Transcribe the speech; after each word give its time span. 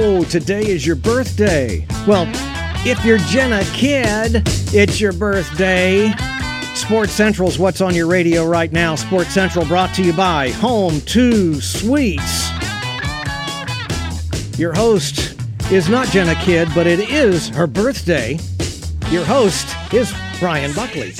Oh, 0.00 0.22
today 0.22 0.64
is 0.64 0.86
your 0.86 0.94
birthday. 0.94 1.84
Well, 2.06 2.24
if 2.86 3.04
you're 3.04 3.18
Jenna 3.18 3.64
Kidd, 3.72 4.42
it's 4.72 5.00
your 5.00 5.12
birthday. 5.12 6.12
Sports 6.76 7.10
Central's 7.10 7.58
what's 7.58 7.80
on 7.80 7.96
your 7.96 8.06
radio 8.06 8.46
right 8.46 8.70
now. 8.70 8.94
Sports 8.94 9.30
Central 9.30 9.64
brought 9.64 9.92
to 9.96 10.04
you 10.04 10.12
by 10.12 10.50
Home 10.50 11.00
2 11.00 11.60
Suites. 11.60 12.48
Your 14.56 14.72
host 14.72 15.36
is 15.72 15.88
not 15.88 16.06
Jenna 16.06 16.36
Kidd, 16.36 16.68
but 16.76 16.86
it 16.86 17.00
is 17.10 17.48
her 17.48 17.66
birthday. 17.66 18.38
Your 19.10 19.24
host 19.24 19.66
is 19.92 20.14
Brian 20.38 20.72
Buckley. 20.74 21.12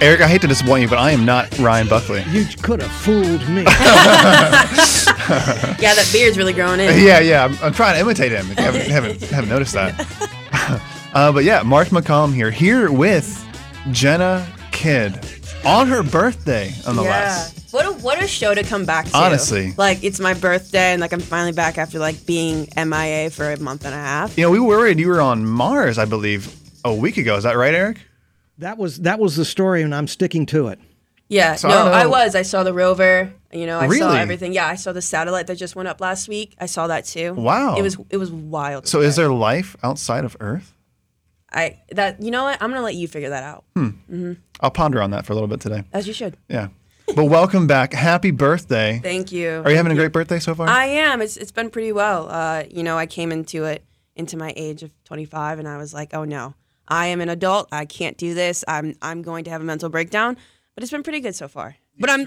Eric, 0.00 0.20
I 0.20 0.28
hate 0.28 0.42
to 0.42 0.46
disappoint 0.46 0.82
you, 0.82 0.88
but 0.88 0.98
I 0.98 1.10
am 1.10 1.24
not 1.24 1.58
Ryan 1.58 1.88
Buckley. 1.88 2.22
You 2.28 2.44
could 2.62 2.80
have 2.80 2.92
fooled 2.92 3.48
me. 3.48 3.64
Yeah, 5.78 5.94
that 5.94 6.08
beard's 6.12 6.38
really 6.38 6.52
growing 6.52 6.80
in. 6.80 6.86
Yeah, 7.04 7.20
yeah, 7.20 7.44
I'm, 7.44 7.56
I'm 7.62 7.72
trying 7.72 7.94
to 7.94 8.00
imitate 8.00 8.32
him. 8.32 8.50
If 8.50 8.58
you 8.58 8.64
haven't, 8.64 8.90
haven't, 8.90 9.20
haven't 9.30 9.50
noticed 9.50 9.74
that. 9.74 10.80
uh, 11.14 11.32
but 11.32 11.44
yeah, 11.44 11.62
Mark 11.62 11.88
McCollum 11.88 12.34
here, 12.34 12.50
here 12.50 12.90
with 12.90 13.46
Jenna 13.90 14.46
Kidd 14.72 15.18
on 15.64 15.88
her 15.88 16.02
birthday, 16.02 16.72
nonetheless. 16.86 17.52
Yeah. 17.54 17.62
What 17.70 17.86
a 17.86 17.92
what 18.02 18.22
a 18.22 18.26
show 18.26 18.54
to 18.54 18.62
come 18.62 18.86
back 18.86 19.06
to. 19.06 19.16
Honestly. 19.16 19.74
Like 19.76 20.02
it's 20.02 20.18
my 20.20 20.32
birthday 20.32 20.92
and 20.92 21.00
like 21.00 21.12
I'm 21.12 21.20
finally 21.20 21.52
back 21.52 21.76
after 21.76 21.98
like 21.98 22.24
being 22.24 22.68
MIA 22.76 23.30
for 23.30 23.52
a 23.52 23.58
month 23.58 23.84
and 23.84 23.94
a 23.94 23.98
half. 23.98 24.38
You 24.38 24.44
know, 24.44 24.50
we 24.50 24.60
were 24.60 24.78
worried 24.78 24.98
you 24.98 25.08
were 25.08 25.20
on 25.20 25.44
Mars, 25.44 25.98
I 25.98 26.04
believe, 26.06 26.54
a 26.84 26.94
week 26.94 27.18
ago. 27.18 27.36
Is 27.36 27.44
that 27.44 27.56
right, 27.56 27.74
Eric? 27.74 27.98
that 28.58 28.78
was 28.78 28.98
that 28.98 29.18
was 29.18 29.36
the 29.36 29.44
story, 29.44 29.82
and 29.82 29.94
I'm 29.94 30.06
sticking 30.06 30.46
to 30.46 30.68
it. 30.68 30.78
Yeah, 31.28 31.56
So 31.56 31.68
I 31.68 31.70
no, 31.72 31.84
don't 31.84 31.94
I, 31.94 32.06
was. 32.06 32.34
I 32.34 32.42
saw 32.42 32.62
the 32.62 32.72
rover. 32.72 33.32
You 33.52 33.66
know, 33.66 33.80
I 33.80 33.88
saw 33.88 34.14
everything. 34.14 34.52
Yeah, 34.52 34.66
I 34.66 34.76
saw 34.76 34.92
the 34.92 35.02
satellite 35.02 35.46
that 35.48 35.56
just 35.56 35.74
went 35.74 35.88
up 35.88 36.00
last 36.00 36.28
week. 36.28 36.54
I 36.60 36.66
saw 36.66 36.86
that 36.86 37.04
too. 37.04 37.34
Wow. 37.34 37.76
It 37.76 37.82
was 37.82 37.96
it 38.10 38.16
was 38.18 38.30
wild. 38.30 38.86
So, 38.86 39.00
is 39.00 39.16
there 39.16 39.30
life 39.30 39.76
outside 39.82 40.24
of 40.24 40.36
Earth? 40.40 40.74
I 41.52 41.80
that 41.92 42.22
you 42.22 42.30
know 42.30 42.44
what? 42.44 42.60
I'm 42.60 42.70
gonna 42.70 42.82
let 42.82 42.94
you 42.94 43.08
figure 43.08 43.30
that 43.30 43.42
out. 43.42 43.64
Hmm. 43.74 44.32
I'll 44.60 44.70
ponder 44.70 45.00
on 45.00 45.10
that 45.10 45.26
for 45.26 45.32
a 45.32 45.36
little 45.36 45.48
bit 45.48 45.60
today. 45.60 45.84
As 45.92 46.06
you 46.06 46.12
should. 46.12 46.36
Yeah. 46.48 46.68
But 47.14 47.26
welcome 47.26 47.66
back. 47.66 47.92
Happy 47.92 48.32
birthday. 48.32 49.00
Thank 49.02 49.30
you. 49.30 49.62
Are 49.64 49.70
you 49.70 49.76
having 49.76 49.92
a 49.92 49.94
great 49.94 50.12
birthday 50.12 50.40
so 50.40 50.54
far? 50.54 50.68
I 50.68 50.86
am. 50.86 51.22
It's 51.22 51.36
it's 51.36 51.52
been 51.52 51.70
pretty 51.70 51.92
well. 51.92 52.28
Uh, 52.28 52.64
you 52.70 52.82
know, 52.82 52.98
I 52.98 53.06
came 53.06 53.30
into 53.32 53.64
it 53.64 53.84
into 54.16 54.36
my 54.36 54.52
age 54.56 54.82
of 54.82 54.90
25, 55.04 55.58
and 55.58 55.68
I 55.68 55.76
was 55.76 55.94
like, 55.94 56.14
oh 56.14 56.24
no, 56.24 56.54
I 56.88 57.06
am 57.08 57.20
an 57.20 57.28
adult. 57.28 57.68
I 57.70 57.84
can't 57.84 58.16
do 58.18 58.34
this. 58.34 58.64
I'm 58.66 58.96
I'm 59.02 59.22
going 59.22 59.44
to 59.44 59.50
have 59.50 59.60
a 59.60 59.64
mental 59.64 59.88
breakdown. 59.88 60.36
But 60.76 60.82
it's 60.84 60.92
been 60.92 61.02
pretty 61.02 61.20
good 61.20 61.34
so 61.34 61.48
far. 61.48 61.74
But 61.98 62.10
I'm 62.10 62.20
You 62.20 62.26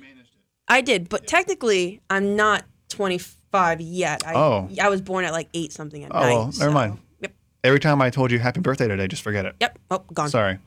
managed 0.00 0.32
it. 0.34 0.40
I 0.66 0.80
did, 0.80 1.08
but 1.10 1.26
technically, 1.26 2.00
I'm 2.08 2.34
not 2.34 2.64
25 2.88 3.80
yet. 3.82 4.26
I, 4.26 4.34
Oh. 4.34 4.68
I 4.80 4.88
was 4.88 5.02
born 5.02 5.24
at 5.26 5.32
like 5.32 5.48
eight 5.54 5.72
something 5.72 6.02
at 6.02 6.10
Oh, 6.14 6.20
night. 6.20 6.32
well, 6.32 6.44
never 6.46 6.54
so- 6.54 6.70
mind. 6.72 6.98
Yep. 7.20 7.32
Every 7.62 7.78
time 7.78 8.00
I 8.00 8.08
told 8.08 8.30
you 8.32 8.38
happy 8.38 8.60
birthday 8.60 8.88
today, 8.88 9.06
just 9.06 9.22
forget 9.22 9.44
it. 9.44 9.54
Yep. 9.60 9.78
Oh, 9.90 9.98
gone. 10.14 10.30
Sorry. 10.30 10.58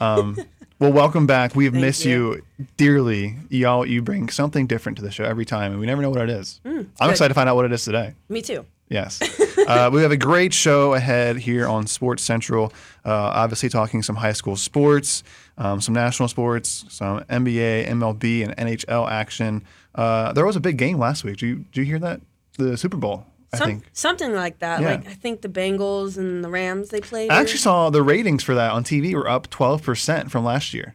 Um, 0.00 0.36
well, 0.78 0.92
welcome 0.92 1.26
back. 1.26 1.56
We've 1.56 1.72
Thank 1.72 1.82
missed 1.82 2.04
you. 2.04 2.42
dearly. 2.76 3.36
Y'all, 3.48 3.86
you 3.86 4.02
bring 4.02 4.28
something 4.28 4.66
different 4.66 4.96
to 4.98 5.02
the 5.04 5.10
show 5.10 5.24
every 5.24 5.46
time, 5.46 5.72
and 5.72 5.80
we 5.80 5.86
never 5.86 6.02
know 6.02 6.10
what 6.10 6.20
it 6.20 6.28
is. 6.30 6.60
I'm 6.64 6.72
Mm, 6.72 6.86
good. 6.98 7.10
excited 7.10 7.28
to 7.28 7.34
find 7.34 7.48
out 7.48 7.56
what 7.56 7.64
it 7.64 7.72
is 7.72 7.84
today. 7.84 8.14
Me 8.28 8.42
too. 8.42 8.66
Yes. 8.88 9.20
uh, 9.68 9.88
we 9.92 10.02
have 10.02 10.10
a 10.10 10.16
great 10.16 10.52
show 10.52 10.94
ahead 10.94 11.36
here 11.38 11.66
on 11.68 11.86
Sports 11.86 12.22
Central. 12.24 12.72
Uh, 13.04 13.10
obviously, 13.12 13.68
talking 13.68 14.02
some 14.02 14.16
high 14.16 14.32
school 14.32 14.56
sports, 14.56 15.22
um, 15.60 15.80
some 15.80 15.94
national 15.94 16.26
sports, 16.28 16.84
some 16.88 17.20
NBA, 17.24 17.86
MLB, 17.86 18.42
and 18.44 18.56
NHL 18.56 19.08
action. 19.08 19.62
Uh, 19.94 20.32
there 20.32 20.44
was 20.46 20.56
a 20.56 20.60
big 20.60 20.78
game 20.78 20.98
last 20.98 21.22
week. 21.22 21.36
Did 21.36 21.46
you, 21.46 21.56
did 21.70 21.76
you 21.76 21.84
hear 21.84 21.98
that? 22.00 22.20
The 22.58 22.76
Super 22.76 22.96
Bowl, 22.96 23.24
I 23.52 23.58
Some, 23.58 23.66
think. 23.68 23.84
something 23.92 24.34
like 24.34 24.58
that. 24.58 24.80
Yeah. 24.82 24.90
Like 24.90 25.06
I 25.06 25.14
think 25.14 25.40
the 25.42 25.48
Bengals 25.48 26.18
and 26.18 26.42
the 26.42 26.48
Rams 26.48 26.88
they 26.88 27.00
played. 27.00 27.30
I 27.30 27.40
actually 27.40 27.58
saw 27.58 27.88
the 27.90 28.02
ratings 28.02 28.42
for 28.42 28.54
that 28.54 28.72
on 28.72 28.84
TV 28.84 29.14
were 29.14 29.28
up 29.28 29.48
12% 29.50 30.30
from 30.30 30.44
last 30.44 30.74
year. 30.74 30.94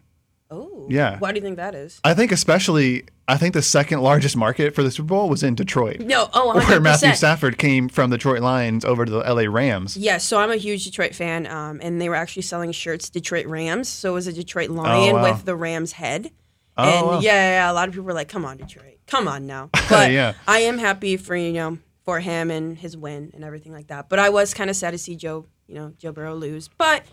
Oh. 0.51 0.87
Yeah. 0.89 1.17
Why 1.19 1.31
do 1.31 1.37
you 1.37 1.41
think 1.41 1.57
that 1.57 1.73
is? 1.73 1.99
I 2.03 2.13
think 2.13 2.31
especially, 2.31 3.05
I 3.27 3.37
think 3.37 3.53
the 3.55 3.61
second 3.63 4.01
largest 4.01 4.37
market 4.37 4.75
for 4.75 4.83
the 4.83 4.91
Super 4.91 5.07
Bowl 5.07 5.27
was 5.29 5.41
in 5.43 5.55
Detroit, 5.55 5.99
No. 6.01 6.29
Oh, 6.33 6.53
100%. 6.55 6.67
where 6.69 6.79
Matthew 6.81 7.13
Stafford 7.13 7.57
came 7.57 7.89
from 7.89 8.11
Detroit 8.11 8.41
Lions 8.41 8.85
over 8.85 9.05
to 9.05 9.11
the 9.11 9.19
LA 9.19 9.43
Rams. 9.51 9.97
Yes, 9.97 10.23
so 10.23 10.37
I'm 10.39 10.51
a 10.51 10.55
huge 10.57 10.85
Detroit 10.85 11.15
fan, 11.15 11.47
um, 11.47 11.79
and 11.81 11.99
they 11.99 12.09
were 12.09 12.15
actually 12.15 12.43
selling 12.43 12.71
shirts 12.71 13.09
Detroit 13.09 13.47
Rams. 13.47 13.89
So 13.89 14.11
it 14.11 14.13
was 14.13 14.27
a 14.27 14.33
Detroit 14.33 14.69
lion 14.69 15.15
Oh, 15.15 15.21
wow. 15.21 15.31
with 15.33 15.45
the 15.45 15.55
Ram's 15.55 15.93
head. 15.93 16.29
Oh, 16.77 16.83
and 16.97 17.07
wow. 17.07 17.19
yeah, 17.21 17.31
yeah, 17.31 17.49
yeah, 17.65 17.71
a 17.71 17.73
lot 17.73 17.87
of 17.87 17.93
people 17.93 18.05
were 18.05 18.13
like, 18.13 18.27
"Come 18.27 18.43
on, 18.43 18.57
Detroit, 18.57 18.99
come 19.07 19.27
on 19.29 19.47
now." 19.47 19.69
But 19.89 20.11
Yeah. 20.11 20.33
I 20.47 20.59
am 20.59 20.77
happy 20.77 21.15
for 21.15 21.33
you 21.35 21.53
know 21.53 21.77
for 22.03 22.19
him 22.19 22.51
and 22.51 22.77
his 22.77 22.95
win 22.97 23.31
and 23.33 23.43
everything 23.45 23.71
like 23.71 23.87
that. 23.87 24.09
But 24.09 24.19
I 24.19 24.29
was 24.29 24.53
kind 24.53 24.69
of 24.69 24.75
sad 24.75 24.91
to 24.91 24.97
see 24.97 25.15
Joe, 25.15 25.47
you 25.67 25.73
know, 25.75 25.93
Joe 25.97 26.11
Burrow 26.11 26.35
lose. 26.35 26.67
But 26.67 27.03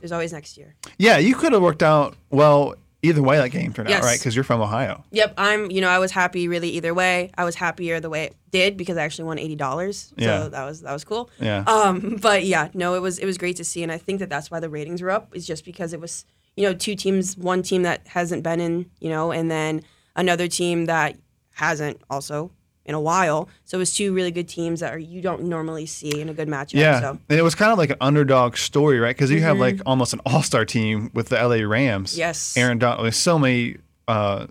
there's 0.00 0.12
always 0.12 0.32
next 0.32 0.56
year. 0.56 0.74
Yeah, 0.98 1.18
you 1.18 1.34
could 1.34 1.52
have 1.52 1.62
worked 1.62 1.82
out 1.82 2.16
well 2.30 2.74
either 3.04 3.22
way 3.22 3.36
that 3.36 3.50
game 3.50 3.72
turned 3.72 3.90
out, 3.90 4.02
right? 4.02 4.18
Because 4.18 4.34
you're 4.34 4.44
from 4.44 4.60
Ohio. 4.60 5.04
Yep, 5.10 5.34
I'm. 5.36 5.70
You 5.70 5.80
know, 5.80 5.88
I 5.88 5.98
was 5.98 6.10
happy 6.10 6.48
really 6.48 6.70
either 6.70 6.94
way. 6.94 7.30
I 7.36 7.44
was 7.44 7.54
happier 7.54 8.00
the 8.00 8.10
way 8.10 8.24
it 8.24 8.36
did 8.50 8.76
because 8.76 8.96
I 8.96 9.02
actually 9.02 9.24
won 9.24 9.38
eighty 9.38 9.56
dollars. 9.56 10.12
Yeah. 10.16 10.44
So 10.44 10.48
that 10.48 10.64
was 10.64 10.80
that 10.82 10.92
was 10.92 11.04
cool. 11.04 11.30
Yeah. 11.40 11.64
Um, 11.66 12.18
but 12.22 12.44
yeah, 12.44 12.68
no, 12.74 12.94
it 12.94 13.00
was 13.00 13.18
it 13.18 13.26
was 13.26 13.38
great 13.38 13.56
to 13.56 13.64
see, 13.64 13.82
and 13.82 13.92
I 13.92 13.98
think 13.98 14.20
that 14.20 14.30
that's 14.30 14.50
why 14.50 14.60
the 14.60 14.70
ratings 14.70 15.02
were 15.02 15.10
up. 15.10 15.34
Is 15.36 15.46
just 15.46 15.64
because 15.64 15.92
it 15.92 16.00
was 16.00 16.24
you 16.56 16.64
know 16.64 16.74
two 16.74 16.94
teams, 16.94 17.36
one 17.36 17.62
team 17.62 17.82
that 17.82 18.08
hasn't 18.08 18.42
been 18.42 18.60
in, 18.60 18.90
you 19.00 19.10
know, 19.10 19.30
and 19.30 19.50
then 19.50 19.82
another 20.16 20.48
team 20.48 20.86
that 20.86 21.16
hasn't 21.52 22.00
also 22.10 22.50
in 22.86 22.94
a 22.94 23.00
while. 23.00 23.48
So 23.64 23.76
it 23.76 23.80
was 23.80 23.94
two 23.96 24.12
really 24.14 24.30
good 24.30 24.48
teams 24.48 24.80
that 24.80 24.92
are 24.94 24.98
you 24.98 25.20
don't 25.22 25.44
normally 25.44 25.86
see 25.86 26.20
in 26.20 26.28
a 26.28 26.34
good 26.34 26.48
matchup. 26.48 26.74
Yeah, 26.74 27.00
So 27.00 27.18
and 27.28 27.38
it 27.38 27.42
was 27.42 27.54
kind 27.54 27.72
of 27.72 27.78
like 27.78 27.90
an 27.90 27.96
underdog 28.00 28.56
story, 28.56 28.98
right? 29.00 29.16
Because 29.16 29.30
you 29.30 29.40
have 29.40 29.58
like 29.58 29.80
almost 29.86 30.12
an 30.12 30.20
all-star 30.26 30.64
team 30.64 31.10
with 31.14 31.28
the 31.30 31.36
LA 31.36 31.66
Rams. 31.66 32.12
Mm-hmm. 32.12 32.18
Yes. 32.20 32.56
Aaron 32.56 32.78
Donald. 32.78 33.04
There's 33.04 33.16
so 33.16 33.38
many 33.38 33.76
uh, 34.08 34.46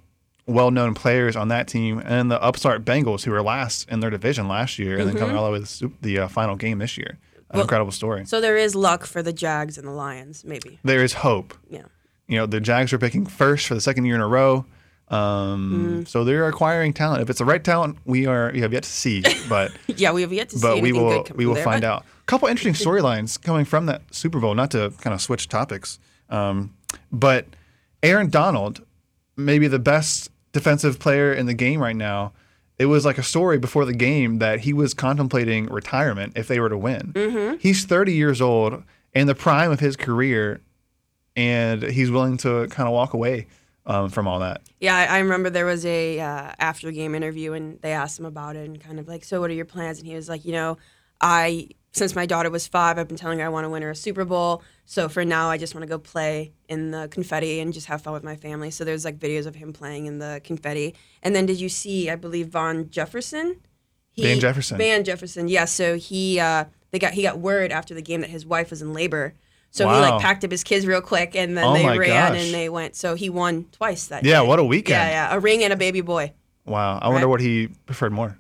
well-known 0.45 0.93
players 0.93 1.35
on 1.35 1.47
that 1.49 1.67
team, 1.67 2.01
and 2.03 2.29
the 2.29 2.41
upstart 2.41 2.83
Bengals, 2.83 3.23
who 3.23 3.31
were 3.31 3.41
last 3.41 3.87
in 3.89 3.99
their 4.01 4.09
division 4.09 4.47
last 4.47 4.77
year, 4.79 4.97
and 4.97 5.07
then 5.07 5.15
Mm-hmm. 5.15 5.19
coming 5.19 5.35
all 5.37 5.45
the 5.45 5.51
way 5.51 5.57
to 5.57 5.61
the, 5.61 5.67
Sup- 5.67 6.01
the 6.01 6.19
uh, 6.19 6.27
final 6.27 6.55
game 6.55 6.79
this 6.79 6.97
year. 6.97 7.17
An 7.51 7.59
incredible 7.61 7.91
story. 7.91 8.25
so 8.25 8.41
there 8.41 8.57
is 8.57 8.73
luck 8.73 9.05
for 9.05 9.21
the 9.21 9.31
Jags 9.31 9.77
and 9.77 9.87
the 9.87 9.91
Lions, 9.91 10.43
maybe. 10.43 10.79
There 10.83 11.03
is 11.03 11.13
hope. 11.13 11.53
Yeah. 11.69 11.83
You 12.27 12.37
know, 12.39 12.45
the 12.47 12.59
Jags 12.59 12.91
are 12.93 12.97
picking 12.97 13.27
first 13.27 13.67
for 13.67 13.75
the 13.75 13.81
second 13.81 14.05
year 14.05 14.15
in 14.15 14.21
a 14.21 14.27
row. 14.27 14.65
Um, 15.09 16.03
Mm. 16.03 16.07
So 16.07 16.23
they're 16.23 16.47
acquiring 16.47 16.93
talent. 16.93 17.21
If 17.21 17.29
it's 17.29 17.39
the 17.39 17.45
right 17.45 17.63
talent, 17.63 17.97
we 18.05 18.25
are 18.25 18.51
we 18.53 18.61
have 18.61 18.73
yet 18.73 18.83
to 18.83 18.89
see, 18.89 19.23
but 19.49 19.71
Yeah, 19.87 20.11
we 20.11 20.21
have 20.21 20.33
yet 20.33 20.49
to 20.49 20.57
see 20.57 20.61
but 20.61 20.81
we 20.81 20.91
will 20.91 21.25
we 21.35 21.45
will 21.45 21.55
there, 21.55 21.63
find 21.63 21.81
but- 21.81 21.87
out. 21.87 22.05
A 22.21 22.25
couple 22.25 22.47
interesting 22.47 22.73
storylines 22.73 23.39
coming 23.41 23.65
from 23.65 23.85
that 23.87 24.01
Super 24.11 24.39
Bowl. 24.39 24.55
Not 24.55 24.71
to 24.71 24.93
kind 25.01 25.13
of 25.13 25.21
switch 25.21 25.49
topics, 25.49 25.99
um, 26.29 26.73
but 27.11 27.45
Aaron 28.01 28.29
Donald, 28.29 28.81
maybe 29.35 29.67
the 29.67 29.77
best 29.79 30.31
defensive 30.53 30.99
player 30.99 31.33
in 31.33 31.45
the 31.47 31.53
game 31.53 31.81
right 31.81 31.95
now. 31.95 32.31
It 32.79 32.85
was 32.87 33.05
like 33.05 33.17
a 33.17 33.23
story 33.23 33.59
before 33.59 33.85
the 33.85 33.93
game 33.93 34.39
that 34.39 34.61
he 34.61 34.73
was 34.73 34.93
contemplating 34.93 35.67
retirement 35.67 36.33
if 36.35 36.47
they 36.47 36.59
were 36.59 36.69
to 36.69 36.77
win. 36.77 37.11
Mm-hmm. 37.13 37.57
He's 37.59 37.85
30 37.85 38.13
years 38.13 38.41
old 38.41 38.83
in 39.13 39.27
the 39.27 39.35
prime 39.35 39.71
of 39.71 39.79
his 39.79 39.95
career, 39.95 40.59
and 41.35 41.83
he's 41.83 42.09
willing 42.09 42.37
to 42.37 42.67
kind 42.69 42.87
of 42.87 42.93
walk 42.93 43.13
away 43.13 43.47
um, 43.85 44.09
from 44.09 44.27
all 44.27 44.39
that. 44.39 44.61
Yeah, 44.79 44.95
I, 44.95 45.05
I 45.05 45.19
remember 45.19 45.49
there 45.49 45.65
was 45.65 45.85
a 45.85 46.19
uh, 46.19 46.51
after 46.59 46.91
game 46.91 47.15
interview 47.15 47.53
and 47.53 47.81
they 47.81 47.91
asked 47.91 48.19
him 48.19 48.25
about 48.25 48.55
it 48.55 48.67
and 48.67 48.79
kind 48.79 48.99
of 48.99 49.07
like, 49.07 49.23
so 49.23 49.39
what 49.39 49.49
are 49.49 49.53
your 49.53 49.65
plans? 49.65 49.99
And 49.99 50.07
he 50.07 50.15
was 50.15 50.29
like, 50.29 50.45
you 50.45 50.51
know, 50.51 50.77
I 51.21 51.69
since 51.93 52.15
my 52.15 52.25
daughter 52.25 52.49
was 52.49 52.67
five, 52.67 52.97
I've 52.97 53.07
been 53.07 53.17
telling 53.17 53.39
her 53.39 53.45
I 53.45 53.49
want 53.49 53.65
to 53.65 53.69
win 53.69 53.83
her 53.83 53.91
a 53.91 53.95
Super 53.95 54.25
Bowl. 54.25 54.63
So 54.85 55.07
for 55.07 55.23
now, 55.23 55.49
I 55.49 55.59
just 55.59 55.75
want 55.75 55.83
to 55.83 55.87
go 55.87 55.99
play 55.99 56.51
in 56.67 56.89
the 56.89 57.07
confetti 57.11 57.59
and 57.59 57.71
just 57.71 57.85
have 57.85 58.01
fun 58.01 58.13
with 58.13 58.23
my 58.23 58.35
family. 58.35 58.71
So 58.71 58.83
there's 58.83 59.05
like 59.05 59.19
videos 59.19 59.45
of 59.45 59.53
him 59.55 59.73
playing 59.73 60.07
in 60.07 60.17
the 60.17 60.41
confetti. 60.43 60.95
And 61.21 61.35
then 61.35 61.45
did 61.45 61.61
you 61.61 61.69
see? 61.69 62.09
I 62.09 62.15
believe 62.15 62.47
Von 62.47 62.89
Jefferson. 62.89 63.59
He, 64.11 64.23
Van 64.23 64.39
Jefferson. 64.39 64.77
Van 64.77 65.03
Jefferson. 65.03 65.47
Yeah. 65.47 65.65
So 65.65 65.95
he 65.95 66.39
uh, 66.39 66.65
they 66.91 66.99
got 66.99 67.13
he 67.13 67.21
got 67.21 67.39
word 67.39 67.71
after 67.71 67.93
the 67.93 68.01
game 68.01 68.21
that 68.21 68.31
his 68.31 68.45
wife 68.45 68.71
was 68.71 68.81
in 68.81 68.91
labor. 68.91 69.35
So 69.73 69.89
he 69.89 69.95
like 69.95 70.21
packed 70.21 70.43
up 70.45 70.51
his 70.51 70.63
kids 70.63 70.85
real 70.85 71.01
quick 71.01 71.35
and 71.35 71.57
then 71.57 71.63
Oh 71.63 71.73
they 71.73 71.97
ran 71.97 72.33
gosh. 72.33 72.43
and 72.45 72.53
they 72.53 72.69
went. 72.69 72.95
So 72.95 73.15
he 73.15 73.31
won 73.31 73.65
twice 73.71 74.05
that 74.07 74.23
Yeah, 74.23 74.41
day. 74.41 74.47
what 74.47 74.59
a 74.59 74.63
weekend. 74.63 74.97
Yeah, 75.01 75.29
yeah, 75.29 75.35
a 75.35 75.39
ring 75.39 75.63
and 75.63 75.73
a 75.73 75.75
baby 75.75 76.01
boy. 76.01 76.31
Wow, 76.65 76.99
I 76.99 77.09
wonder 77.09 77.27
what 77.27 77.41
he 77.41 77.69
preferred 77.87 78.13
more. 78.13 78.37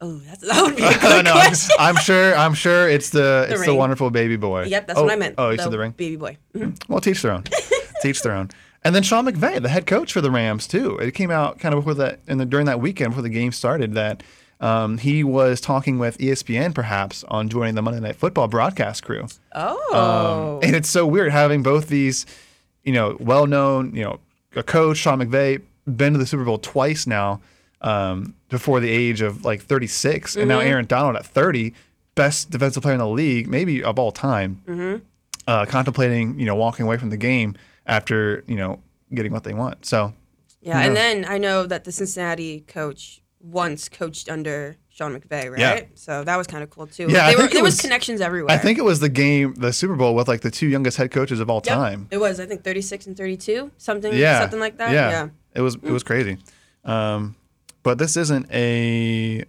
Oh, 0.00 0.18
that's, 0.18 0.40
that 0.48 0.62
would 0.62 0.76
be 0.76 0.84
a 0.84 0.98
good 1.00 1.24
no, 1.24 1.32
I'm, 1.32 1.48
question. 1.48 1.76
I'm 1.80 1.96
sure. 1.96 2.34
I'm 2.36 2.54
sure 2.54 2.88
it's 2.88 3.10
the, 3.10 3.48
it's 3.50 3.66
the 3.66 3.74
wonderful 3.74 4.10
baby 4.10 4.36
boy. 4.36 4.64
Yep, 4.66 4.86
that's 4.86 4.98
oh, 4.98 5.02
what 5.02 5.12
I 5.12 5.16
meant. 5.16 5.34
Oh, 5.36 5.50
you 5.50 5.58
said 5.58 5.70
the 5.72 5.78
ring. 5.78 5.90
Baby 5.90 6.16
boy. 6.16 6.36
Mhm. 6.54 6.80
Well, 6.88 7.00
teach 7.00 7.22
their 7.22 7.32
own. 7.32 7.44
teach 8.00 8.22
their 8.22 8.32
own. 8.32 8.50
And 8.82 8.94
then 8.94 9.02
Sean 9.02 9.26
McVay, 9.26 9.60
the 9.60 9.68
head 9.68 9.86
coach 9.86 10.12
for 10.12 10.20
the 10.22 10.30
Rams, 10.30 10.66
too. 10.66 10.96
It 10.98 11.12
came 11.12 11.30
out 11.30 11.58
kind 11.58 11.74
of 11.74 11.80
before 11.80 11.94
that, 11.94 12.20
and 12.28 12.48
during 12.48 12.66
that 12.66 12.80
weekend 12.80 13.10
before 13.10 13.22
the 13.22 13.28
game 13.28 13.52
started, 13.52 13.94
that 13.94 14.22
um, 14.60 14.98
he 14.98 15.24
was 15.24 15.60
talking 15.60 15.98
with 15.98 16.18
ESPN, 16.18 16.74
perhaps, 16.74 17.24
on 17.28 17.48
joining 17.48 17.74
the 17.74 17.82
Monday 17.82 18.00
Night 18.00 18.16
Football 18.16 18.48
broadcast 18.48 19.02
crew. 19.04 19.26
Oh. 19.54 20.58
Um, 20.60 20.66
and 20.66 20.76
it's 20.76 20.90
so 20.90 21.06
weird 21.06 21.32
having 21.32 21.62
both 21.62 21.88
these, 21.88 22.26
you 22.84 22.92
know, 22.92 23.16
well-known, 23.20 23.94
you 23.94 24.02
know, 24.04 24.20
a 24.56 24.62
coach 24.62 24.98
Sean 24.98 25.18
McVay 25.20 25.62
been 25.86 26.12
to 26.12 26.18
the 26.18 26.26
Super 26.26 26.44
Bowl 26.44 26.58
twice 26.58 27.06
now. 27.06 27.40
um, 27.82 28.34
before 28.50 28.78
the 28.80 28.90
age 28.90 29.22
of 29.22 29.44
like 29.44 29.62
36, 29.62 30.36
and 30.36 30.42
Mm-hmm. 30.42 30.48
now 30.50 30.58
Aaron 30.58 30.84
Donald 30.84 31.16
at 31.16 31.24
30, 31.24 31.72
best 32.14 32.50
defensive 32.50 32.82
player 32.82 32.92
in 32.94 32.98
the 32.98 33.06
league, 33.08 33.48
maybe 33.48 33.82
of 33.82 33.98
all 33.98 34.12
time, 34.12 34.60
Mm-hmm. 34.68 35.02
uh, 35.46 35.64
contemplating 35.64 36.38
you 36.38 36.44
know 36.44 36.54
walking 36.56 36.84
away 36.84 36.98
from 36.98 37.08
the 37.08 37.16
game 37.16 37.54
after 37.86 38.44
you 38.46 38.56
know 38.56 38.80
getting 39.14 39.32
what 39.32 39.44
they 39.44 39.54
want. 39.54 39.86
So 39.86 40.12
Yeah, 40.60 40.80
and 40.80 40.94
then 40.94 41.24
I 41.24 41.38
know 41.38 41.64
that 41.64 41.84
the 41.84 41.92
Cincinnati 41.92 42.60
coach 42.66 43.22
once 43.42 43.88
coached 43.88 44.28
under 44.28 44.76
Sean 44.90 45.18
McVay, 45.18 45.50
right? 45.50 45.58
Yeah. 45.58 45.80
So 45.94 46.24
that 46.24 46.36
was 46.36 46.46
kind 46.46 46.62
of 46.62 46.68
cool 46.70 46.86
too. 46.86 47.06
Yeah, 47.08 47.34
were, 47.36 47.46
there 47.48 47.62
was, 47.62 47.74
was- 47.76 47.80
connections 47.80 48.20
everywhere. 48.20 48.54
I 48.54 48.58
think 48.58 48.78
it 48.78 48.84
was 48.84 49.00
the 49.00 49.08
game, 49.08 49.54
the 49.54 49.72
Super 49.72 49.96
Bowl 49.96 50.14
with 50.14 50.28
like 50.28 50.42
the 50.42 50.50
two 50.50 50.66
youngest 50.66 50.96
head 50.98 51.10
coaches 51.10 51.40
of 51.40 51.48
all 51.48 51.62
Yep. 51.64 51.74
time. 51.74 52.08
It 52.10 52.18
was, 52.18 52.38
I 52.38 52.46
think, 52.46 52.64
36 52.64 53.06
and 53.06 53.16
32, 53.16 53.70
something, 53.78 54.12
yeah, 54.14 54.40
something 54.40 54.60
like 54.60 54.76
that. 54.78 54.92
Yeah, 54.92 55.10
Yeah. 55.10 55.28
it 55.54 55.60
was 55.62 55.76
it 55.76 55.90
was 55.90 56.02
crazy. 56.02 56.36
Um, 56.84 57.34
but 57.82 57.96
this 57.98 58.16
isn't 58.18 58.46
a 58.52 59.44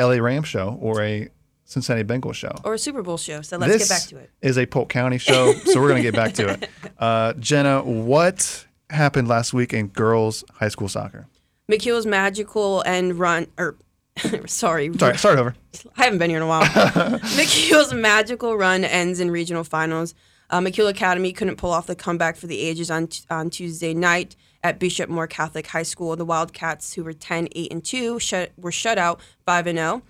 LA 0.00 0.14
Rams 0.20 0.48
show 0.48 0.76
or 0.80 1.02
a 1.02 1.28
Cincinnati 1.64 2.02
Bengals 2.04 2.34
show. 2.34 2.52
Or 2.64 2.74
a 2.74 2.78
Super 2.78 3.02
Bowl 3.02 3.16
show. 3.18 3.42
So 3.42 3.58
let's 3.58 3.72
this 3.72 3.88
get 3.88 3.94
back 3.94 4.08
to 4.08 4.16
it. 4.18 4.30
is 4.42 4.56
a 4.58 4.66
Polk 4.66 4.88
County 4.88 5.18
show, 5.18 5.52
so 5.52 5.80
we're 5.80 5.88
gonna 5.88 6.02
get 6.02 6.14
back 6.14 6.32
to 6.34 6.48
it. 6.48 6.68
Uh, 6.98 7.32
Jenna, 7.34 7.80
what 7.84 8.66
happened 8.90 9.28
last 9.28 9.52
week 9.54 9.72
in 9.72 9.86
girls 9.86 10.42
high 10.54 10.66
school 10.68 10.88
soccer? 10.88 11.28
McKeel's 11.70 12.06
magical 12.06 12.82
end 12.86 13.18
run, 13.18 13.46
or 13.58 13.76
sorry, 14.46 14.92
Sorry, 14.96 15.18
start 15.18 15.38
over. 15.38 15.54
I 15.96 16.04
haven't 16.04 16.18
been 16.18 16.30
here 16.30 16.38
in 16.38 16.42
a 16.42 16.46
while. 16.46 16.64
McKeel's 16.64 17.92
magical 17.92 18.56
run 18.56 18.84
ends 18.84 19.20
in 19.20 19.30
regional 19.30 19.64
finals. 19.64 20.14
Uh, 20.50 20.60
McKeel 20.60 20.88
Academy 20.88 21.32
couldn't 21.32 21.56
pull 21.56 21.70
off 21.70 21.86
the 21.86 21.94
comeback 21.94 22.36
for 22.36 22.46
the 22.46 22.60
ages 22.60 22.90
on 22.90 23.08
on 23.28 23.50
Tuesday 23.50 23.92
night 23.92 24.34
at 24.62 24.78
Bishop 24.78 25.10
Moore 25.10 25.26
Catholic 25.26 25.66
High 25.66 25.82
School. 25.82 26.16
The 26.16 26.24
Wildcats, 26.24 26.94
who 26.94 27.04
were 27.04 27.12
10, 27.12 27.48
8, 27.52 27.72
and 27.72 27.84
2, 27.84 28.18
shut, 28.18 28.52
were 28.56 28.72
shut 28.72 28.98
out 28.98 29.20
5 29.44 29.66
and 29.66 29.78
0. 29.78 30.02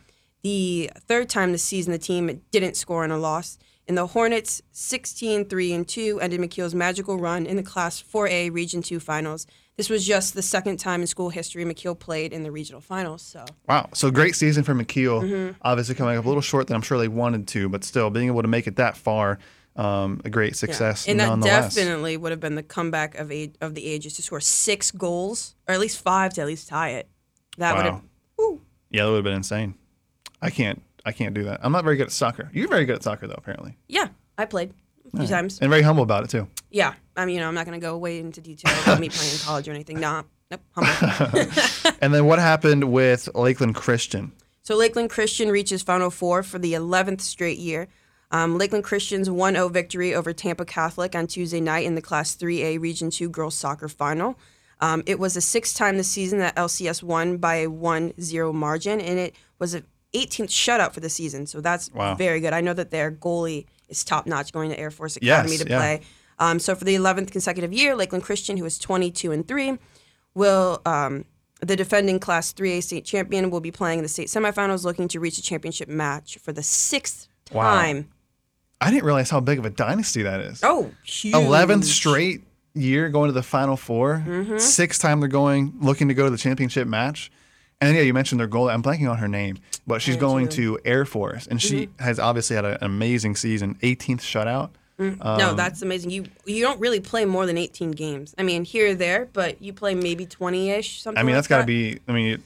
The 0.43 0.91
third 0.97 1.29
time 1.29 1.53
this 1.53 1.65
season 1.65 1.93
the 1.93 1.99
team 1.99 2.43
didn't 2.53 2.77
score 2.77 3.05
in 3.05 3.11
a 3.11 3.19
loss. 3.19 3.59
And 3.89 3.97
the 3.97 4.07
Hornets, 4.09 4.63
16, 4.73 5.47
3, 5.47 5.73
and 5.73 5.89
2, 5.89 6.21
ended 6.21 6.41
McKeel's 6.41 6.75
magical 6.75 7.19
run 7.19 7.47
in 7.47 7.57
the 7.57 7.63
Class 7.63 8.03
4A 8.03 8.53
Region 8.53 8.83
2 8.83 9.01
finals. 9.01 9.47
This 9.79 9.89
was 9.89 10.05
just 10.05 10.35
the 10.35 10.43
second 10.43 10.79
time 10.79 11.01
in 11.03 11.07
school 11.07 11.31
history 11.31 11.65
McKeel 11.65 11.97
played 11.97 12.33
in 12.33 12.43
the 12.43 12.51
regional 12.51 12.81
finals. 12.81 13.23
So 13.23 13.45
Wow, 13.69 13.89
so 13.95 14.11
great 14.11 14.35
season 14.35 14.65
for 14.65 14.75
McKeel. 14.75 15.23
Mm-hmm. 15.23 15.53
Obviously 15.63 15.95
coming 15.95 16.19
up 16.19 16.25
a 16.25 16.29
little 16.29 16.43
short 16.43 16.67
than 16.67 16.75
I'm 16.75 16.83
sure 16.83 16.99
they 16.99 17.07
wanted 17.07 17.47
to, 17.49 17.69
but 17.69 17.85
still 17.85 18.11
being 18.11 18.27
able 18.27 18.43
to 18.43 18.49
make 18.49 18.67
it 18.67 18.75
that 18.77 18.97
far, 18.97 19.39
um, 19.77 20.21
a 20.25 20.31
great 20.31 20.51
Yeah. 20.51 20.57
success 20.57 21.07
And 21.07 21.21
that 21.21 21.41
definitely 21.43 22.17
would 22.17 22.33
have 22.33 22.41
been 22.41 22.57
the 22.57 22.65
comeback 22.65 23.15
of 23.15 23.31
age, 23.31 23.55
of 23.61 23.77
the 23.77 23.87
ages 23.87 24.15
to 24.15 24.23
score 24.23 24.41
six 24.41 24.91
goals 24.91 25.55
or 25.69 25.75
at 25.75 25.81
least 25.81 26.03
five 26.03 26.35
to 26.35 26.41
at 26.41 26.49
least 26.49 26.69
tie 26.69 26.91
it. 26.91 27.09
That 27.59 27.77
would 27.77 27.85
have. 27.85 28.03
Wow. 28.37 28.59
Yeah, 28.91 29.05
that 29.05 29.11
would 29.11 29.17
have 29.19 29.25
been 29.25 29.35
insane. 29.35 29.77
I 30.43 30.51
can't. 30.51 30.83
I 31.05 31.13
can't 31.13 31.35
do 31.35 31.45
that. 31.45 31.61
I'm 31.63 31.71
not 31.71 31.85
very 31.85 31.97
good 31.97 32.07
at 32.09 32.13
soccer. 32.13 32.51
You're 32.53 32.69
very 32.69 32.85
good 32.85 32.97
at 32.97 33.03
soccer, 33.05 33.29
though, 33.29 33.37
apparently, 33.39 33.79
Yeah, 33.87 34.09
I 34.37 34.45
played 34.45 34.75
a 35.15 35.19
few 35.19 35.27
times. 35.27 35.59
and 35.61 35.71
very 35.71 35.83
humble 35.83 36.03
about 36.03 36.25
it 36.25 36.31
too. 36.31 36.49
Yeah, 36.71 36.95
I 37.17 37.25
mean, 37.25 37.37
you 37.37 37.41
know, 37.41 37.49
I'm 37.49 37.55
not 37.55 37.67
going 37.67 37.79
to 37.81 37.85
go 37.85 37.97
way 37.97 38.19
into 38.21 38.41
detail 38.41 38.73
about 38.83 39.01
me 39.01 39.09
playing 39.09 39.33
in 39.33 39.39
college 39.39 39.69
or 39.69 39.73
anything. 39.73 40.01
Nah, 40.01 40.23
nope, 40.51 40.61
humble. 40.73 41.51
and 42.01 42.13
then 42.15 42.27
what 42.27 42.39
happened 42.39 42.85
with 42.93 43.29
Lakeland 43.35 43.75
Christian? 43.75 44.33
So 44.63 44.77
Lakeland 44.77 45.11
Christian 45.11 45.51
reaches 45.51 45.83
Final 45.83 46.11
Four 46.11 46.43
for 46.43 46.59
the 46.59 46.75
11th 46.75 47.21
straight 47.23 47.59
year. 47.59 47.89
Um, 48.31 48.59
Lakeland 48.59 48.85
Christian's 48.85 49.31
1-0 49.31 49.73
victory 49.73 50.15
over 50.15 50.35
Tampa 50.35 50.67
Catholic 50.67 51.15
on 51.15 51.27
Tuesday 51.27 51.61
night 51.63 51.87
in 51.87 51.95
the 51.95 52.03
Class 52.03 52.37
3A 52.37 52.79
Region 52.79 53.09
2 53.09 53.31
girls 53.31 53.55
soccer 53.55 53.89
final. 53.89 54.39
Um, 54.81 55.03
it 55.07 55.19
was 55.19 55.33
the 55.35 55.41
sixth 55.41 55.75
time 55.77 55.97
this 55.97 56.09
season 56.09 56.39
that 56.41 56.55
LCS 56.55 57.03
won 57.03 57.39
by 57.39 57.57
a 57.57 57.69
1-0 57.69 58.53
margin, 58.55 59.01
and 59.01 59.19
it 59.19 59.35
was 59.59 59.75
a 59.75 59.83
18th 60.15 60.51
shutout 60.51 60.93
for 60.93 61.01
the 61.01 61.09
season. 61.09 61.47
So 61.47 61.61
that's 61.63 61.91
Wow. 61.93 62.15
very 62.17 62.41
good. 62.41 62.53
I 62.53 62.61
know 62.61 62.75
that 62.75 62.91
their 62.91 63.11
goalie 63.11 63.65
is 63.89 64.05
top 64.05 64.27
notch 64.27 64.53
going 64.53 64.71
to 64.71 64.79
Air 64.79 64.91
Force 64.91 65.17
Academy 65.17 65.53
Yes, 65.53 65.63
to 65.65 65.69
yeah. 65.71 65.79
play. 65.79 66.01
Um, 66.39 66.59
so 66.59 66.75
for 66.75 66.85
the 66.85 66.95
11th 66.95 67.31
consecutive 67.33 67.73
year, 67.73 67.97
Lakeland 67.97 68.25
Christian, 68.25 68.57
who 68.57 68.65
is 68.65 68.79
22 68.79 69.33
and 69.33 69.47
three, 69.47 69.77
will 70.35 70.81
um, 70.87 71.25
the 71.61 71.75
defending 71.75 72.21
Class 72.21 72.53
3A 72.53 72.83
state 72.83 73.05
champion 73.05 73.51
will 73.51 73.61
be 73.61 73.73
playing 73.73 73.99
in 73.99 74.03
the 74.05 74.09
state 74.09 74.29
semifinals, 74.29 74.85
looking 74.85 75.09
to 75.09 75.19
reach 75.21 75.39
a 75.39 75.43
championship 75.43 75.89
match 75.89 76.39
for 76.39 76.53
the 76.53 76.63
sixth 76.63 77.29
Wow. 77.53 77.63
time. 77.75 78.09
I 78.81 78.91
didn't 78.91 79.05
realize 79.05 79.31
how 79.31 79.41
big 79.41 79.59
of 79.59 79.65
a 79.65 79.71
dynasty 79.71 80.23
that 80.23 80.41
is. 80.41 80.61
Oh, 80.63 80.93
huge. 81.03 81.35
11th 81.35 81.85
straight 81.85 82.43
year 82.75 83.09
going 83.09 83.29
to 83.29 83.33
the 83.33 83.43
Final 83.43 83.77
4 83.77 84.23
Mm-hmm. 84.25 84.59
Sixth 84.59 85.01
time 85.01 85.19
they're 85.21 85.29
going 85.29 85.73
looking 85.81 86.07
to 86.09 86.15
go 86.15 86.25
to 86.25 86.31
the 86.31 86.37
championship 86.39 86.87
match. 86.87 87.33
And 87.81 87.95
yeah, 87.95 88.03
you 88.03 88.13
mentioned 88.13 88.41
their 88.41 88.49
goal. 88.49 88.69
I'm 88.69 88.83
blanking 88.83 89.09
on 89.11 89.19
her 89.19 89.29
name, 89.29 89.59
but 89.87 90.03
she's 90.03 90.17
going 90.17 90.49
to 90.51 90.79
Air 90.85 91.05
Force, 91.05 91.47
and 91.47 91.63
she 91.63 91.87
Mm-hmm. 91.87 92.03
has 92.03 92.19
obviously 92.19 92.57
had 92.57 92.65
an 92.65 92.79
amazing 92.81 93.37
season. 93.37 93.77
18th 93.83 94.21
shutout. 94.21 94.71
no, 94.99 95.55
that's 95.55 95.81
amazing. 95.83 96.11
You 96.11 96.25
you 96.45 96.61
don't 96.65 96.81
really 96.81 96.99
play 96.99 97.25
more 97.25 97.47
than 97.47 97.57
18 97.57 97.93
games. 97.93 98.35
I 98.37 98.43
mean, 98.43 98.65
here 98.65 98.91
or 98.91 98.95
there, 98.95 99.29
but 99.33 99.63
you 99.63 99.73
play 99.73 99.95
maybe 99.95 100.27
20-ish, 100.27 101.01
something 101.03 101.19
I 101.19 101.23
mean, 101.23 101.35
like 101.35 101.39
that's 101.39 101.47
got 101.47 101.57
to 101.59 101.63
that. 101.63 101.67
be. 101.67 102.01
I 102.09 102.13
mean, 102.13 102.43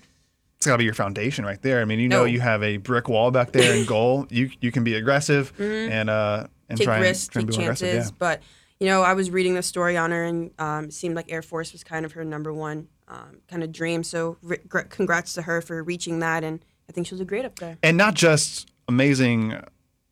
it's 0.58 0.67
got 0.67 0.73
to 0.75 0.79
be 0.79 0.84
your 0.84 0.93
foundation 0.93 1.46
right 1.46 1.61
there. 1.62 1.81
I 1.81 1.87
mean, 1.87 1.99
you 1.99 2.08
know, 2.08 2.20
No. 2.20 2.25
you 2.26 2.40
have 2.40 2.62
a 2.62 2.76
brick 2.76 3.08
wall 3.08 3.31
back 3.31 3.52
there 3.52 3.75
in 3.75 3.87
goal. 3.96 4.26
You 4.29 4.50
you 4.61 4.70
can 4.70 4.84
be 4.84 4.96
aggressive 4.96 5.52
and 5.58 6.11
uh 6.11 6.46
and 6.69 6.79
Mm-hmm. 6.79 6.79
take 6.79 6.84
try 6.87 7.00
risks, 7.00 7.37
and, 7.37 7.46
try 7.46 7.52
take 7.52 7.58
be 7.61 7.64
chances. 7.67 7.88
aggressive. 7.88 8.19
But 8.19 8.43
you 8.82 8.88
know, 8.88 9.02
I 9.02 9.12
was 9.14 9.31
reading 9.31 9.55
the 9.55 9.62
story 9.62 9.96
on 9.96 10.11
her, 10.11 10.25
and 10.25 10.50
um, 10.58 10.87
it 10.87 10.93
seemed 10.93 11.14
like 11.14 11.31
Air 11.31 11.40
Force 11.43 11.73
was 11.73 11.84
kind 11.84 12.05
of 12.05 12.11
her 12.12 12.25
number 12.25 12.52
one 12.52 12.88
um, 13.06 13.38
kind 13.46 13.62
of 13.62 13.70
dream. 13.70 14.02
So, 14.02 14.38
re- 14.43 14.58
congrats 14.88 15.34
to 15.34 15.43
her 15.43 15.61
for 15.61 15.81
reaching 15.84 16.19
that, 16.19 16.43
and 16.43 16.64
I 16.88 16.93
think 16.93 17.06
she'll 17.06 17.19
do 17.19 17.25
great 17.25 17.44
up 17.44 17.61
there. 17.61 17.79
And 17.84 17.96
not 17.96 18.14
just 18.14 18.73
amazing 18.88 19.55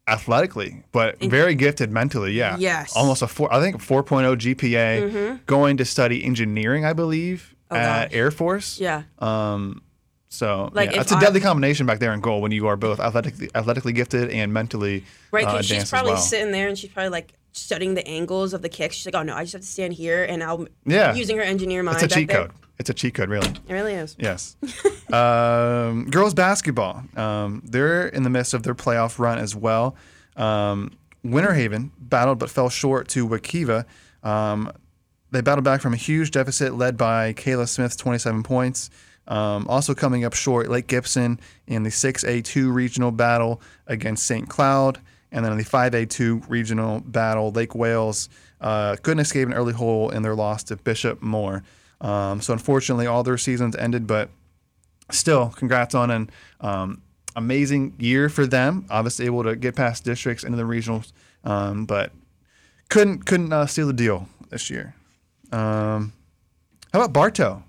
athletically, 0.06 0.84
but 0.92 1.20
very 1.20 1.56
gifted 1.56 1.90
mentally. 1.90 2.32
Yeah. 2.32 2.56
Yes. 2.58 2.94
Almost 2.96 3.22
a 3.22 3.26
four. 3.26 3.52
I 3.52 3.60
think 3.60 3.76
4.0 3.82 4.36
GPA. 4.36 5.44
Going 5.46 5.76
to 5.78 5.84
study 5.84 6.24
engineering, 6.24 6.84
I 6.84 6.92
believe, 6.92 7.54
Oh, 7.72 7.76
at 7.76 8.10
gosh. 8.10 8.16
Air 8.16 8.30
Force. 8.30 8.78
Yeah. 8.80 9.02
Um. 9.18 9.82
So 10.32 10.70
Like, 10.72 10.92
yeah, 10.92 11.00
it's 11.00 11.10
a 11.10 11.16
I- 11.16 11.20
deadly 11.20 11.40
combination 11.40 11.86
back 11.86 11.98
there 11.98 12.12
in 12.12 12.20
goal 12.20 12.40
when 12.40 12.52
you 12.52 12.68
are 12.68 12.76
both 12.76 13.00
athletically 13.00 13.50
athletically 13.52 13.92
gifted 13.92 14.30
and 14.30 14.52
mentally 14.52 15.04
Right, 15.32 15.44
uh, 15.44 15.52
because 15.54 15.66
she's 15.66 15.90
probably 15.90 16.12
well. 16.12 16.20
sitting 16.20 16.52
there 16.52 16.68
and 16.68 16.78
she's 16.78 16.90
probably 16.90 17.10
like 17.10 17.32
studying 17.60 17.94
the 17.94 18.06
angles 18.06 18.52
of 18.54 18.62
the 18.62 18.68
kicks. 18.68 18.96
She's 18.96 19.06
like, 19.06 19.14
"Oh 19.14 19.22
no, 19.22 19.34
I 19.34 19.42
just 19.42 19.52
have 19.54 19.62
to 19.62 19.66
stand 19.66 19.92
here," 19.94 20.24
and 20.24 20.42
I'll 20.42 20.66
Yeah. 20.84 21.14
using 21.14 21.36
her 21.36 21.42
engineer 21.42 21.82
mind. 21.82 22.02
It's 22.02 22.12
a 22.12 22.18
cheat 22.18 22.28
there. 22.28 22.46
code. 22.46 22.52
It's 22.78 22.88
a 22.90 22.94
cheat 22.94 23.14
code, 23.14 23.28
really. 23.28 23.48
It 23.68 23.72
really 23.72 23.92
is. 23.94 24.16
Yes. 24.18 24.56
um, 25.12 26.06
girls 26.10 26.34
basketball. 26.34 27.02
Um, 27.16 27.62
they're 27.64 28.06
in 28.08 28.22
the 28.22 28.30
midst 28.30 28.54
of 28.54 28.62
their 28.62 28.74
playoff 28.74 29.18
run 29.18 29.38
as 29.38 29.54
well. 29.54 29.96
Um, 30.36 30.92
Winter 31.22 31.52
Haven 31.52 31.92
battled 31.98 32.38
but 32.38 32.48
fell 32.50 32.70
short 32.70 33.08
to 33.08 33.28
Wekiva. 33.28 33.84
Um, 34.22 34.72
they 35.30 35.42
battled 35.42 35.64
back 35.64 35.80
from 35.80 35.92
a 35.92 35.96
huge 35.98 36.30
deficit 36.30 36.74
led 36.74 36.96
by 36.96 37.34
Kayla 37.34 37.68
Smith's 37.68 37.96
27 37.96 38.42
points. 38.42 38.90
Um, 39.28 39.66
also 39.68 39.94
coming 39.94 40.24
up 40.24 40.32
short, 40.34 40.68
Lake 40.70 40.86
Gibson 40.88 41.38
in 41.66 41.82
the 41.84 41.90
6A2 41.90 42.72
regional 42.72 43.12
battle 43.12 43.60
against 43.86 44.26
St. 44.26 44.48
Cloud. 44.48 44.98
And 45.32 45.44
then 45.44 45.52
in 45.52 45.58
the 45.58 45.64
5A2 45.64 46.48
regional 46.48 47.00
battle, 47.00 47.52
Lake 47.52 47.74
Wales 47.74 48.28
uh, 48.60 48.96
couldn't 49.02 49.20
escape 49.20 49.46
an 49.46 49.54
early 49.54 49.72
hole 49.72 50.10
in 50.10 50.22
their 50.22 50.34
loss 50.34 50.64
to 50.64 50.76
Bishop 50.76 51.22
Moore. 51.22 51.62
Um, 52.00 52.40
so 52.40 52.52
unfortunately, 52.52 53.06
all 53.06 53.22
their 53.22 53.38
seasons 53.38 53.76
ended, 53.76 54.06
but 54.06 54.30
still, 55.10 55.50
congrats 55.50 55.94
on 55.94 56.10
an 56.10 56.30
um, 56.60 57.02
amazing 57.36 57.94
year 57.98 58.28
for 58.28 58.46
them. 58.46 58.86
Obviously, 58.90 59.26
able 59.26 59.44
to 59.44 59.54
get 59.56 59.76
past 59.76 60.04
districts 60.04 60.44
into 60.44 60.56
the 60.56 60.64
regionals, 60.64 61.12
um, 61.44 61.84
but 61.84 62.12
couldn't 62.88 63.26
couldn't 63.26 63.52
uh, 63.52 63.66
seal 63.66 63.86
the 63.86 63.92
deal 63.92 64.28
this 64.48 64.70
year. 64.70 64.94
Um, 65.52 66.12
how 66.92 67.00
about 67.00 67.12
Bartow? 67.12 67.62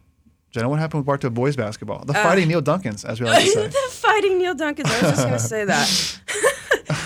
Jenna, 0.52 0.68
what 0.68 0.80
happened 0.80 1.02
with 1.02 1.06
Bartow 1.06 1.30
boys 1.30 1.56
basketball? 1.56 2.04
The 2.04 2.14
fighting 2.14 2.50
Neil 2.50 2.62
Duncans, 2.62 3.06
as 3.06 3.22
we 3.22 3.26
like 3.28 3.44
to 3.44 3.50
say. 3.52 3.68
the 3.68 3.88
fighting 3.90 4.38
Neil 4.38 4.54
Duncans. 4.54 4.86
I 4.88 5.02
was 5.02 5.12
just 5.12 5.22
going 5.22 5.34
to 5.34 5.40
say 5.40 5.66
that. 5.66 6.20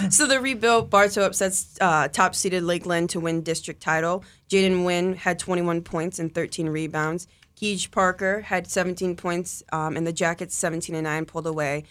so 0.10 0.28
the 0.28 0.40
rebuilt 0.40 0.90
Bartow 0.90 1.24
upsets 1.24 1.78
uh, 1.82 2.08
top-seeded 2.08 2.64
Lakeland 2.64 3.10
to 3.12 3.20
win 3.20 3.42
district 3.42 3.82
title. 3.82 4.24
Jaden 4.50 4.86
Wynn 4.86 5.16
had 5.16 5.40
21 5.40 5.82
points 5.82 6.20
and 6.20 6.34
13 6.34 6.70
rebounds. 6.70 7.28
Keej 7.56 7.90
Parker 7.92 8.42
had 8.42 8.68
17 8.68 9.16
points, 9.16 9.64
um, 9.72 9.96
and 9.96 10.06
the 10.06 10.14
Jackets 10.14 10.56
17 10.56 10.96
and 10.96 11.06
9 11.06 11.26
pulled 11.26 11.48
away 11.48 11.84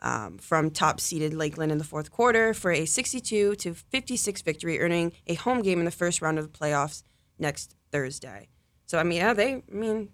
um, 0.00 0.38
from 0.38 0.70
top-seeded 0.70 1.34
Lakeland 1.34 1.72
in 1.72 1.78
the 1.78 1.84
fourth 1.84 2.10
quarter 2.10 2.54
for 2.54 2.70
a 2.70 2.84
62 2.84 3.56
to 3.56 3.74
56 3.74 4.42
victory, 4.42 4.80
earning 4.80 5.12
a 5.26 5.34
home 5.34 5.62
game 5.62 5.78
in 5.80 5.84
the 5.84 5.90
first 5.90 6.22
round 6.22 6.38
of 6.38 6.50
the 6.50 6.58
playoffs 6.58 7.02
next 7.38 7.74
Thursday. 7.90 8.48
So 8.86 8.98
I 8.98 9.02
mean, 9.02 9.18
yeah, 9.18 9.34
they 9.34 9.54
I 9.54 9.62
mean 9.70 10.10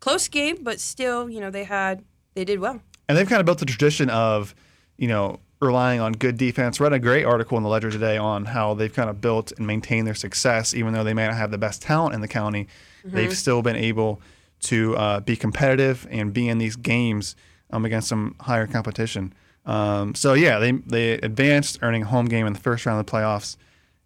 close 0.00 0.28
game, 0.28 0.58
but 0.62 0.80
still, 0.80 1.30
you 1.30 1.40
know, 1.40 1.50
they 1.50 1.64
had 1.64 2.04
they 2.34 2.44
did 2.44 2.60
well. 2.60 2.80
And 3.08 3.16
they've 3.16 3.28
kind 3.28 3.40
of 3.40 3.46
built 3.46 3.58
the 3.58 3.66
tradition 3.66 4.08
of, 4.10 4.54
you 4.96 5.08
know, 5.08 5.40
relying 5.60 6.00
on 6.00 6.12
good 6.12 6.36
defense. 6.38 6.80
Read 6.80 6.92
a 6.92 6.98
great 6.98 7.24
article 7.24 7.56
in 7.56 7.62
the 7.62 7.68
Ledger 7.68 7.90
today 7.90 8.16
on 8.16 8.46
how 8.46 8.74
they've 8.74 8.92
kind 8.92 9.10
of 9.10 9.20
built 9.20 9.52
and 9.52 9.66
maintained 9.66 10.06
their 10.06 10.14
success, 10.14 10.74
even 10.74 10.94
though 10.94 11.04
they 11.04 11.14
may 11.14 11.26
not 11.26 11.36
have 11.36 11.50
the 11.50 11.58
best 11.58 11.82
talent 11.82 12.14
in 12.14 12.20
the 12.20 12.28
county. 12.28 12.66
They've 13.04 13.36
still 13.36 13.62
been 13.62 13.76
able 13.76 14.20
to 14.62 14.96
uh, 14.96 15.20
be 15.20 15.36
competitive 15.36 16.06
and 16.10 16.32
be 16.32 16.48
in 16.48 16.58
these 16.58 16.76
games 16.76 17.36
um, 17.70 17.84
against 17.84 18.08
some 18.08 18.34
higher 18.40 18.66
competition. 18.66 19.32
Um, 19.66 20.14
so 20.14 20.34
yeah, 20.34 20.58
they 20.58 20.72
they 20.72 21.12
advanced, 21.12 21.78
earning 21.82 22.02
a 22.02 22.06
home 22.06 22.26
game 22.26 22.46
in 22.46 22.52
the 22.52 22.58
first 22.58 22.86
round 22.86 22.98
of 22.98 23.06
the 23.06 23.12
playoffs 23.12 23.56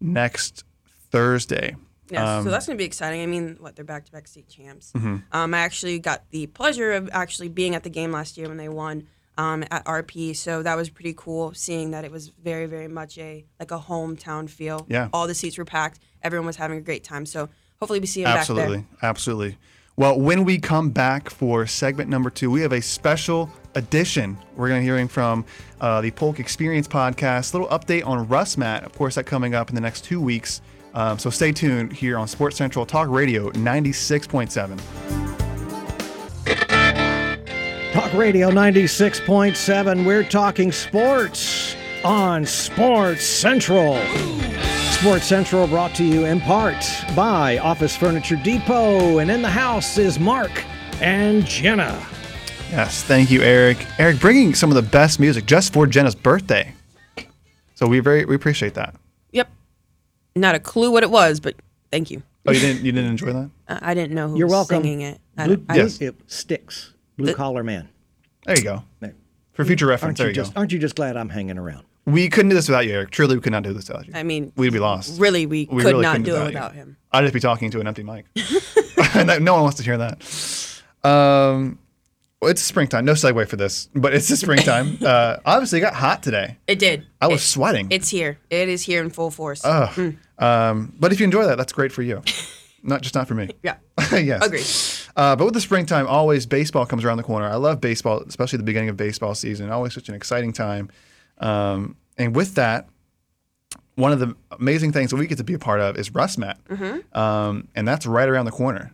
next 0.00 0.64
Thursday. 1.10 1.76
Yeah, 2.10 2.38
Um, 2.38 2.44
so 2.44 2.50
that's 2.50 2.66
gonna 2.66 2.76
be 2.76 2.84
exciting. 2.84 3.22
I 3.22 3.26
mean, 3.26 3.56
what 3.60 3.76
they're 3.76 3.84
back-to-back 3.84 4.28
state 4.28 4.48
champs. 4.48 4.92
Mm-hmm. 4.92 5.16
Um, 5.32 5.54
I 5.54 5.60
actually 5.60 5.98
got 5.98 6.28
the 6.30 6.46
pleasure 6.48 6.92
of 6.92 7.08
actually 7.12 7.48
being 7.48 7.74
at 7.74 7.82
the 7.82 7.90
game 7.90 8.12
last 8.12 8.36
year 8.36 8.48
when 8.48 8.58
they 8.58 8.68
won 8.68 9.06
um, 9.38 9.64
at 9.70 9.84
RP. 9.84 10.34
So 10.36 10.62
that 10.62 10.76
was 10.76 10.90
pretty 10.90 11.14
cool, 11.16 11.52
seeing 11.54 11.90
that 11.92 12.04
it 12.04 12.10
was 12.10 12.28
very, 12.42 12.66
very 12.66 12.88
much 12.88 13.18
a 13.18 13.44
like 13.58 13.70
a 13.70 13.78
hometown 13.78 14.48
feel. 14.48 14.86
Yeah. 14.88 15.08
all 15.12 15.26
the 15.26 15.34
seats 15.34 15.58
were 15.58 15.64
packed. 15.64 16.00
Everyone 16.22 16.46
was 16.46 16.56
having 16.56 16.78
a 16.78 16.80
great 16.80 17.04
time. 17.04 17.26
So 17.26 17.48
hopefully 17.80 18.00
we 18.00 18.06
see 18.06 18.24
back 18.24 18.38
Absolutely, 18.38 18.76
there. 18.78 18.86
absolutely. 19.02 19.58
Well, 19.96 20.18
when 20.18 20.44
we 20.44 20.58
come 20.58 20.90
back 20.90 21.30
for 21.30 21.66
segment 21.66 22.10
number 22.10 22.28
two, 22.28 22.50
we 22.50 22.62
have 22.62 22.72
a 22.72 22.82
special 22.82 23.48
edition. 23.76 24.36
We're 24.56 24.68
going 24.68 24.80
to 24.80 24.82
be 24.82 24.86
hearing 24.86 25.06
from 25.06 25.44
uh, 25.80 26.00
the 26.00 26.10
Polk 26.10 26.40
Experience 26.40 26.88
podcast. 26.88 27.54
A 27.54 27.58
little 27.58 27.78
update 27.78 28.04
on 28.04 28.26
RussMatt. 28.26 28.84
Of 28.84 28.92
course, 28.92 29.14
that 29.14 29.24
coming 29.26 29.54
up 29.54 29.68
in 29.68 29.76
the 29.76 29.80
next 29.80 30.02
two 30.04 30.20
weeks. 30.20 30.62
Um, 30.94 31.18
so 31.18 31.30
stay 31.30 31.52
tuned 31.52 31.92
here 31.92 32.18
on 32.18 32.26
Sports 32.26 32.56
Central 32.56 32.84
Talk 32.86 33.08
Radio 33.08 33.50
96.7. 33.52 35.33
Talk 37.94 38.12
Radio 38.12 38.50
96.7. 38.50 40.04
We're 40.04 40.24
talking 40.24 40.72
sports 40.72 41.76
on 42.02 42.44
Sports 42.44 43.24
Central. 43.24 43.96
Sports 44.90 45.26
Central 45.26 45.68
brought 45.68 45.94
to 45.94 46.02
you 46.04 46.24
in 46.24 46.40
part 46.40 46.84
by 47.14 47.58
Office 47.58 47.96
Furniture 47.96 48.34
Depot. 48.34 49.18
And 49.18 49.30
in 49.30 49.42
the 49.42 49.48
house 49.48 49.96
is 49.96 50.18
Mark 50.18 50.50
and 51.00 51.44
Jenna. 51.46 52.04
Yes, 52.72 53.04
thank 53.04 53.30
you, 53.30 53.42
Eric. 53.42 53.78
Eric, 54.00 54.18
bringing 54.18 54.54
some 54.56 54.70
of 54.72 54.74
the 54.74 54.82
best 54.82 55.20
music 55.20 55.46
just 55.46 55.72
for 55.72 55.86
Jenna's 55.86 56.16
birthday. 56.16 56.74
So 57.76 57.86
we 57.86 58.00
very 58.00 58.24
we 58.24 58.34
appreciate 58.34 58.74
that. 58.74 58.96
Yep. 59.30 59.48
Not 60.34 60.56
a 60.56 60.58
clue 60.58 60.90
what 60.90 61.04
it 61.04 61.10
was, 61.12 61.38
but 61.38 61.54
thank 61.92 62.10
you. 62.10 62.24
Oh, 62.44 62.50
you 62.50 62.58
didn't 62.58 62.84
you 62.84 62.90
didn't 62.90 63.10
enjoy 63.10 63.32
that? 63.32 63.50
I 63.68 63.94
didn't 63.94 64.16
know 64.16 64.28
who 64.30 64.36
You're 64.38 64.48
was 64.48 64.52
welcome. 64.52 64.82
singing 64.82 65.00
it. 65.02 65.20
I 65.38 65.46
Blue, 65.46 65.56
don't, 65.58 65.70
I, 65.70 65.76
Yes. 65.76 66.00
It 66.00 66.16
sticks. 66.26 66.90
Blue 67.16 67.34
collar 67.34 67.62
man. 67.62 67.88
There 68.46 68.56
you 68.56 68.64
go. 68.64 68.82
There. 69.00 69.14
For 69.52 69.64
future 69.64 69.86
Aren't 69.86 69.90
reference, 70.02 70.18
you 70.18 70.22
there 70.24 70.30
you 70.30 70.34
just 70.34 70.54
go. 70.54 70.58
aren't 70.60 70.72
you 70.72 70.78
just 70.78 70.96
glad 70.96 71.16
I'm 71.16 71.28
hanging 71.28 71.58
around? 71.58 71.84
We 72.06 72.28
couldn't 72.28 72.50
do 72.50 72.54
this 72.54 72.68
without 72.68 72.86
you, 72.86 72.92
Eric. 72.92 73.10
Truly, 73.12 73.36
we 73.36 73.40
could 73.40 73.52
not 73.52 73.62
do 73.62 73.72
this 73.72 73.88
without 73.88 74.06
you. 74.06 74.12
I 74.14 74.22
mean, 74.24 74.52
We'd 74.56 74.72
be 74.72 74.78
lost. 74.78 75.18
really, 75.20 75.46
we, 75.46 75.66
We 75.70 75.82
could 75.82 75.92
really 75.92 76.02
not 76.02 76.12
couldn't 76.12 76.24
do 76.26 76.36
it 76.36 76.38
you. 76.40 76.44
without 76.46 76.74
him. 76.74 76.96
I'd 77.12 77.22
just 77.22 77.32
be 77.32 77.40
talking 77.40 77.70
to 77.70 77.80
an 77.80 77.86
empty 77.86 78.02
mic. 78.02 78.26
and 79.14 79.44
no 79.44 79.54
one 79.54 79.62
wants 79.62 79.78
to 79.78 79.82
hear 79.84 79.96
that. 79.98 80.22
Um, 81.08 81.78
well, 82.42 82.50
it's 82.50 82.60
springtime. 82.60 83.04
No 83.06 83.12
segue 83.12 83.48
for 83.48 83.56
this, 83.56 83.88
but 83.94 84.12
it's 84.12 84.28
the 84.28 84.36
springtime. 84.36 84.98
uh, 85.06 85.36
obviously, 85.46 85.78
it 85.78 85.82
got 85.82 85.94
hot 85.94 86.22
today. 86.22 86.58
It 86.66 86.78
did. 86.78 87.06
I 87.22 87.28
was 87.28 87.40
It- 87.40 87.46
sweating. 87.46 87.86
It's 87.90 88.08
here. 88.10 88.38
It 88.50 88.68
is 88.68 88.82
here 88.82 89.00
in 89.02 89.08
full 89.08 89.30
force. 89.30 89.62
Ugh. 89.64 90.14
Um, 90.38 90.92
but 90.98 91.12
if 91.12 91.20
you 91.20 91.24
enjoy 91.24 91.46
that, 91.46 91.56
that's 91.56 91.72
great 91.72 91.92
for 91.92 92.02
you. 92.02 92.22
Not 92.82 93.00
just 93.00 93.14
not 93.14 93.28
for 93.28 93.34
me. 93.34 93.48
yeah. 93.62 93.76
yes. 94.12 94.44
Agreed. 94.44 94.66
Uh, 95.16 95.36
but 95.36 95.44
with 95.44 95.54
the 95.54 95.60
springtime, 95.60 96.06
always 96.06 96.44
baseball 96.46 96.86
comes 96.86 97.04
around 97.04 97.18
the 97.18 97.22
corner. 97.22 97.46
I 97.46 97.56
love 97.56 97.80
baseball, 97.80 98.22
especially 98.26 98.56
the 98.56 98.64
beginning 98.64 98.88
of 98.88 98.96
baseball 98.96 99.34
season. 99.34 99.70
Always 99.70 99.94
such 99.94 100.08
an 100.08 100.14
exciting 100.14 100.52
time. 100.52 100.90
Um, 101.38 101.96
and 102.18 102.34
with 102.34 102.54
that, 102.56 102.88
one 103.96 104.10
of 104.12 104.18
the 104.18 104.34
amazing 104.58 104.92
things 104.92 105.10
that 105.10 105.16
we 105.16 105.26
get 105.26 105.38
to 105.38 105.44
be 105.44 105.54
a 105.54 105.58
part 105.58 105.80
of 105.80 105.96
is 105.96 106.10
RussMatt, 106.10 106.56
um, 107.16 107.68
and 107.76 107.86
that's 107.86 108.06
right 108.06 108.28
around 108.28 108.46
the 108.46 108.50
corner. 108.52 108.92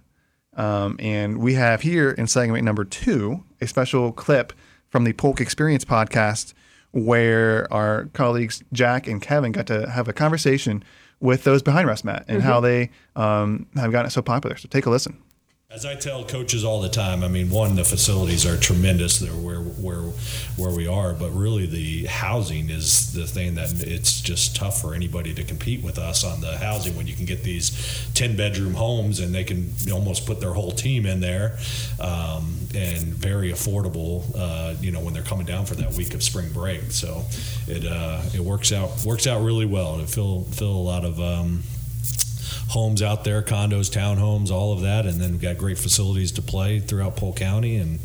Um, 0.56 0.96
and 0.98 1.38
we 1.38 1.54
have 1.54 1.80
here 1.80 2.10
in 2.10 2.26
segment 2.26 2.64
number 2.64 2.84
two 2.84 3.44
a 3.62 3.66
special 3.66 4.12
clip 4.12 4.52
from 4.88 5.04
the 5.04 5.12
Polk 5.14 5.40
Experience 5.40 5.84
podcast 5.84 6.52
where 6.92 7.72
our 7.72 8.06
colleagues 8.12 8.62
Jack 8.72 9.06
and 9.06 9.22
Kevin 9.22 9.52
got 9.52 9.66
to 9.68 9.88
have 9.88 10.08
a 10.08 10.12
conversation 10.12 10.82
with 11.20 11.44
those 11.44 11.62
behind 11.62 11.88
RussMatt 11.88 12.24
and 12.28 12.42
how 12.42 12.60
they 12.60 12.90
um, 13.16 13.66
have 13.76 13.92
gotten 13.92 14.06
it 14.08 14.10
so 14.10 14.22
popular. 14.22 14.56
So 14.56 14.68
take 14.68 14.86
a 14.86 14.90
listen. 14.90 15.22
As 15.72 15.86
I 15.86 15.94
tell 15.94 16.24
coaches 16.24 16.64
all 16.64 16.80
the 16.80 16.88
time, 16.88 17.22
I 17.22 17.28
mean, 17.28 17.48
one, 17.48 17.76
the 17.76 17.84
facilities 17.84 18.44
are 18.44 18.56
tremendous. 18.56 19.20
They're 19.20 19.30
where 19.30 19.60
where 19.60 20.02
where 20.56 20.74
we 20.74 20.88
are, 20.88 21.12
but 21.12 21.30
really 21.30 21.66
the 21.66 22.06
housing 22.06 22.70
is 22.70 23.12
the 23.12 23.24
thing 23.24 23.54
that 23.54 23.80
it's 23.86 24.20
just 24.20 24.56
tough 24.56 24.80
for 24.80 24.96
anybody 24.96 25.32
to 25.32 25.44
compete 25.44 25.84
with 25.84 25.96
us 25.96 26.24
on 26.24 26.40
the 26.40 26.58
housing 26.58 26.96
when 26.96 27.06
you 27.06 27.14
can 27.14 27.24
get 27.24 27.44
these 27.44 27.70
ten 28.14 28.36
bedroom 28.36 28.74
homes 28.74 29.20
and 29.20 29.32
they 29.32 29.44
can 29.44 29.72
almost 29.92 30.26
put 30.26 30.40
their 30.40 30.54
whole 30.54 30.72
team 30.72 31.06
in 31.06 31.20
there, 31.20 31.56
um, 32.00 32.58
and 32.74 33.14
very 33.14 33.52
affordable. 33.52 34.24
Uh, 34.36 34.74
you 34.80 34.90
know, 34.90 34.98
when 34.98 35.14
they're 35.14 35.22
coming 35.22 35.46
down 35.46 35.66
for 35.66 35.76
that 35.76 35.92
week 35.92 36.14
of 36.14 36.22
spring 36.24 36.50
break, 36.52 36.90
so 36.90 37.24
it 37.68 37.86
uh, 37.86 38.20
it 38.34 38.40
works 38.40 38.72
out 38.72 38.90
works 39.06 39.28
out 39.28 39.44
really 39.44 39.66
well. 39.66 39.98
To 39.98 40.06
fill 40.08 40.42
fill 40.50 40.72
a 40.72 40.86
lot 40.92 41.04
of. 41.04 41.20
Um, 41.20 41.62
homes 42.70 43.02
out 43.02 43.24
there, 43.24 43.42
condos, 43.42 43.90
townhomes, 43.90 44.50
all 44.50 44.72
of 44.72 44.82
that, 44.82 45.04
and 45.04 45.20
then 45.20 45.32
we've 45.32 45.40
got 45.40 45.58
great 45.58 45.76
facilities 45.76 46.32
to 46.32 46.42
play 46.42 46.78
throughout 46.78 47.16
Polk 47.16 47.36
County, 47.36 47.76
and 47.76 47.98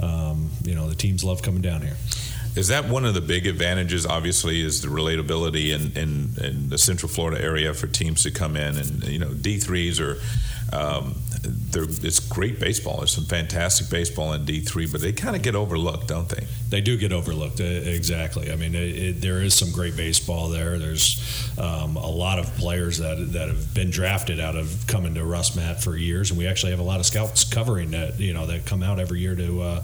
um, 0.00 0.50
you 0.62 0.74
know 0.74 0.88
the 0.88 0.94
teams 0.94 1.24
love 1.24 1.42
coming 1.42 1.60
down 1.60 1.82
here. 1.82 1.96
Is 2.54 2.68
that 2.68 2.88
one 2.88 3.04
of 3.04 3.12
the 3.12 3.20
big 3.20 3.46
advantages? 3.46 4.06
Obviously, 4.06 4.62
is 4.62 4.80
the 4.80 4.88
relatability 4.88 5.74
in, 5.74 5.92
in, 6.00 6.30
in 6.42 6.68
the 6.70 6.78
Central 6.78 7.10
Florida 7.10 7.42
area 7.42 7.74
for 7.74 7.86
teams 7.86 8.22
to 8.22 8.30
come 8.30 8.56
in, 8.56 8.78
and 8.78 9.04
you 9.04 9.18
know 9.18 9.32
D 9.32 9.58
threes 9.58 10.00
are. 10.00 10.16
Um, 10.72 11.14
it's 11.74 12.20
great 12.20 12.58
baseball. 12.60 12.98
There's 12.98 13.12
some 13.12 13.24
fantastic 13.24 13.90
baseball 13.90 14.32
in 14.32 14.44
D 14.44 14.60
three, 14.60 14.86
but 14.86 15.00
they 15.00 15.12
kind 15.12 15.36
of 15.36 15.42
get 15.42 15.54
overlooked, 15.54 16.08
don't 16.08 16.28
they? 16.28 16.46
They 16.68 16.80
do 16.80 16.96
get 16.96 17.12
overlooked, 17.12 17.60
exactly. 17.60 18.50
I 18.50 18.56
mean, 18.56 18.74
it, 18.74 18.96
it, 18.96 19.20
there 19.20 19.42
is 19.42 19.54
some 19.54 19.70
great 19.70 19.96
baseball 19.96 20.48
there. 20.48 20.78
There's 20.78 21.50
um, 21.58 21.96
a 21.96 22.10
lot 22.10 22.38
of 22.38 22.46
players 22.56 22.98
that 22.98 23.32
that 23.32 23.48
have 23.48 23.74
been 23.74 23.90
drafted 23.90 24.40
out 24.40 24.56
of 24.56 24.86
coming 24.86 25.14
to 25.14 25.20
RussMatt 25.20 25.82
for 25.82 25.96
years, 25.96 26.30
and 26.30 26.38
we 26.38 26.46
actually 26.46 26.70
have 26.70 26.80
a 26.80 26.84
lot 26.84 27.00
of 27.00 27.06
scouts 27.06 27.44
covering 27.44 27.92
that. 27.92 28.18
You 28.18 28.32
know, 28.32 28.46
that 28.46 28.66
come 28.66 28.82
out 28.82 28.98
every 28.98 29.20
year 29.20 29.36
to. 29.36 29.62
Uh, 29.62 29.82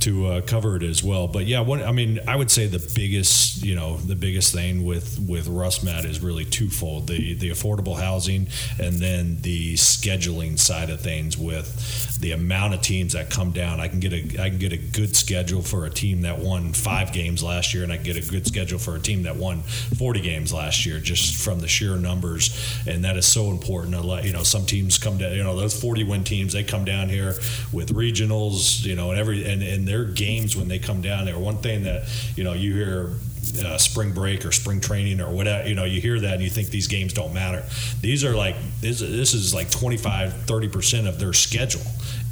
to 0.00 0.26
uh, 0.26 0.40
cover 0.40 0.76
it 0.76 0.82
as 0.82 1.04
well. 1.04 1.28
But 1.28 1.44
yeah, 1.46 1.60
what 1.60 1.82
I 1.82 1.92
mean, 1.92 2.20
I 2.26 2.34
would 2.34 2.50
say 2.50 2.66
the 2.66 2.92
biggest, 2.94 3.62
you 3.62 3.74
know, 3.74 3.98
the 3.98 4.16
biggest 4.16 4.52
thing 4.52 4.84
with 4.84 5.18
with 5.18 5.46
RussMatt 5.46 6.04
is 6.04 6.20
really 6.20 6.44
twofold: 6.44 7.06
the 7.06 7.34
the 7.34 7.50
affordable 7.50 7.98
housing, 7.98 8.48
and 8.78 8.94
then 8.94 9.38
the 9.42 9.74
scheduling 9.74 10.58
side 10.58 10.89
of 10.90 11.00
things. 11.00 11.36
With 11.36 12.18
the 12.20 12.32
amount 12.32 12.74
of 12.74 12.82
teams 12.82 13.12
that 13.14 13.30
come 13.30 13.52
down, 13.52 13.80
I 13.80 13.88
can 13.88 14.00
get 14.00 14.12
a 14.12 14.42
I 14.42 14.50
can 14.50 14.58
get 14.58 14.72
a 14.72 14.76
good 14.76 15.16
schedule 15.16 15.62
for 15.62 15.86
a 15.86 15.90
team 15.90 16.22
that 16.22 16.38
won 16.38 16.72
five 16.72 17.12
games 17.12 17.42
last 17.42 17.74
year, 17.74 17.82
and 17.82 17.92
I 17.92 17.96
can 17.96 18.04
get 18.04 18.16
a 18.16 18.30
good 18.30 18.46
schedule 18.46 18.78
for 18.78 18.96
a 18.96 19.00
team 19.00 19.22
that 19.22 19.36
won 19.36 19.62
forty 19.62 20.20
games 20.20 20.52
last 20.52 20.84
year, 20.86 20.98
just 21.00 21.42
from 21.42 21.60
the 21.60 21.68
sheer 21.68 21.96
numbers. 21.96 22.50
And 22.86 23.04
that 23.04 23.16
is 23.16 23.26
so 23.26 23.50
important. 23.50 23.94
You 24.24 24.32
know, 24.32 24.42
some 24.42 24.66
teams 24.66 24.98
come 24.98 25.18
down, 25.18 25.34
you 25.34 25.44
know, 25.44 25.56
those 25.56 25.80
forty 25.80 26.04
win 26.04 26.24
teams, 26.24 26.52
they 26.52 26.64
come 26.64 26.84
down 26.84 27.08
here 27.08 27.34
with 27.72 27.94
regionals, 27.94 28.84
you 28.84 28.96
know, 28.96 29.10
and 29.10 29.18
every 29.18 29.50
and 29.50 29.62
and 29.62 29.86
their 29.86 30.04
games 30.04 30.56
when 30.56 30.68
they 30.68 30.78
come 30.78 31.00
down 31.00 31.24
there. 31.24 31.38
One 31.38 31.58
thing 31.58 31.84
that 31.84 32.08
you 32.36 32.44
know 32.44 32.52
you 32.52 32.74
hear 32.74 33.12
uh, 33.64 33.78
spring 33.78 34.12
break 34.12 34.44
or 34.44 34.52
spring 34.52 34.80
training 34.80 35.20
or 35.20 35.30
whatever 35.30 35.68
you 35.68 35.74
know 35.74 35.84
you 35.84 36.00
hear 36.00 36.20
that 36.20 36.34
and 36.34 36.42
you 36.42 36.50
think 36.50 36.68
these 36.68 36.86
games 36.86 37.12
don't 37.12 37.32
matter. 37.34 37.64
These 38.00 38.24
are 38.24 38.34
like 38.34 38.56
this, 38.80 39.00
this 39.00 39.34
is 39.34 39.52
like 39.54 39.70
25 39.70 40.32
30% 40.46 41.08
of 41.08 41.18
their 41.18 41.32
schedule. 41.32 41.82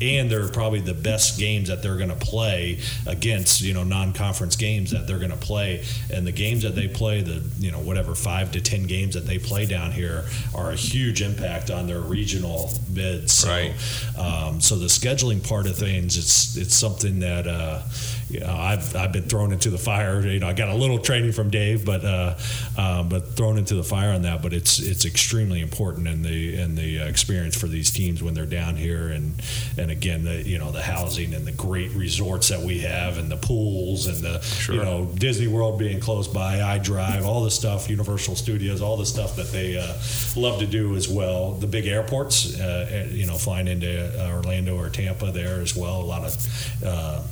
And 0.00 0.30
they're 0.30 0.48
probably 0.48 0.80
the 0.80 0.94
best 0.94 1.40
games 1.40 1.68
that 1.68 1.82
they're 1.82 1.96
going 1.96 2.10
to 2.10 2.14
play 2.14 2.78
against 3.06 3.60
you 3.62 3.74
know 3.74 3.82
non-conference 3.82 4.54
games 4.54 4.92
that 4.92 5.06
they're 5.08 5.18
going 5.18 5.32
to 5.32 5.36
play. 5.36 5.84
And 6.12 6.24
the 6.26 6.32
games 6.32 6.62
that 6.62 6.76
they 6.76 6.86
play 6.86 7.22
the 7.22 7.42
you 7.58 7.72
know 7.72 7.80
whatever 7.80 8.14
five 8.14 8.52
to 8.52 8.60
ten 8.60 8.86
games 8.86 9.14
that 9.14 9.26
they 9.26 9.38
play 9.38 9.66
down 9.66 9.90
here 9.90 10.24
are 10.54 10.70
a 10.70 10.76
huge 10.76 11.20
impact 11.20 11.70
on 11.70 11.86
their 11.88 12.00
regional 12.00 12.70
bids. 12.92 13.32
So, 13.32 13.48
Right. 13.48 13.72
um, 14.16 14.60
so 14.60 14.76
the 14.76 14.86
scheduling 14.86 15.46
part 15.46 15.66
of 15.66 15.76
things 15.76 16.16
it's 16.16 16.56
it's 16.56 16.76
something 16.76 17.18
that 17.20 17.46
uh, 17.48 17.82
you 18.30 18.40
know, 18.40 18.54
I've, 18.54 18.94
I've 18.94 19.12
been 19.12 19.24
thrown 19.24 19.52
into 19.52 19.70
the 19.70 19.78
fire. 19.78 20.20
You 20.20 20.40
know, 20.40 20.48
I 20.48 20.52
got 20.52 20.68
a 20.68 20.74
little 20.74 20.98
training 20.98 21.32
from 21.32 21.50
Dave, 21.50 21.84
but 21.84 22.04
uh, 22.04 22.34
uh, 22.76 23.02
but 23.02 23.36
thrown 23.36 23.56
into 23.56 23.74
the 23.74 23.82
fire 23.82 24.12
on 24.12 24.22
that. 24.22 24.42
But 24.42 24.52
it's 24.52 24.78
it's 24.78 25.04
extremely 25.06 25.60
important 25.60 26.06
in 26.06 26.22
the 26.22 26.60
in 26.60 26.74
the 26.74 27.00
uh, 27.00 27.06
experience 27.06 27.56
for 27.56 27.68
these 27.68 27.90
teams 27.90 28.22
when 28.22 28.34
they're 28.34 28.46
down 28.46 28.76
here, 28.76 29.08
and 29.08 29.40
and 29.78 29.90
again, 29.90 30.24
the 30.24 30.42
you 30.42 30.58
know 30.58 30.70
the 30.70 30.82
housing 30.82 31.32
and 31.32 31.46
the 31.46 31.52
great 31.52 31.92
resorts 31.92 32.48
that 32.48 32.60
we 32.60 32.80
have, 32.80 33.16
and 33.16 33.30
the 33.30 33.36
pools, 33.36 34.06
and 34.06 34.18
the 34.18 34.72
you 34.72 34.82
know 34.82 35.06
Disney 35.14 35.46
World 35.46 35.78
being 35.78 36.00
close 36.00 36.28
by, 36.28 36.62
I 36.62 36.78
Drive, 36.78 37.24
all 37.24 37.44
the 37.44 37.50
stuff, 37.50 37.88
Universal 37.88 38.36
Studios, 38.36 38.82
all 38.82 38.96
the 38.96 39.06
stuff 39.06 39.36
that 39.36 39.50
they 39.52 39.78
uh, 39.78 39.94
love 40.36 40.60
to 40.60 40.66
do 40.66 40.96
as 40.96 41.08
well. 41.08 41.52
The 41.52 41.66
big 41.66 41.86
airports, 41.86 42.58
uh, 42.60 43.08
you 43.10 43.26
know, 43.26 43.36
flying 43.36 43.68
into 43.68 44.30
Orlando 44.30 44.76
or 44.76 44.90
Tampa 44.90 45.32
there 45.32 45.60
as 45.60 45.74
well. 45.74 46.00
A 46.00 46.02
lot 46.02 46.24
of 46.24 46.82
uh, 46.84 47.22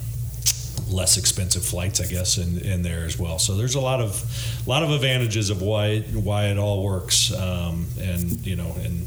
less 0.88 1.16
expensive 1.16 1.64
flights, 1.64 2.00
I 2.00 2.06
guess, 2.06 2.38
in, 2.38 2.58
in 2.58 2.82
there 2.82 3.04
as 3.04 3.18
well. 3.18 3.38
So 3.38 3.56
there's 3.56 3.74
a 3.74 3.80
lot 3.80 4.00
of 4.00 4.22
lot 4.66 4.82
of 4.82 4.90
advantages 4.90 5.50
of 5.50 5.62
why 5.62 6.00
why 6.00 6.46
it 6.46 6.58
all 6.58 6.84
works, 6.84 7.32
um, 7.32 7.86
and 8.00 8.44
you 8.46 8.56
know, 8.56 8.74
and 8.82 9.06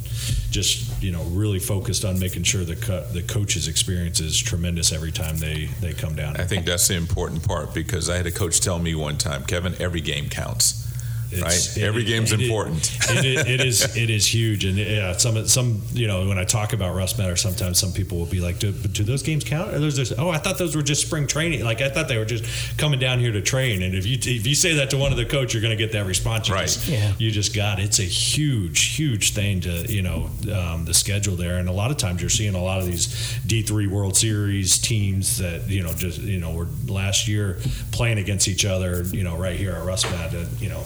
just 0.52 1.02
you 1.02 1.12
know 1.12 1.24
really 1.26 1.60
focused 1.60 2.06
on 2.06 2.20
making 2.20 2.44
sure 2.44 2.64
the 2.64 2.76
co- 2.76 3.06
the 3.12 3.22
coach's 3.24 3.68
experience 3.68 4.20
is 4.20 4.38
tremendous 4.38 4.92
every 4.92 5.12
time 5.12 5.38
they 5.38 5.66
they 5.82 5.94
come 5.94 6.16
down. 6.16 6.38
I 6.38 6.46
think 6.46 6.66
that's 6.66 6.88
the 6.88 6.96
important 6.96 7.48
part 7.48 7.74
because 7.74 8.10
I 8.10 8.18
had 8.18 8.28
a 8.28 8.32
coach 8.32 8.60
tell 8.60 8.80
me 8.80 8.96
one 8.96 9.18
time, 9.18 9.44
Kevin, 9.44 9.76
every 9.80 10.02
game 10.02 10.30
counts. 10.30 10.89
It's- 11.32 11.78
right? 11.78 11.84
Every 11.84 12.04
game's 12.04 12.32
it- 12.32 12.42
important. 12.42 12.92
It, 13.10 13.26
it, 13.26 13.48
it 13.48 13.62
is 13.62 13.96
it 13.98 14.10
is 14.10 14.26
huge, 14.34 14.66
and 14.66 14.78
yeah, 14.78 15.14
some 15.18 15.48
some 15.48 15.82
you 15.94 16.08
know 16.08 16.28
when 16.28 16.38
I 16.40 16.44
talk 16.44 16.74
about 16.74 16.96
Rust 16.96 17.18
Matter, 17.18 17.36
sometimes 17.36 17.80
some 17.80 17.92
people 17.94 18.18
will 18.18 18.26
be 18.26 18.40
like, 18.42 18.60
"Do, 18.60 18.72
do 18.72 19.04
those 19.04 19.24
games 19.24 19.44
count?" 19.44 19.74
Or 19.74 19.80
there's 19.80 19.96
this, 19.96 20.12
"Oh, 20.18 20.30
I 20.30 20.38
thought 20.38 20.58
those 20.58 20.76
were 20.76 20.82
just 20.82 21.06
spring 21.06 21.28
training. 21.28 21.64
Like 21.64 21.82
I 21.82 21.90
thought 21.90 22.08
they 22.08 22.18
were 22.18 22.26
just 22.26 22.78
coming 22.78 23.00
down 23.00 23.20
here 23.20 23.32
to 23.32 23.42
train." 23.42 23.84
And 23.84 23.94
if 23.96 24.06
you 24.06 24.18
if 24.20 24.48
you 24.48 24.56
say 24.56 24.74
that 24.76 24.90
to 24.92 24.98
one 24.98 25.12
of 25.12 25.18
the 25.18 25.26
coach, 25.26 25.54
you're 25.54 25.62
going 25.62 25.78
to 25.78 25.84
get 25.84 25.92
that 25.94 26.06
response. 26.06 26.48
You 26.50 26.56
Right. 26.56 26.64
Just, 26.64 26.88
Yeah. 26.88 27.14
You 27.18 27.32
just 27.32 27.56
got 27.56 27.80
it's 27.80 28.00
a 28.00 28.04
huge 28.04 28.96
huge 28.96 29.34
thing 29.34 29.62
to 29.62 29.86
you 29.92 30.02
know 30.02 30.30
um, 30.54 30.86
the 30.86 30.94
schedule 30.94 31.36
there, 31.36 31.58
and 31.58 31.70
a 31.70 31.72
lot 31.74 31.92
of 31.92 31.98
times 31.98 32.22
you're 32.22 32.30
seeing 32.30 32.56
a 32.56 32.62
lot 32.64 32.80
of 32.80 32.86
these 32.88 33.38
D 33.46 33.62
three 33.62 33.88
World 33.88 34.18
Series 34.18 34.78
teams 34.80 35.38
that 35.38 35.68
you 35.70 35.84
know 35.84 35.94
just 35.94 36.20
you 36.22 36.40
know 36.40 36.54
were 36.54 36.68
last 36.88 37.28
year 37.28 37.60
playing 37.92 38.18
against 38.18 38.48
each 38.48 38.66
other. 38.66 39.04
You 39.04 39.24
know 39.24 39.36
right 39.38 39.58
here 39.58 39.74
at 39.74 39.86
Rust 39.86 40.10
Matter, 40.12 40.46
you 40.60 40.70
know 40.70 40.84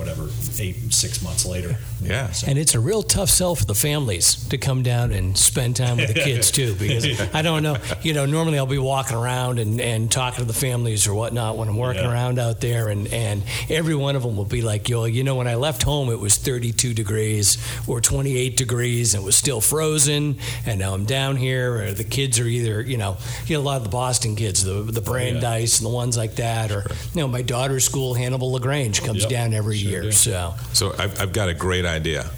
whatever 0.00 0.28
eight 0.58 0.76
six 0.92 1.22
months 1.22 1.44
later. 1.44 1.76
Yeah. 2.02 2.32
And 2.46 2.58
it's 2.58 2.74
a 2.74 2.80
real 2.80 3.02
tough 3.02 3.28
sell 3.28 3.54
for 3.54 3.66
the 3.66 3.74
families 3.74 4.48
to 4.48 4.56
come 4.56 4.82
down 4.82 5.12
and 5.12 5.36
spend 5.36 5.76
time 5.76 5.98
with 5.98 6.08
the 6.08 6.14
kids 6.14 6.50
too, 6.58 6.74
because 6.74 7.04
I 7.34 7.42
don't 7.42 7.62
know, 7.62 7.76
you 8.02 8.14
know, 8.14 8.24
normally 8.24 8.58
I'll 8.58 8.64
be 8.66 8.78
walking 8.78 9.16
around 9.16 9.58
and, 9.58 9.78
and 9.80 10.10
talking 10.10 10.38
to 10.40 10.44
the 10.46 10.58
families 10.58 11.06
or 11.06 11.14
whatnot 11.14 11.58
when 11.58 11.68
I'm 11.68 11.76
working 11.76 12.02
Yeah. 12.04 12.12
around 12.12 12.38
out 12.38 12.60
there, 12.62 12.88
and, 12.88 13.06
and 13.12 13.42
every 13.68 13.94
one 13.94 14.16
of 14.16 14.22
them 14.22 14.36
will 14.36 14.44
be 14.46 14.62
like, 14.62 14.88
yo, 14.88 15.04
you 15.04 15.22
know, 15.22 15.34
when 15.36 15.46
I 15.46 15.56
left 15.56 15.82
home, 15.82 16.08
it 16.10 16.18
was 16.18 16.36
32 16.38 16.94
degrees 16.94 17.58
or 17.86 18.00
28 18.00 18.56
degrees, 18.56 19.12
and 19.14 19.22
it 19.22 19.26
was 19.26 19.36
still 19.36 19.60
frozen, 19.60 20.38
and 20.66 20.78
now 20.80 20.94
I'm 20.94 21.04
down 21.04 21.36
here, 21.36 21.82
or 21.82 21.92
the 21.92 22.04
kids 22.04 22.40
are 22.40 22.46
either, 22.46 22.80
you 22.80 22.96
know, 22.96 23.18
you 23.46 23.56
know, 23.56 23.60
a 23.60 23.66
lot 23.70 23.76
of 23.76 23.84
the 23.84 23.90
Boston 23.90 24.34
kids, 24.36 24.64
the 24.64 24.80
the 24.82 25.00
oh, 25.00 25.04
Brandeis 25.04 25.78
and 25.78 25.86
the 25.86 25.94
ones 25.94 26.16
like 26.16 26.36
that, 26.36 26.72
or 26.72 26.84
you 27.14 27.20
know, 27.20 27.28
my 27.28 27.42
daughter's 27.42 27.84
school, 27.84 28.14
Hannibal-LaGrange, 28.14 29.02
comes 29.02 29.20
Yep, 29.22 29.30
down 29.30 29.52
every 29.52 29.76
sure 29.76 29.89
year, 29.90 30.02
do. 30.02 30.12
so. 30.12 30.54
So 30.72 30.94
I've, 30.98 31.20
I've 31.20 31.32
got 31.32 31.48
a 31.48 31.54
great 31.54 31.84
idea. 31.84 32.30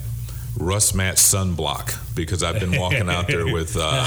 RussMatt 0.59 1.15
sunblock 1.15 2.15
because 2.15 2.43
I've 2.43 2.61
been 2.61 2.79
walking 2.79 3.09
out 3.09 3.27
there 3.27 3.47
with 3.53 3.75
uh, 3.75 4.07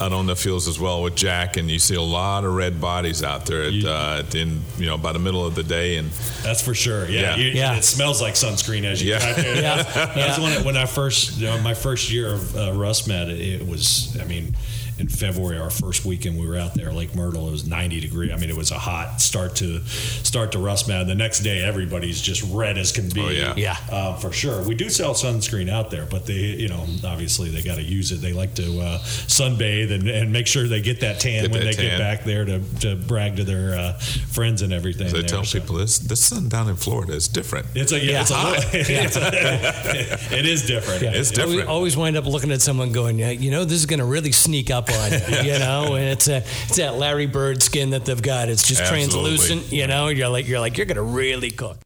out 0.00 0.12
on 0.12 0.26
the 0.26 0.34
fields 0.34 0.66
as 0.66 0.80
well 0.80 1.00
with 1.00 1.14
Jack, 1.14 1.56
and 1.56 1.70
you 1.70 1.78
see 1.78 1.94
a 1.94 2.02
lot 2.02 2.44
of 2.44 2.52
red 2.54 2.80
bodies 2.80 3.22
out 3.22 3.46
there 3.46 3.62
at, 3.62 3.84
uh, 3.84 4.22
in 4.34 4.62
you 4.78 4.86
know 4.86 4.98
by 4.98 5.12
the 5.12 5.20
middle 5.20 5.46
of 5.46 5.54
the 5.54 5.62
day, 5.62 5.96
and 5.96 6.10
That's 6.42 6.60
for 6.60 6.74
sure. 6.74 7.08
Yeah, 7.08 7.20
Yeah. 7.20 7.36
You, 7.36 7.48
Yeah. 7.52 7.76
It 7.76 7.84
smells 7.84 8.20
like 8.20 8.34
sunscreen 8.34 8.82
as 8.82 9.00
you 9.00 9.10
Yeah. 9.12 9.18
get 9.20 9.28
out 9.28 9.36
there. 9.36 9.54
Yeah. 9.62 9.76
That's, 9.76 9.94
that's 9.94 10.38
Yeah. 10.38 10.44
when, 10.56 10.64
when 10.64 10.76
I 10.76 10.86
first, 10.86 11.38
you 11.38 11.46
know, 11.46 11.58
my 11.62 11.74
first 11.74 12.10
year 12.10 12.32
of 12.34 12.56
uh, 12.56 12.58
RussMatt, 12.72 13.28
it, 13.30 13.60
it 13.62 13.66
was, 13.66 14.18
I 14.20 14.24
mean, 14.24 14.56
in 15.00 15.08
February, 15.08 15.58
our 15.58 15.70
first 15.70 16.04
weekend 16.04 16.38
we 16.38 16.46
were 16.46 16.56
out 16.56 16.74
there, 16.74 16.92
Lake 16.92 17.14
Myrtle, 17.14 17.48
it 17.48 17.50
was 17.50 17.66
90 17.66 18.00
degree. 18.00 18.30
I 18.32 18.36
mean, 18.36 18.50
it 18.50 18.56
was 18.56 18.70
a 18.70 18.78
hot 18.78 19.20
start 19.20 19.56
to 19.56 19.80
start 19.86 20.52
to 20.52 20.58
Rust 20.58 20.88
man. 20.88 21.06
The 21.06 21.14
next 21.14 21.40
day, 21.40 21.62
everybody's 21.62 22.20
just 22.20 22.42
red 22.52 22.76
as 22.76 22.92
can 22.92 23.08
be. 23.08 23.20
Oh, 23.22 23.28
yeah. 23.30 23.54
Yeah. 23.56 23.76
Uh, 23.90 24.14
for 24.16 24.30
sure. 24.30 24.62
We 24.62 24.74
do 24.74 24.90
sell 24.90 25.14
sunscreen 25.14 25.70
out 25.70 25.90
there, 25.90 26.04
but 26.06 26.26
they, 26.26 26.34
you 26.34 26.68
know, 26.68 26.84
obviously 27.04 27.48
they 27.48 27.62
got 27.62 27.76
to 27.76 27.82
use 27.82 28.12
it. 28.12 28.16
They 28.16 28.34
like 28.34 28.54
to 28.56 28.80
uh, 28.80 28.98
sunbathe 29.00 29.90
and, 29.90 30.06
and 30.08 30.32
make 30.32 30.46
sure 30.46 30.68
they 30.68 30.82
get 30.82 31.00
that 31.00 31.18
tan 31.20 31.42
Get 31.44 31.50
when 31.50 31.64
that 31.64 31.76
they 31.76 31.82
get 31.82 31.98
back 31.98 32.24
there 32.24 32.44
to, 32.44 32.60
to 32.80 32.96
brag 32.96 33.36
to 33.36 33.44
their 33.44 33.74
uh, 33.78 33.92
friends 33.94 34.60
and 34.60 34.72
everything. 34.72 35.06
They 35.06 35.20
there, 35.20 35.22
tell 35.28 35.44
so. 35.44 35.60
people 35.60 35.76
this 35.76 35.98
the 35.98 36.16
sun 36.16 36.48
down 36.50 36.68
in 36.68 36.76
Florida 36.76 37.14
is 37.14 37.26
different. 37.28 37.66
It's 37.74 37.92
a 37.92 37.98
yeah, 37.98 38.10
Yeah. 38.12 38.20
it's 38.22 38.30
a 38.30 38.42
little, 38.44 38.70
it's 38.74 39.16
a, 39.16 40.38
it 40.38 40.46
is 40.46 40.66
different. 40.66 41.02
It's 41.02 41.30
Always- 41.38 41.50
different. 41.50 41.68
Always 41.70 41.96
wind 41.96 42.16
up 42.16 42.26
looking 42.26 42.52
at 42.52 42.60
someone 42.60 42.92
going, 42.92 43.18
yeah, 43.18 43.30
you 43.30 43.50
know, 43.50 43.64
this 43.64 43.78
is 43.78 43.86
going 43.86 44.00
to 44.00 44.04
really 44.04 44.32
sneak 44.32 44.70
up 44.70 44.89
on 44.92 45.44
you, 45.44 45.52
you 45.52 45.58
know, 45.58 45.94
and 45.94 46.04
it's 46.06 46.28
a, 46.28 46.38
it's 46.38 46.76
that 46.76 46.94
Larry 46.96 47.26
Bird 47.26 47.62
skin 47.62 47.90
that 47.90 48.04
they've 48.04 48.20
got. 48.20 48.48
It's 48.48 48.66
just 48.66 48.80
Absolutely. 48.82 49.36
translucent, 49.36 49.72
you 49.72 49.86
know. 49.86 50.08
You're 50.08 50.28
like, 50.28 50.46
you're 50.48 50.60
like, 50.60 50.76
you're 50.76 50.86
going 50.86 50.96
to 50.96 51.02
really 51.02 51.50
cook. 51.50 51.78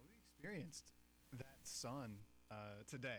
We 0.00 0.08
experienced 0.20 0.84
that 1.38 1.46
sun 1.62 2.16
uh, 2.50 2.54
today. 2.88 3.18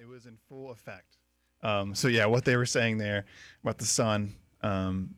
It 0.00 0.08
was 0.08 0.26
in 0.26 0.36
full 0.48 0.70
effect. 0.70 1.16
Um, 1.62 1.94
so 1.94 2.08
yeah, 2.08 2.26
what 2.26 2.44
they 2.44 2.56
were 2.56 2.66
saying 2.66 2.98
there 2.98 3.24
about 3.62 3.78
the 3.78 3.84
sun, 3.84 4.34
um, 4.62 5.14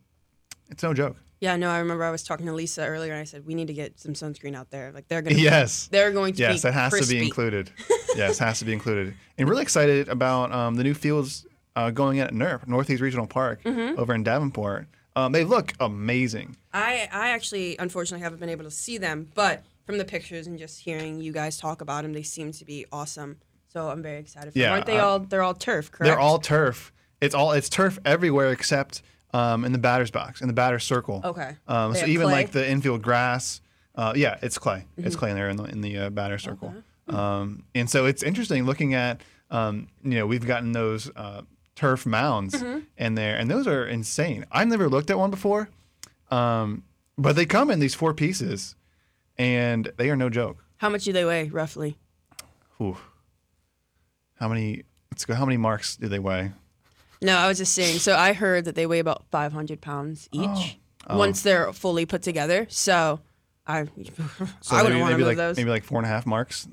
it's 0.70 0.82
no 0.82 0.92
joke. 0.92 1.16
Yeah, 1.40 1.56
no, 1.56 1.70
I 1.70 1.78
remember 1.78 2.04
I 2.04 2.10
was 2.10 2.22
talking 2.22 2.46
to 2.46 2.52
Lisa 2.52 2.86
earlier, 2.86 3.12
and 3.12 3.20
I 3.20 3.24
said 3.24 3.44
we 3.44 3.54
need 3.54 3.66
to 3.66 3.74
get 3.74 3.98
some 4.00 4.12
sunscreen 4.14 4.54
out 4.54 4.70
there. 4.70 4.92
Like 4.92 5.08
they're 5.08 5.20
gonna, 5.22 5.36
Yes. 5.36 5.88
they're 5.88 6.10
going 6.12 6.32
to 6.34 6.40
Yes, 6.40 6.62
be 6.62 6.68
that 6.68 6.72
has 6.72 6.92
to 7.00 7.06
be 7.06 7.22
included. 7.22 7.70
yes, 8.16 8.38
has 8.38 8.58
to 8.60 8.64
be 8.64 8.72
included. 8.72 9.14
And 9.36 9.48
really 9.48 9.62
excited 9.62 10.08
about 10.08 10.52
um, 10.52 10.74
the 10.74 10.84
new 10.84 10.94
fields 10.94 11.46
uh, 11.76 11.90
going 11.90 12.18
in 12.18 12.26
at 12.26 12.32
NERP, 12.32 12.66
Northeast 12.68 13.02
Regional 13.02 13.26
Park, 13.26 13.62
Mm-hmm. 13.64 13.98
over 13.98 14.14
in 14.14 14.22
Davenport. 14.22 14.86
Um, 15.16 15.32
they 15.32 15.44
look 15.44 15.72
amazing. 15.80 16.56
I, 16.72 17.08
I 17.12 17.30
actually, 17.30 17.76
unfortunately, 17.78 18.22
haven't 18.24 18.40
been 18.40 18.48
able 18.48 18.64
to 18.64 18.70
see 18.70 18.98
them, 18.98 19.30
but 19.34 19.62
from 19.86 19.98
the 19.98 20.04
pictures 20.04 20.46
and 20.46 20.58
just 20.58 20.80
hearing 20.80 21.20
you 21.20 21.32
guys 21.32 21.56
talk 21.56 21.80
about 21.80 22.02
them, 22.02 22.12
they 22.12 22.22
seem 22.22 22.50
to 22.52 22.64
be 22.64 22.84
awesome. 22.90 23.36
So 23.72 23.88
I'm 23.90 24.02
very 24.02 24.18
excited. 24.18 24.52
For 24.52 24.58
Yeah, 24.58 24.66
them. 24.66 24.72
aren't 24.74 24.86
they 24.86 24.98
I- 24.98 25.02
all? 25.02 25.18
They're 25.20 25.42
all 25.42 25.54
turf, 25.54 25.90
correct? 25.92 26.08
They're 26.08 26.18
all 26.18 26.38
turf. 26.38 26.92
It's 27.20 27.34
all 27.34 27.52
it's 27.52 27.68
turf 27.68 27.98
everywhere 28.04 28.50
except 28.50 29.02
um, 29.32 29.64
in 29.64 29.72
the 29.72 29.78
batter's 29.78 30.10
box, 30.10 30.40
in 30.40 30.46
the 30.48 30.52
batter's 30.52 30.84
circle. 30.84 31.20
Okay. 31.24 31.56
Um, 31.68 31.94
so 31.94 32.06
even 32.06 32.26
clay? 32.26 32.32
like 32.34 32.50
the 32.50 32.68
infield 32.68 33.02
grass, 33.02 33.60
uh, 33.94 34.12
yeah, 34.16 34.38
it's 34.42 34.58
clay. 34.58 34.84
Mm-hmm. 34.98 35.06
It's 35.06 35.16
clay 35.16 35.30
in 35.30 35.36
there 35.36 35.48
in 35.48 35.56
the 35.56 35.64
in 35.64 35.80
the 35.80 35.96
uh, 35.98 36.10
batter 36.10 36.38
circle. 36.38 36.74
Um, 37.08 37.64
and 37.74 37.88
so 37.88 38.06
it's 38.06 38.22
interesting 38.22 38.64
looking 38.64 38.94
at 38.94 39.20
um, 39.50 39.88
you 40.02 40.14
know 40.18 40.26
we've 40.26 40.46
gotten 40.46 40.72
those 40.72 41.10
uh, 41.16 41.42
turf 41.76 42.06
mounds 42.06 42.54
Mm-hmm. 42.54 42.80
in 42.96 43.14
there, 43.14 43.36
and 43.36 43.50
those 43.50 43.66
are 43.66 43.86
insane. 43.86 44.44
I've 44.52 44.68
never 44.68 44.88
looked 44.88 45.10
at 45.10 45.18
one 45.18 45.30
before, 45.30 45.68
um, 46.30 46.84
but 47.18 47.36
they 47.36 47.46
come 47.46 47.70
in 47.70 47.80
these 47.80 47.94
four 47.94 48.14
pieces, 48.14 48.76
and 49.38 49.90
they 49.96 50.10
are 50.10 50.16
no 50.16 50.30
joke. 50.30 50.64
How 50.78 50.88
much 50.88 51.04
do 51.04 51.12
they 51.12 51.24
weigh 51.24 51.48
roughly? 51.48 51.96
Ooh. 52.80 52.96
How 54.38 54.48
many? 54.48 54.82
Let's 55.10 55.24
go. 55.24 55.34
How 55.34 55.44
many 55.44 55.56
marks 55.56 55.96
do 55.96 56.08
they 56.08 56.18
weigh? 56.18 56.52
No, 57.22 57.36
I 57.36 57.46
was 57.48 57.58
just 57.58 57.72
saying. 57.72 57.98
So 58.00 58.16
I 58.16 58.32
heard 58.32 58.64
that 58.66 58.74
they 58.74 58.86
weigh 58.86 58.98
about 58.98 59.24
500 59.30 59.80
pounds 59.80 60.28
each 60.32 60.78
once 61.08 61.42
they're 61.42 61.72
fully 61.72 62.04
put 62.04 62.22
together. 62.22 62.66
So 62.68 63.20
I, 63.66 63.84
So 64.60 64.76
I 64.76 64.82
wouldn't 64.82 65.00
want 65.00 65.12
to 65.12 65.18
move 65.18 65.26
like 65.28 65.36
those. 65.36 65.56
maybe 65.56 65.70
like 65.70 65.84
four 65.84 65.98
and 65.98 66.06
a 66.06 66.08
half 66.08 66.26
marks 66.26 66.68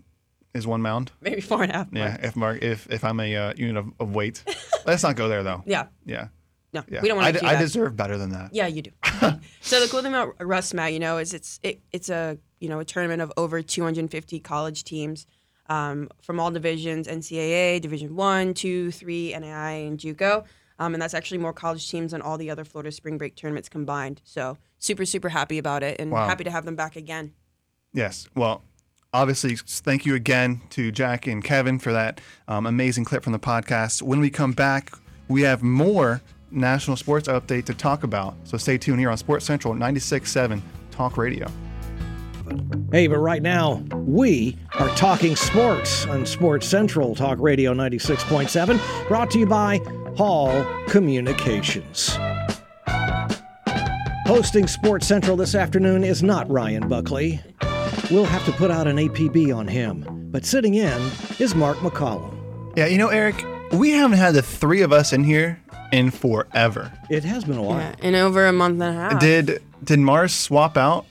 is 0.54 0.68
one 0.68 0.82
mound. 0.82 1.12
Maybe 1.22 1.42
four 1.42 1.64
and 1.64 1.72
a 1.72 1.76
half. 1.78 1.88
Yeah, 1.92 2.18
if 2.22 2.36
mark 2.36 2.62
if 2.62 2.90
if 2.92 3.04
I'm 3.04 3.20
a 3.20 3.36
uh, 3.36 3.54
unit 3.56 3.78
of, 3.78 3.94
of 4.00 4.16
weight, 4.16 4.44
let's 4.86 5.04
not 5.04 5.16
go 5.16 5.28
there 5.30 5.44
though. 5.44 5.64
Yeah. 5.66 5.88
Yeah, 6.06 6.28
No, 6.74 6.84
yeah. 6.90 7.02
we 7.02 7.08
don't 7.08 7.18
want 7.18 7.28
I, 7.28 7.32
to 7.34 7.40
do 7.40 7.46
I 7.46 7.54
that. 7.54 7.60
deserve 7.60 7.96
better 7.96 8.18
than 8.18 8.32
that. 8.32 8.54
Yeah, 8.54 8.68
you 8.68 8.82
do. 8.82 8.92
so 9.62 9.80
the 9.80 9.88
cool 9.90 10.02
thing 10.02 10.14
about 10.14 10.38
RussMatt, 10.40 10.94
you 10.94 11.00
know, 11.00 11.18
is 11.18 11.34
it's 11.34 11.60
it, 11.64 11.82
it's 11.92 12.10
a 12.10 12.38
you 12.60 12.70
know 12.70 12.80
a 12.80 12.86
tournament 12.86 13.22
of 13.22 13.32
over 13.38 13.62
250 13.62 14.40
college 14.42 14.84
teams 14.84 15.26
um, 15.70 16.10
from 16.22 16.40
all 16.40 16.52
divisions: 16.52 17.08
NCAA, 17.08 17.80
Division 17.82 18.16
One, 18.16 18.54
Two, 18.54 18.92
Three, 18.92 19.34
NAI, 19.38 19.72
and 19.88 19.98
JUCO. 20.00 20.44
Um, 20.80 20.96
and 20.96 21.02
that's 21.02 21.14
actually 21.14 21.38
more 21.38 21.54
college 21.54 21.88
teams 21.92 22.12
than 22.12 22.24
all 22.24 22.40
the 22.40 22.50
other 22.50 22.66
Florida 22.66 22.92
Spring 22.92 23.20
Break 23.20 23.36
tournaments 23.36 23.70
combined. 23.70 24.20
So 24.26 24.58
super 24.80 25.06
super 25.06 25.30
happy 25.30 25.58
about 25.60 25.84
it, 25.84 26.00
and 26.02 26.12
Wow. 26.12 26.28
happy 26.28 26.44
to 26.44 26.52
have 26.52 26.66
them 26.66 26.76
back 26.76 26.96
again. 26.96 27.34
Yes. 27.94 28.28
Well, 28.36 28.64
obviously, 29.14 29.56
thank 29.56 30.06
you 30.06 30.16
again 30.16 30.62
to 30.72 30.92
Jack 30.92 31.28
and 31.28 31.44
Kevin 31.44 31.80
for 31.80 31.92
that 31.92 32.22
um, 32.48 32.66
amazing 32.66 33.06
clip 33.06 33.24
from 33.24 33.34
the 33.34 33.40
podcast. 33.40 34.02
When 34.02 34.20
we 34.20 34.30
come 34.30 34.54
back, 34.54 34.92
we 35.28 35.42
have 35.42 35.62
more 35.64 36.22
national 36.52 36.98
sports 36.98 37.28
update 37.28 37.66
to 37.66 37.74
talk 37.74 38.04
about. 38.04 38.36
So 38.44 38.58
stay 38.58 38.78
tuned 38.78 39.00
here 39.00 39.10
on 39.10 39.18
Sports 39.18 39.46
Central 39.46 39.74
96.7 39.74 40.62
Talk 40.92 41.18
Radio. 41.18 41.48
Hey, 42.92 43.08
but 43.08 43.20
right 43.20 43.42
now, 43.42 43.76
we 43.94 44.58
are 44.78 44.90
talking 44.96 45.38
sports 45.38 46.06
on 46.08 46.26
Sports 46.26 46.68
Central 46.68 47.16
Talk 47.16 47.38
Radio 47.40 47.74
96.7, 47.74 49.08
brought 49.08 49.32
to 49.32 49.40
you 49.40 49.46
by 49.46 49.78
Hall 50.18 50.66
Communications. 50.88 52.18
Hosting 54.26 54.68
Sports 54.68 55.08
Central 55.08 55.38
this 55.38 55.56
afternoon 55.56 56.04
is 56.04 56.24
not 56.24 56.50
Ryan 56.50 56.90
Buckley. 56.90 57.42
We'll 58.12 58.26
have 58.26 58.44
to 58.46 58.52
put 58.52 58.70
out 58.72 58.88
an 58.88 58.98
APB 58.98 59.56
on 59.56 59.68
him. 59.68 60.06
But 60.32 60.46
sitting 60.46 60.74
in 60.74 61.02
is 61.40 61.56
Mark 61.56 61.78
McCollum. 61.78 62.38
Yeah, 62.76 62.88
you 62.88 62.98
know, 62.98 63.08
Eric, 63.08 63.44
we 63.72 63.92
haven't 63.92 64.18
had 64.18 64.34
the 64.34 64.42
three 64.42 64.82
of 64.82 64.92
us 64.92 65.14
in 65.14 65.24
here 65.24 65.62
in 65.94 66.12
forever. 66.12 66.92
It 67.10 67.24
has 67.24 67.46
been 67.46 67.58
a 67.58 67.64
while. 67.64 67.78
Yeah, 67.80 67.96
in 68.02 68.16
over 68.16 68.46
a 68.48 68.52
month 68.54 68.82
and 68.82 68.84
a 68.84 68.94
half. 68.94 69.20
Did 69.20 69.62
did 69.84 70.00
Mars 70.00 70.34
swap 70.34 70.76
out? 70.78 71.06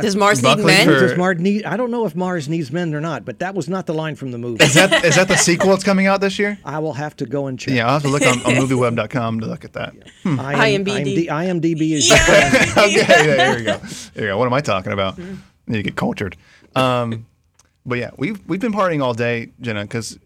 Does 0.00 0.16
Mars 0.16 0.42
need 0.42 0.58
men? 0.58 0.86
for- 0.88 0.98
Does 0.98 1.16
Mars 1.16 1.38
need, 1.38 1.64
I 1.64 1.76
don't 1.76 1.92
know 1.92 2.04
if 2.04 2.16
Mars 2.16 2.48
needs 2.48 2.72
men 2.72 2.92
or 2.96 3.00
not, 3.00 3.24
but 3.24 3.38
that 3.38 3.54
was 3.54 3.68
not 3.68 3.86
the 3.86 3.94
line 3.94 4.16
from 4.16 4.32
the 4.32 4.38
movie. 4.38 4.64
Is 4.64 4.74
that 4.74 5.04
is 5.04 5.14
that 5.14 5.28
the 5.28 5.36
sequel 5.36 5.68
that's 5.70 5.84
coming 5.84 6.06
out 6.08 6.20
this 6.20 6.36
year? 6.38 6.58
I 6.64 6.80
will 6.80 6.94
have 6.94 7.14
to 7.16 7.26
go 7.26 7.46
and 7.46 7.58
check. 7.58 7.74
Yeah, 7.74 7.86
I'll 7.86 7.92
have 7.94 8.02
to 8.02 8.08
look 8.08 8.22
on, 8.22 8.38
on 8.44 8.54
movieweb.com 8.66 9.40
to 9.40 9.46
look 9.46 9.64
at 9.64 9.72
that. 9.74 9.94
IM, 10.24 10.36
IMDb. 10.38 11.26
IMDb 11.28 11.92
is 11.92 12.08
your 12.08 12.18
friend. 12.26 12.54
okay, 12.78 12.90
yeah, 12.96 13.04
there 13.06 13.58
you 13.58 13.64
go. 13.64 13.76
There 14.14 14.24
you 14.24 14.30
go. 14.30 14.38
What 14.38 14.46
am 14.46 14.52
I 14.54 14.60
talking 14.60 14.92
about? 14.92 15.16
Mm. 15.16 15.38
Need 15.66 15.76
to 15.78 15.82
get 15.82 15.96
cultured. 15.96 16.36
Um, 16.74 17.26
but 17.86 17.98
yeah, 17.98 18.10
we've 18.16 18.40
we've 18.46 18.60
been 18.60 18.72
partying 18.72 19.02
all 19.02 19.14
day, 19.14 19.50
Jenna, 19.60 19.82
because 19.82 20.18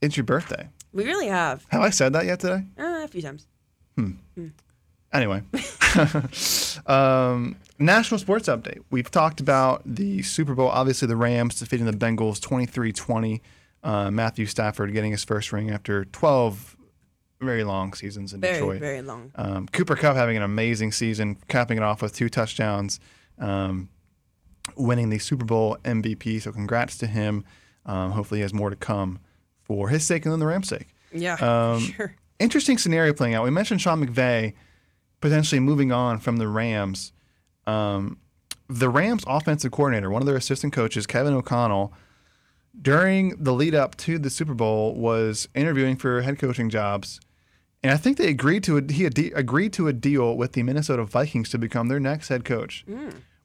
it's 0.00 0.16
your 0.16 0.24
birthday. 0.24 0.68
We 0.92 1.04
really 1.04 1.26
have 1.28 1.64
Have 1.68 1.82
I 1.82 1.90
said 1.90 2.12
that 2.14 2.24
yet 2.24 2.40
today? 2.40 2.64
uh, 2.78 3.02
a 3.04 3.08
few 3.08 3.20
times. 3.22 3.46
Hmm. 3.96 4.12
Anyway, 5.12 5.42
um, 6.86 7.56
national 7.78 8.18
sports 8.18 8.48
update. 8.48 8.80
We've 8.90 9.10
talked 9.10 9.40
about 9.40 9.82
the 9.86 10.22
Super 10.22 10.54
Bowl. 10.54 10.68
Obviously, 10.68 11.08
the 11.08 11.16
Rams 11.16 11.58
defeating 11.58 11.86
the 11.86 11.92
Bengals 11.92 12.40
23 12.40 12.92
20. 12.92 13.42
Uh, 13.82 14.10
Matthew 14.10 14.46
Stafford 14.46 14.92
getting 14.92 15.12
his 15.12 15.22
first 15.24 15.52
ring 15.52 15.70
after 15.70 16.04
12 16.06 16.76
very 17.40 17.62
long 17.64 17.92
seasons 17.92 18.32
in 18.32 18.40
Very, 18.40 18.54
Detroit. 18.54 18.80
very 18.80 19.02
long. 19.02 19.30
Um, 19.36 19.68
Cooper 19.68 19.94
Kupp 19.94 20.16
having 20.16 20.36
an 20.36 20.42
amazing 20.42 20.90
season, 20.92 21.36
capping 21.48 21.76
it 21.76 21.82
off 21.82 22.02
with 22.02 22.14
two 22.14 22.28
touchdowns, 22.28 22.98
um, 23.38 23.88
winning 24.76 25.10
the 25.10 25.18
Super 25.18 25.44
Bowl 25.44 25.76
MVP. 25.84 26.40
So, 26.42 26.52
congrats 26.52 26.96
to 26.98 27.06
him. 27.06 27.44
Um, 27.84 28.12
hopefully, 28.12 28.38
he 28.38 28.42
has 28.42 28.52
more 28.54 28.70
to 28.70 28.76
come 28.76 29.18
for 29.62 29.88
his 29.88 30.04
sake 30.04 30.24
and 30.24 30.32
then 30.32 30.40
the 30.40 30.46
Rams' 30.46 30.68
sake. 30.68 30.88
Yeah, 31.12 31.34
Um, 31.34 31.80
sure. 31.80 32.14
interesting 32.38 32.78
scenario 32.78 33.12
playing 33.12 33.34
out. 33.34 33.44
We 33.44 33.50
mentioned 33.50 33.80
Sean 33.80 34.04
McVay 34.04 34.54
potentially 35.20 35.60
moving 35.60 35.92
on 35.92 36.18
from 36.18 36.36
the 36.38 36.48
Rams. 36.48 37.12
Um, 37.66 38.18
the 38.68 38.88
Rams 38.88 39.22
offensive 39.26 39.70
coordinator, 39.72 40.10
one 40.10 40.20
of 40.22 40.26
their 40.26 40.36
assistant 40.36 40.72
coaches, 40.72 41.06
Kevin 41.06 41.32
O'Connell, 41.34 41.92
during 42.80 43.30
the 43.42 43.52
lead 43.52 43.74
up 43.74 43.96
to 43.98 44.18
the 44.18 44.30
Super 44.30 44.54
Bowl, 44.54 44.94
was 44.94 45.48
interviewing 45.54 45.96
for 45.96 46.20
head 46.22 46.38
coaching 46.38 46.68
jobs, 46.68 47.20
and 47.82 47.92
I 47.92 47.96
think 47.96 48.18
they 48.18 48.28
agreed 48.28 48.64
to 48.64 48.76
a, 48.78 48.92
he 48.92 49.06
ad- 49.06 49.18
agreed 49.34 49.72
to 49.74 49.88
a 49.88 49.92
deal 49.92 50.36
with 50.36 50.52
the 50.52 50.62
Minnesota 50.62 51.04
Vikings 51.04 51.48
to 51.50 51.58
become 51.58 51.88
their 51.88 52.00
next 52.00 52.28
head 52.28 52.44
coach. 52.44 52.84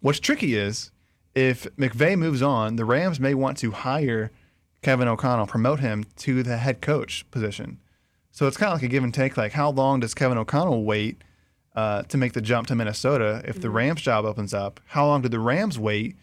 What's 0.02 0.20
tricky 0.20 0.56
is 0.56 0.92
if 1.36 1.64
McVay 1.78 2.18
moves 2.18 2.42
on, 2.42 2.76
the 2.76 2.86
Rams 2.86 3.20
may 3.20 3.34
want 3.34 3.58
to 3.60 3.72
hire 3.72 4.32
Kevin 4.82 5.08
O'Connell, 5.08 5.48
promote 5.48 5.80
him 5.80 6.06
to 6.18 6.44
the 6.44 6.58
head 6.58 6.82
coach 6.82 7.26
position. 7.32 7.80
So 8.32 8.48
it's 8.48 8.58
kind 8.58 8.72
of 8.72 8.78
like 8.78 8.84
a 8.84 8.88
give 8.88 9.04
and 9.04 9.14
take. 9.14 9.38
Like, 9.38 9.52
how 9.54 9.70
long 9.70 10.00
does 10.00 10.14
Kevin 10.14 10.38
O'Connell 10.38 10.84
wait 10.84 11.22
uh, 11.76 12.04
to 12.04 12.18
make 12.18 12.34
the 12.34 12.42
jump 12.42 12.68
to 12.68 12.76
Minnesota 12.76 13.42
if 13.46 13.62
the 13.62 13.70
Rams 13.70 14.02
job 14.02 14.26
opens 14.26 14.54
up? 14.54 14.80
How 14.88 15.06
long 15.06 15.22
do 15.22 15.30
the 15.30 15.40
Rams 15.40 15.78
wait 15.78 16.16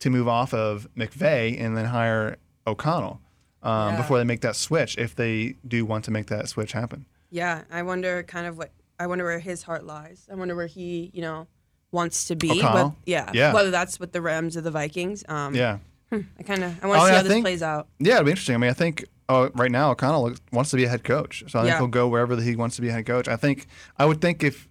to 0.00 0.10
move 0.10 0.28
off 0.28 0.52
of 0.54 0.88
McVay 0.96 1.60
and 1.60 1.76
then 1.76 1.86
hire 1.86 2.36
O'Connell 2.66 3.20
um, 3.62 3.92
Yeah. 3.94 3.96
before 3.98 4.18
they 4.18 4.24
make 4.24 4.40
that 4.42 4.56
switch 4.56 4.96
if 4.98 5.14
they 5.14 5.56
do 5.66 5.84
want 5.84 6.04
to 6.06 6.10
make 6.10 6.26
that 6.26 6.48
switch 6.48 6.72
happen? 6.72 7.06
Yeah, 7.30 7.62
I 7.70 7.82
wonder 7.82 8.22
kind 8.22 8.46
of 8.46 8.56
what 8.58 8.70
I 8.98 9.06
wonder 9.06 9.24
where 9.24 9.38
his 9.40 9.64
heart 9.64 9.84
lies. 9.84 10.26
I 10.30 10.34
wonder 10.36 10.54
where 10.54 10.66
he, 10.68 11.10
you 11.12 11.20
know, 11.20 11.46
wants 11.92 12.26
to 12.26 12.36
be. 12.36 12.50
O'Connell? 12.50 12.88
With, 12.90 12.94
yeah, 13.06 13.30
Yeah. 13.32 13.52
Whether 13.52 13.70
that's 13.70 13.98
with 14.00 14.12
the 14.12 14.20
Rams 14.20 14.56
or 14.56 14.60
the 14.60 14.70
Vikings. 14.70 15.24
Um, 15.28 15.54
Yeah. 15.54 15.78
I 16.12 16.42
kind 16.44 16.62
of 16.62 16.84
I 16.84 16.86
want 16.86 17.00
Oh, 17.00 17.02
to 17.02 17.06
see 17.06 17.06
yeah, 17.08 17.12
how 17.14 17.18
I 17.18 17.22
this 17.22 17.32
think- 17.32 17.44
plays 17.44 17.62
out. 17.62 17.88
Yeah, 17.98 18.14
it'll 18.14 18.24
be 18.24 18.30
interesting. 18.30 18.54
I 18.54 18.58
mean, 18.58 18.70
I 18.70 18.74
think 18.74 19.04
uh, 19.28 19.48
right 19.54 19.70
now 19.72 19.90
O'Connell 19.90 20.22
looks- 20.24 20.40
wants 20.52 20.70
to 20.70 20.76
be 20.76 20.84
a 20.84 20.88
head 20.88 21.02
coach, 21.02 21.42
so 21.48 21.58
I 21.58 21.62
think 21.62 21.72
Yeah. 21.72 21.78
he'll 21.78 21.88
go 21.88 22.06
wherever 22.08 22.40
he 22.40 22.54
wants 22.54 22.76
to 22.76 22.82
be 22.82 22.88
a 22.88 22.92
head 22.92 23.06
coach. 23.06 23.26
I 23.28 23.34
think 23.36 23.66
I 23.98 24.04
would 24.06 24.20
think 24.20 24.44
if 24.44 24.68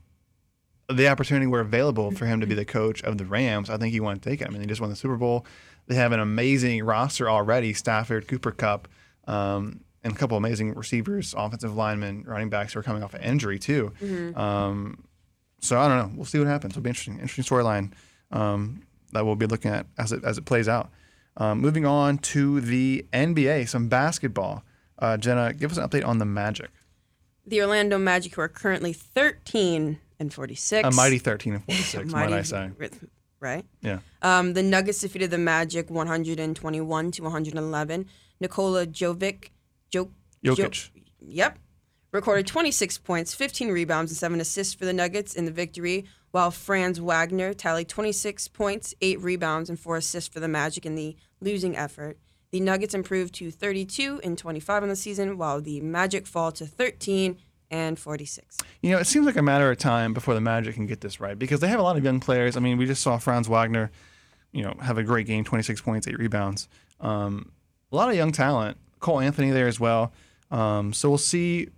the 0.87 1.07
opportunity 1.09 1.45
were 1.47 1.59
available 1.59 2.11
for 2.11 2.25
him 2.25 2.39
to 2.41 2.47
be 2.47 2.53
the 2.55 2.63
coach 2.63 3.03
of 3.03 3.17
the 3.17 3.25
Rams, 3.25 3.69
I 3.69 3.77
think 3.77 3.91
he 3.91 3.99
want 3.99 4.21
to 4.21 4.29
take 4.29 4.39
it. 4.41 4.47
I 4.47 4.51
mean, 4.51 4.61
they 4.61 4.67
just 4.67 4.79
won 4.79 4.89
the 4.89 4.95
Super 4.95 5.17
Bowl. 5.17 5.45
They 5.87 5.95
have 5.95 6.11
an 6.13 6.19
amazing 6.21 6.83
roster 6.85 7.29
already: 7.29 7.73
Stafford, 7.73 8.27
Cooper 8.29 8.51
Kupp, 8.51 8.87
um, 9.27 9.81
and 10.03 10.13
a 10.13 10.15
couple 10.15 10.37
amazing 10.37 10.73
receivers, 10.73 11.33
offensive 11.37 11.75
linemen, 11.75 12.23
running 12.25 12.49
backs 12.49 12.73
who 12.73 12.79
are 12.79 12.83
coming 12.83 13.03
off 13.03 13.13
an 13.13 13.21
injury 13.23 13.59
too. 13.59 13.91
Um, 14.35 15.03
so 15.65 15.79
I 15.79 15.87
don't 15.87 15.97
know. 15.97 16.11
We'll 16.15 16.25
see 16.25 16.39
what 16.39 16.47
happens. 16.47 16.73
It'll 16.73 16.81
be 16.83 16.89
interesting. 16.89 17.19
Interesting 17.19 17.43
storyline 17.43 17.91
um, 18.31 18.83
that 19.11 19.25
we'll 19.25 19.35
be 19.35 19.45
looking 19.47 19.71
at 19.71 19.85
as 19.97 20.11
it 20.11 20.23
as 20.23 20.37
it 20.37 20.45
plays 20.45 20.67
out. 20.67 20.89
Um, 21.37 21.59
moving 21.59 21.85
on 21.85 22.17
to 22.19 22.61
the 22.61 23.05
NBA, 23.11 23.67
some 23.67 23.89
basketball. 23.89 24.63
Uh, 24.97 25.17
Jenna, 25.17 25.53
give 25.53 25.71
us 25.71 25.77
an 25.77 25.87
update 25.87 26.05
on 26.07 26.17
the 26.19 26.25
Magic. 26.25 26.69
The 27.45 27.61
Orlando 27.61 27.97
Magic, 27.97 28.35
who 28.35 28.41
are 28.41 28.47
currently 28.47 28.93
13 28.93 29.99
and 30.19 30.33
46. 30.33 30.87
A 30.87 30.91
mighty 30.91 31.17
13 31.19 31.53
and 31.55 31.63
46, 31.65 32.11
might 32.11 32.31
I 32.31 32.41
say. 32.41 32.71
Right. 33.41 33.65
Yeah. 33.81 33.99
Um, 34.21 34.53
the 34.53 34.63
Nuggets 34.63 35.01
defeated 35.01 35.29
the 35.29 35.37
Magic 35.37 35.89
121 35.89 37.11
to 37.11 37.21
111. 37.23 38.05
Nikola 38.39 38.87
Jovic, 38.87 39.49
jo- 39.89 40.11
Jokic. 40.43 40.91
Jo- 40.93 41.01
yep, 41.27 41.59
recorded 42.15 42.47
26 42.47 42.97
points, 42.99 43.35
15 43.35 43.69
rebounds, 43.69 44.09
and 44.09 44.17
seven 44.17 44.39
assists 44.39 44.73
for 44.73 44.85
the 44.85 44.93
Nuggets 44.93 45.35
in 45.35 45.45
the 45.45 45.51
victory, 45.51 46.05
while 46.31 46.49
Franz 46.49 46.99
Wagner 46.99 47.53
tallied 47.53 47.89
26 47.89 48.47
points, 48.47 48.95
eight 49.01 49.21
rebounds, 49.21 49.69
and 49.69 49.79
four 49.79 49.97
assists 49.97 50.33
for 50.33 50.39
the 50.39 50.47
Magic 50.47 50.85
in 50.85 50.95
the 50.95 51.15
losing 51.41 51.75
effort. 51.75 52.17
The 52.51 52.61
Nuggets 52.61 52.93
improved 52.93 53.35
to 53.35 53.51
32 53.51 54.21
and 54.23 54.37
25 54.37 54.83
in 54.83 54.89
the 54.89 54.95
season, 54.95 55.37
while 55.37 55.61
the 55.61 55.81
Magic 55.81 56.25
fall 56.25 56.53
to 56.53 56.65
13 56.65 57.37
and 57.69 57.99
46. 57.99 58.59
You 58.81 58.91
know, 58.91 58.99
it 58.99 59.07
seems 59.07 59.25
like 59.25 59.35
a 59.35 59.41
matter 59.41 59.69
of 59.69 59.77
time 59.77 60.13
before 60.13 60.33
the 60.35 60.41
Magic 60.41 60.75
can 60.75 60.85
get 60.85 61.01
this 61.01 61.19
right 61.19 61.37
because 61.37 61.59
they 61.59 61.67
have 61.67 61.79
a 61.79 61.83
lot 61.83 61.97
of 61.97 62.03
young 62.03 62.21
players. 62.21 62.55
I 62.55 62.61
mean, 62.61 62.77
we 62.77 62.85
just 62.85 63.01
saw 63.01 63.17
Franz 63.17 63.49
Wagner, 63.49 63.91
you 64.53 64.63
know, 64.63 64.73
have 64.81 64.97
a 64.97 65.03
great 65.03 65.27
game 65.27 65.43
26 65.43 65.81
points, 65.81 66.07
eight 66.07 66.17
rebounds. 66.17 66.69
Um, 67.01 67.51
a 67.91 67.95
lot 67.95 68.09
of 68.09 68.15
young 68.15 68.31
talent. 68.31 68.77
Cole 69.01 69.19
Anthony 69.19 69.51
there 69.51 69.67
as 69.67 69.81
well. 69.81 70.13
Um, 70.49 70.93
so 70.93 71.09
we'll 71.09 71.17
see 71.17 71.69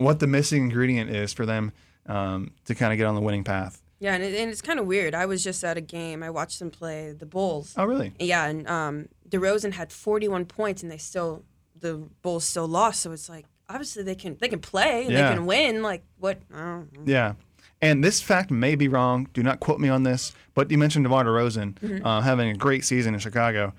what 0.00 0.18
the 0.18 0.26
missing 0.26 0.64
ingredient 0.64 1.10
is 1.10 1.32
for 1.32 1.44
them 1.44 1.72
um, 2.06 2.52
to 2.64 2.74
kind 2.74 2.92
of 2.92 2.96
get 2.96 3.06
on 3.06 3.14
the 3.14 3.20
winning 3.20 3.44
path. 3.44 3.82
Yeah, 3.98 4.14
and, 4.14 4.24
it, 4.24 4.34
and 4.34 4.50
it's 4.50 4.62
kind 4.62 4.80
of 4.80 4.86
weird. 4.86 5.14
I 5.14 5.26
was 5.26 5.44
just 5.44 5.62
at 5.62 5.76
a 5.76 5.82
game. 5.82 6.22
I 6.22 6.30
watched 6.30 6.58
them 6.58 6.70
play 6.70 7.12
the 7.12 7.26
Bulls. 7.26 7.74
Oh, 7.76 7.84
really? 7.84 8.14
Yeah, 8.18 8.46
and 8.46 8.66
um, 8.66 9.08
DeRozan 9.28 9.72
had 9.74 9.92
41 9.92 10.46
points, 10.46 10.82
and 10.82 10.90
they 10.90 10.96
still 10.96 11.44
the 11.78 11.96
Bulls 12.22 12.44
still 12.44 12.66
lost. 12.66 13.00
So 13.02 13.12
it's 13.12 13.28
like 13.28 13.44
obviously 13.68 14.02
they 14.02 14.14
can 14.14 14.38
they 14.40 14.48
can 14.48 14.58
play, 14.60 15.04
and 15.04 15.12
Yeah. 15.12 15.28
they 15.28 15.34
can 15.34 15.44
win. 15.44 15.82
Like 15.82 16.02
what? 16.18 16.38
I 16.52 16.58
don't 16.58 16.92
know. 16.96 17.02
Yeah. 17.04 17.34
And 17.82 18.02
this 18.02 18.22
fact 18.22 18.50
may 18.50 18.74
be 18.74 18.88
wrong. 18.88 19.28
Do 19.34 19.42
not 19.42 19.60
quote 19.60 19.80
me 19.80 19.88
on 19.90 20.02
this. 20.02 20.32
But 20.54 20.70
you 20.70 20.78
mentioned 20.78 21.04
DeMar 21.04 21.24
DeRozan 21.24 22.02
uh, 22.04 22.20
having 22.22 22.48
a 22.50 22.54
great 22.54 22.84
season 22.86 23.12
in 23.14 23.20
Chicago, 23.20 23.72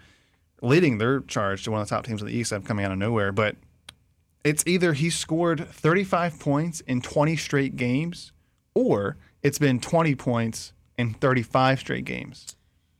leading 0.62 0.98
their 1.00 1.22
charge 1.22 1.64
to 1.64 1.72
one 1.72 1.82
of 1.82 1.88
the 1.90 1.96
top 1.96 2.06
teams 2.06 2.22
in 2.22 2.28
the 2.28 2.34
East, 2.34 2.54
coming 2.66 2.86
out 2.86 2.92
of 2.92 2.98
nowhere. 3.00 3.32
But 3.32 3.56
it's 4.44 4.64
either 4.66 4.94
he 4.94 5.10
scored 5.10 5.68
35 5.70 6.40
points 6.40 6.82
in 6.82 7.02
20 7.02 7.36
straight 7.36 7.76
games, 7.76 8.32
or 8.74 9.18
it's 9.44 9.60
been 9.60 9.80
20 9.80 10.16
points 10.16 10.74
in 10.98 11.14
35 11.16 11.80
straight 11.80 12.06
games. 12.06 12.56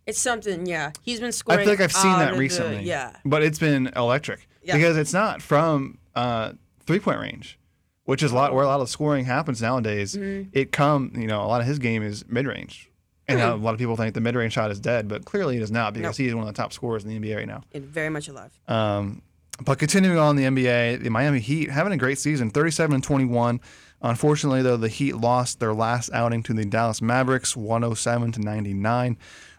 It's 0.06 0.20
something. 0.20 0.66
Yeah, 0.66 0.92
he's 1.02 1.20
been 1.20 1.32
scoring. 1.32 1.60
I 1.60 1.64
feel 1.64 1.74
like 1.74 1.82
I've 1.82 1.92
seen 1.92 2.12
that 2.14 2.30
of 2.32 2.36
the- 2.36 2.40
recently. 2.40 2.84
yeah, 2.84 3.16
But 3.24 3.44
it's 3.44 3.60
been 3.60 3.88
electric 3.96 4.48
Yeah. 4.64 4.76
because 4.76 4.98
it's 4.98 5.14
not 5.14 5.42
from 5.42 6.00
uh, 6.16 6.54
three 6.82 7.00
point 7.00 7.20
range, 7.20 7.60
which 8.06 8.24
is 8.24 8.32
a 8.32 8.36
lot 8.36 8.54
where 8.54 8.64
a 8.64 8.68
lot 8.68 8.82
of 8.82 8.90
scoring 8.90 9.26
happens 9.26 9.62
nowadays. 9.62 10.16
Mm-hmm. 10.16 10.50
It 10.54 10.72
come, 10.72 11.12
you 11.16 11.28
know, 11.28 11.42
a 11.44 11.48
lot 11.48 11.62
of 11.62 11.68
his 11.68 11.80
game 11.80 12.04
is 12.04 12.26
mid 12.28 12.46
range. 12.48 12.90
And 13.28 13.40
Hmm. 13.40 13.46
a 13.46 13.56
lot 13.56 13.74
of 13.74 13.80
people 13.80 13.96
think 13.96 14.14
the 14.16 14.20
mid 14.22 14.36
range 14.36 14.54
shot 14.54 14.72
is 14.72 14.80
dead, 14.80 15.08
but 15.08 15.24
clearly 15.24 15.56
it 15.56 15.62
is 15.62 15.72
not 15.72 15.94
because 15.94 16.20
Nope. 16.20 16.26
he's 16.26 16.36
one 16.36 16.46
of 16.48 16.54
the 16.54 16.60
top 16.62 16.74
scorers 16.74 17.06
in 17.06 17.10
the 17.10 17.16
NBA 17.16 17.38
right 17.38 17.48
now. 17.48 17.64
It- 17.72 17.84
very 17.84 18.10
much 18.10 18.28
alive. 18.28 18.52
Um, 18.68 19.22
but 19.60 19.78
continuing 19.80 20.18
on 20.18 20.36
the 20.36 20.44
NBA, 20.44 21.04
the 21.04 21.10
Miami 21.10 21.40
Heat 21.40 21.70
having 21.70 21.94
a 21.94 21.98
great 21.98 22.18
season, 22.18 22.50
37 22.50 22.96
and 22.96 23.04
21. 23.04 23.60
Unfortunately, 24.02 24.62
though, 24.64 24.78
the 24.78 24.88
Heat 24.90 25.16
lost 25.18 25.60
their 25.60 25.74
last 25.74 26.10
outing 26.14 26.42
to 26.44 26.54
the 26.54 26.66
Dallas 26.66 27.02
Mavericks, 27.02 27.56
107 27.56 28.32
to 28.34 28.42
99. 28.42 29.18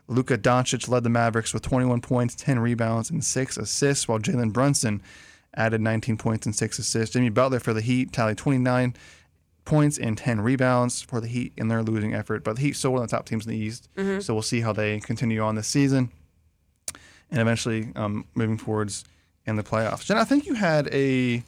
Luka 0.09 0.37
Doncic 0.37 0.89
led 0.89 1.05
the 1.05 1.11
Mavericks 1.11 1.55
with 1.55 1.63
21 1.63 2.01
points, 2.01 2.35
10 2.35 2.59
rebounds, 2.59 3.11
and 3.11 3.25
six 3.25 3.57
assists, 3.57 4.09
while 4.09 4.19
Jalen 4.19 4.53
Brunson 4.53 5.01
added 5.55 5.81
19 5.81 6.17
points 6.17 6.47
and 6.47 6.57
six 6.57 6.79
assists. 6.79 7.13
Jimmy 7.13 7.29
Butler 7.29 7.61
for 7.61 7.73
the 7.73 7.81
Heat 7.81 8.13
tallied 8.13 8.39
29 8.39 8.97
points 9.65 9.97
and 9.99 10.19
10 10.19 10.41
rebounds 10.41 11.03
for 11.03 11.21
the 11.21 11.29
Heat 11.29 11.53
in 11.57 11.69
their 11.69 11.83
losing 11.83 12.15
effort. 12.15 12.43
But 12.43 12.57
the 12.57 12.63
Heat 12.63 12.75
still 12.75 12.93
one 12.95 13.03
of 13.03 13.09
the 13.11 13.17
top 13.17 13.27
teams 13.27 13.47
in 13.47 13.53
the 13.53 13.59
East, 13.59 13.89
so 14.21 14.35
we'll 14.35 14.43
see 14.43 14.61
how 14.63 14.73
they 14.73 14.99
continue 14.99 15.41
on 15.41 15.55
this 15.55 15.69
season 15.69 16.11
and 17.31 17.41
eventually 17.41 17.93
um, 17.95 18.25
moving 18.35 18.59
towards 18.59 19.05
in 19.47 19.57
the 19.57 19.63
playoffs. 19.63 20.05
Jen, 20.05 20.17
I 20.17 20.25
think 20.25 20.47
you 20.47 20.55
had 20.55 20.89
a 20.93 21.43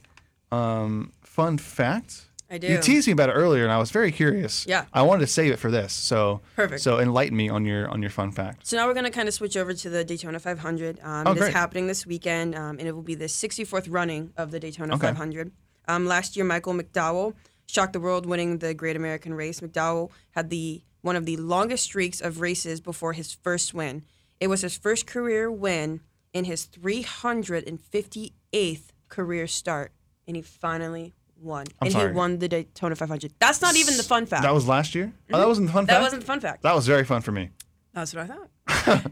um, 0.50 1.12
fun 1.22 1.58
fact. 1.58 2.28
I 2.50 2.58
do. 2.58 2.68
You 2.68 2.78
teased 2.80 3.06
me 3.06 3.12
about 3.12 3.30
it 3.30 3.32
earlier, 3.32 3.64
and 3.64 3.72
I 3.72 3.78
was 3.78 3.90
very 3.90 4.12
curious. 4.12 4.66
Yeah. 4.68 4.84
I 4.92 5.02
wanted 5.02 5.20
to 5.22 5.26
save 5.26 5.52
it 5.52 5.58
for 5.58 5.70
this. 5.70 5.92
So 5.92 6.40
Perfect. 6.54 6.82
So 6.82 6.98
enlighten 7.00 7.36
me 7.36 7.48
on 7.48 7.64
your 7.64 7.88
on 7.88 8.02
your 8.02 8.10
fun 8.10 8.30
fact. 8.32 8.66
So 8.66 8.76
now 8.76 8.86
we're 8.86 8.94
going 8.94 9.06
to 9.06 9.10
kind 9.10 9.28
of 9.28 9.34
switch 9.34 9.56
over 9.56 9.72
to 9.72 9.90
the 9.90 10.04
Daytona 10.04 10.38
500. 10.38 11.00
Um, 11.02 11.26
Oh, 11.26 11.30
it 11.30 11.34
is 11.36 11.40
great. 11.40 11.52
happening 11.54 11.86
this 11.86 12.06
weekend, 12.06 12.54
um, 12.54 12.78
and 12.78 12.86
it 12.86 12.92
will 12.92 13.02
be 13.02 13.14
the 13.14 13.24
64th 13.24 13.86
running 13.88 14.32
of 14.36 14.50
the 14.50 14.60
Daytona 14.60 14.94
Okay. 14.94 15.08
500. 15.08 15.52
Um, 15.88 16.06
last 16.06 16.36
year, 16.36 16.44
Michael 16.44 16.74
McDowell 16.74 17.34
shocked 17.66 17.92
the 17.94 18.00
world 18.00 18.26
winning 18.26 18.58
the 18.58 18.74
Great 18.74 18.96
American 18.96 19.34
Race. 19.34 19.60
McDowell 19.60 20.10
had 20.32 20.50
the 20.50 20.82
one 21.00 21.16
of 21.16 21.26
the 21.26 21.36
longest 21.38 21.84
streaks 21.84 22.20
of 22.20 22.40
races 22.40 22.80
before 22.80 23.14
his 23.14 23.32
first 23.32 23.74
win. 23.74 24.02
It 24.38 24.46
was 24.48 24.62
his 24.62 24.76
first 24.76 25.06
career 25.06 25.50
win 25.50 26.00
in 26.34 26.44
his 26.44 26.66
358th 26.66 28.82
career 29.08 29.46
start, 29.46 29.92
and 30.26 30.36
he 30.36 30.42
finally 30.42 31.14
won. 31.40 31.66
I'm 31.80 31.86
and 31.86 31.92
sorry. 31.92 32.10
he 32.10 32.14
won 32.16 32.38
the 32.38 32.48
Daytona 32.48 32.96
500. 32.96 33.32
That's 33.38 33.62
not 33.62 33.76
even 33.76 33.96
the 33.96 34.02
fun 34.02 34.26
fact. 34.26 34.42
That 34.42 34.52
was 34.54 34.66
last 34.68 34.94
year. 34.94 35.12
Oh, 35.32 35.38
that 35.38 35.48
wasn't 35.48 35.68
the 35.68 35.72
fun 35.72 35.86
That 35.86 35.92
fact. 35.94 36.02
wasn't 36.02 36.20
the 36.22 36.26
fun 36.26 36.40
fact. 36.40 36.62
That 36.62 36.74
was 36.74 36.86
very 36.86 37.04
fun 37.04 37.22
for 37.22 37.32
me. 37.32 37.50
That's 37.92 38.14
what 38.14 38.28
I 38.28 38.34
thought. 38.34 38.50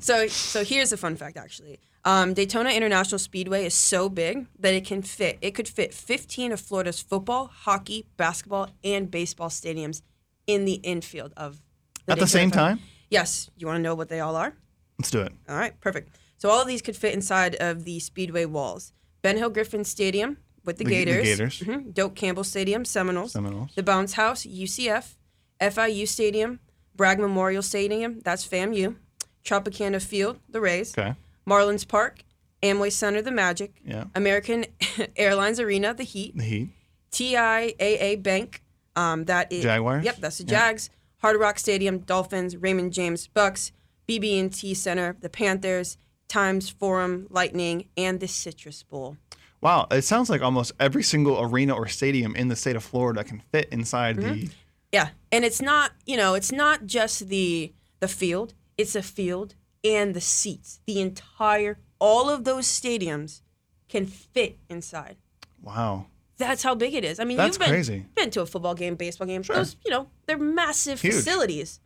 so, 0.02 0.26
so 0.26 0.64
here's 0.64 0.92
a 0.92 0.96
fun 0.96 1.14
fact. 1.16 1.36
Actually, 1.36 1.78
Um, 2.04 2.34
Daytona 2.34 2.70
International 2.70 3.18
Speedway 3.18 3.64
is 3.64 3.74
so 3.74 4.08
big 4.08 4.46
that 4.58 4.74
it 4.74 4.84
can 4.84 5.02
fit. 5.02 5.38
It 5.40 5.52
could 5.54 5.68
fit 5.68 5.94
15 5.94 6.50
of 6.52 6.60
Florida's 6.60 7.00
football, 7.00 7.46
hockey, 7.46 8.06
basketball, 8.16 8.70
and 8.82 9.08
baseball 9.10 9.48
stadiums 9.50 10.02
in 10.46 10.64
the 10.64 10.80
infield 10.82 11.32
of. 11.36 11.60
At 12.08 12.18
the 12.18 12.26
same 12.26 12.50
500. 12.50 12.76
time? 12.76 12.80
Yes. 13.10 13.48
You 13.56 13.68
want 13.68 13.76
to 13.78 13.82
know 13.82 13.94
what 13.94 14.08
they 14.08 14.18
all 14.18 14.34
are? 14.34 14.54
Let's 14.98 15.10
do 15.12 15.20
it. 15.20 15.32
All 15.48 15.56
right, 15.56 15.78
perfect. 15.80 16.16
So 16.42 16.50
all 16.50 16.60
of 16.60 16.66
these 16.66 16.82
could 16.82 16.96
fit 16.96 17.14
inside 17.14 17.54
of 17.60 17.84
the 17.84 18.00
Speedway 18.00 18.46
walls. 18.46 18.92
Ben 19.22 19.36
Hill 19.36 19.48
Griffin 19.48 19.84
Stadium 19.84 20.38
with 20.64 20.76
the, 20.78 20.82
The- 20.84 20.90
the 20.90 21.04
Gators. 21.04 21.24
Gators. 21.24 21.60
Mhm. 21.60 21.94
Doak 21.94 22.16
Campbell 22.16 22.42
Stadium, 22.42 22.84
Seminoles. 22.84 23.30
Seminoles. 23.30 23.70
The 23.76 23.84
Bounce 23.84 24.14
House, 24.14 24.44
UCF. 24.44 25.14
FIU 25.60 26.04
Stadium. 26.08 26.58
Bragg 26.96 27.20
Memorial 27.20 27.62
Stadium, 27.62 28.18
that's 28.24 28.44
FAMU. 28.44 28.96
Tropicana 29.44 30.02
Field, 30.02 30.40
the 30.48 30.60
Rays. 30.60 30.98
Okay. 30.98 31.14
Marlins 31.48 31.86
Park. 31.86 32.24
Amway 32.60 32.90
Center, 32.90 33.22
the 33.22 33.30
Magic. 33.30 33.76
Yeah. 33.86 34.06
American 34.16 34.64
Airlines 35.16 35.60
Arena, 35.60 35.94
the 35.94 36.02
Heat. 36.02 36.36
The 36.36 36.42
Heat. 36.42 36.70
TIAA 37.12 38.20
Bank. 38.20 38.62
Um, 38.96 39.26
that 39.26 39.52
is 39.52 39.62
Jaguars? 39.62 40.04
Yep, 40.04 40.16
that's 40.16 40.38
the 40.38 40.44
Yeah. 40.44 40.50
Jags. 40.50 40.90
Hard 41.18 41.38
Rock 41.38 41.60
Stadium, 41.60 41.98
Dolphins. 42.00 42.56
Raymond 42.56 42.92
James 42.92 43.28
Bucks. 43.28 43.70
BB&T 44.08 44.74
Center, 44.74 45.16
the 45.20 45.28
Panthers. 45.28 45.98
Times 46.32 46.70
Forum, 46.70 47.26
Lightning, 47.28 47.88
and 47.94 48.18
the 48.18 48.26
Citrus 48.26 48.82
Bowl. 48.82 49.18
Wow, 49.60 49.86
it 49.90 50.00
sounds 50.02 50.30
like 50.30 50.40
almost 50.40 50.72
every 50.80 51.02
single 51.02 51.38
arena 51.42 51.74
or 51.74 51.86
stadium 51.88 52.34
in 52.34 52.48
the 52.48 52.56
state 52.56 52.74
of 52.74 52.82
Florida 52.82 53.22
can 53.22 53.42
fit 53.52 53.68
inside 53.70 54.16
the. 54.16 54.22
Mm-hmm. 54.22 54.46
Yeah, 54.92 55.10
and 55.30 55.44
it's 55.44 55.60
not 55.60 55.92
you 56.06 56.16
know 56.16 56.32
it's 56.32 56.50
not 56.50 56.86
just 56.86 57.28
the 57.28 57.74
the 58.00 58.08
field. 58.08 58.54
It's 58.78 58.94
a 58.94 59.02
field 59.02 59.54
and 59.84 60.14
the 60.14 60.22
seats. 60.22 60.80
The 60.86 61.02
entire 61.02 61.78
all 61.98 62.30
of 62.30 62.44
those 62.44 62.66
stadiums 62.66 63.42
can 63.90 64.06
fit 64.06 64.56
inside. 64.70 65.16
Wow. 65.62 66.06
That's 66.38 66.62
how 66.62 66.74
big 66.74 66.94
it 66.94 67.04
is. 67.04 67.20
I 67.20 67.24
mean, 67.24 67.36
That's 67.36 67.56
you've 67.56 67.60
been, 67.60 67.68
crazy. 67.68 68.06
been 68.14 68.30
to 68.30 68.40
a 68.40 68.46
football 68.46 68.74
game, 68.74 68.96
baseball 68.96 69.26
game. 69.26 69.42
Those, 69.42 69.76
you 69.84 69.90
know, 69.90 70.08
they're 70.26 70.38
massive 70.38 71.00
Huge. 71.02 71.14
facilities. 71.14 71.78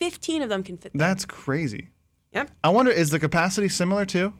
Fifteen 0.00 0.42
of 0.42 0.48
them 0.48 0.64
can 0.64 0.76
fit. 0.76 0.92
There. 0.92 1.06
That's 1.06 1.24
crazy. 1.24 1.90
Yep. 2.36 2.50
I 2.62 2.68
wonder, 2.68 2.90
is 2.92 3.10
the 3.10 3.18
capacity 3.18 3.68
similar 3.68 4.04
too? 4.04 4.32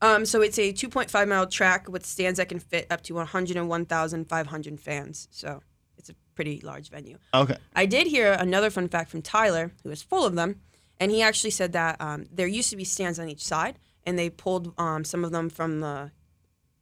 Um, 0.00 0.26
so 0.26 0.40
it's 0.42 0.58
a 0.58 0.72
2.5 0.72 1.28
mile 1.28 1.46
track 1.46 1.88
with 1.88 2.04
stands 2.04 2.38
that 2.38 2.48
can 2.48 2.58
fit 2.58 2.86
up 2.90 3.02
to 3.02 3.14
101,500 3.14 4.80
fans. 4.80 5.28
So 5.30 5.62
it's 5.96 6.08
a 6.10 6.14
pretty 6.34 6.60
large 6.60 6.88
venue. 6.90 7.18
Okay. 7.34 7.56
I 7.76 7.86
did 7.86 8.06
hear 8.08 8.32
another 8.32 8.70
fun 8.70 8.88
fact 8.88 9.10
from 9.10 9.22
Tyler, 9.22 9.72
who 9.84 9.90
is 9.90 10.02
full 10.02 10.24
of 10.24 10.34
them, 10.34 10.60
and 10.98 11.12
he 11.12 11.22
actually 11.22 11.50
said 11.50 11.72
that 11.72 12.00
um, 12.00 12.24
there 12.32 12.46
used 12.46 12.70
to 12.70 12.76
be 12.76 12.84
stands 12.84 13.18
on 13.18 13.28
each 13.28 13.44
side, 13.44 13.78
and 14.04 14.18
they 14.18 14.30
pulled 14.30 14.72
um, 14.78 15.04
some 15.04 15.24
of 15.24 15.30
them 15.30 15.48
from 15.48 15.80
the 15.80 16.10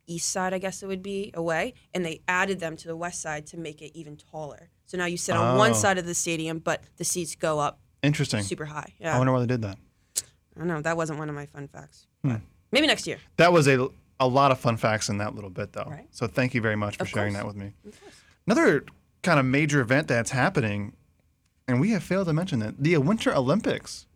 east 0.07 0.31
side, 0.31 0.55
I 0.55 0.59
guess 0.59 0.83
it 0.83 0.87
would 0.87 1.03
be, 1.03 1.31
away, 1.35 1.75
and 1.93 2.05
they 2.05 2.23
added 2.27 2.59
them 2.61 2.77
to 2.79 2.89
the 2.89 2.97
west 2.97 3.21
side 3.21 3.47
to 3.49 3.57
make 3.57 3.83
it 3.83 3.97
even 3.99 4.17
taller. 4.17 4.71
So 4.87 4.97
now 4.99 5.05
you 5.07 5.17
sit 5.17 5.37
on 5.37 5.57
one 5.59 5.71
Oh. 5.73 5.75
side 5.75 5.99
of 5.99 6.07
the 6.07 6.15
stadium, 6.15 6.59
but 6.59 6.83
the 6.97 7.05
seats 7.05 7.35
go 7.37 7.59
up 7.61 7.81
Interesting. 8.03 8.43
super 8.43 8.65
high. 8.65 8.95
Yeah. 8.99 9.15
I 9.15 9.19
wonder 9.19 9.33
why 9.33 9.41
they 9.41 9.47
did 9.47 9.63
that. 9.63 9.79
I 10.57 10.59
don't 10.61 10.69
know. 10.69 10.81
That 10.81 10.97
wasn't 10.97 11.19
one 11.19 11.29
of 11.29 11.35
my 11.35 11.47
fun 11.47 11.69
facts. 11.69 12.07
Hmm. 12.23 12.37
Maybe 12.73 12.87
next 12.87 13.07
year. 13.07 13.19
That 13.37 13.53
was 13.53 13.67
a, 13.69 13.89
a 14.19 14.27
lot 14.29 14.51
of 14.53 14.59
fun 14.59 14.77
facts 14.77 15.09
in 15.09 15.19
that 15.19 15.35
little 15.35 15.51
bit, 15.51 15.73
though. 15.73 15.87
Right. 15.89 16.07
So 16.11 16.27
thank 16.27 16.55
you 16.55 16.61
very 16.61 16.77
much 16.77 16.97
for 16.97 17.03
Of 17.03 17.09
sharing 17.09 17.35
course. 17.35 17.43
that 17.43 17.47
with 17.47 17.57
me. 17.57 17.73
Another 18.47 18.85
kind 19.23 19.39
of 19.41 19.47
major 19.47 19.81
event 19.81 20.09
that's 20.09 20.31
happening, 20.31 20.93
and 21.69 21.81
we 21.81 21.91
have 21.91 22.03
failed 22.03 22.27
to 22.27 22.33
mention 22.33 22.63
it, 22.63 22.83
the 22.83 22.97
Winter 22.99 23.35
Olympics. 23.35 24.07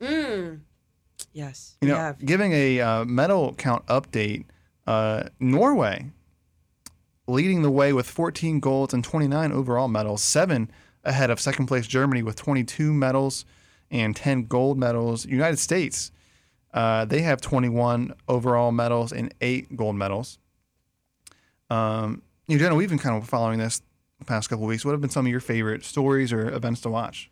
Yes. 1.32 1.76
You 1.80 1.88
know, 1.88 1.94
yeah. 1.94 2.12
giving 2.24 2.52
a 2.52 2.80
uh, 2.80 3.04
medal 3.04 3.54
count 3.54 3.84
update, 3.86 4.44
uh, 4.86 5.24
Norway 5.40 6.10
leading 7.26 7.62
the 7.62 7.70
way 7.70 7.92
with 7.92 8.06
14 8.06 8.60
golds 8.60 8.92
and 8.92 9.02
29 9.02 9.50
overall 9.52 9.88
medals, 9.88 10.22
seven 10.22 10.70
ahead 11.04 11.30
of 11.30 11.40
second 11.40 11.66
place 11.66 11.86
Germany 11.86 12.22
with 12.22 12.36
22 12.36 12.92
medals 12.92 13.44
and 13.90 14.14
10 14.14 14.44
gold 14.44 14.78
medals. 14.78 15.24
United 15.26 15.58
States, 15.58 16.12
uh, 16.74 17.04
they 17.06 17.22
have 17.22 17.40
21 17.40 18.12
overall 18.28 18.72
medals 18.72 19.12
and 19.12 19.32
eight 19.40 19.74
gold 19.76 19.96
medals. 19.96 20.38
Um, 21.70 22.22
you 22.46 22.56
know, 22.58 22.64
Jenna, 22.64 22.74
we've 22.74 22.88
been 22.90 22.98
kind 22.98 23.16
of 23.16 23.26
following 23.28 23.58
this 23.58 23.80
the 24.18 24.24
past 24.24 24.48
couple 24.50 24.64
of 24.64 24.68
weeks. 24.68 24.84
What 24.84 24.92
have 24.92 25.00
been 25.00 25.10
some 25.10 25.24
of 25.26 25.30
your 25.30 25.40
favorite 25.40 25.84
stories 25.84 26.32
or 26.32 26.50
events 26.50 26.80
to 26.82 26.90
watch? 26.90 27.30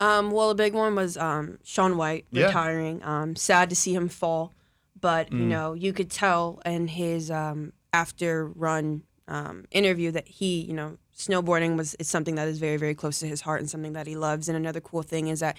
Um, 0.00 0.30
well, 0.30 0.50
a 0.50 0.54
big 0.54 0.74
one 0.74 0.94
was 0.94 1.16
um, 1.16 1.58
Shaun 1.62 1.96
White 1.96 2.26
Yeah. 2.30 2.46
retiring. 2.46 3.02
Um, 3.02 3.36
sad 3.36 3.70
to 3.70 3.76
see 3.76 3.94
him 3.94 4.08
fall, 4.08 4.52
but 5.00 5.30
Mm. 5.30 5.38
you 5.40 5.46
know 5.46 5.72
you 5.74 5.92
could 5.92 6.10
tell 6.10 6.60
in 6.66 6.88
his 6.88 7.30
um, 7.30 7.72
after 7.92 8.46
run 8.46 9.04
um, 9.28 9.64
interview 9.70 10.10
that 10.10 10.28
he, 10.28 10.60
you 10.60 10.74
know, 10.74 10.98
snowboarding 11.16 11.76
was 11.76 11.94
is 11.94 12.08
something 12.08 12.34
that 12.34 12.48
is 12.48 12.58
very 12.58 12.76
very 12.76 12.94
close 12.94 13.18
to 13.20 13.26
his 13.26 13.40
heart 13.42 13.60
and 13.60 13.70
something 13.70 13.94
that 13.94 14.06
he 14.06 14.16
loves. 14.16 14.48
And 14.48 14.56
another 14.56 14.80
cool 14.80 15.02
thing 15.02 15.28
is 15.28 15.40
that 15.40 15.56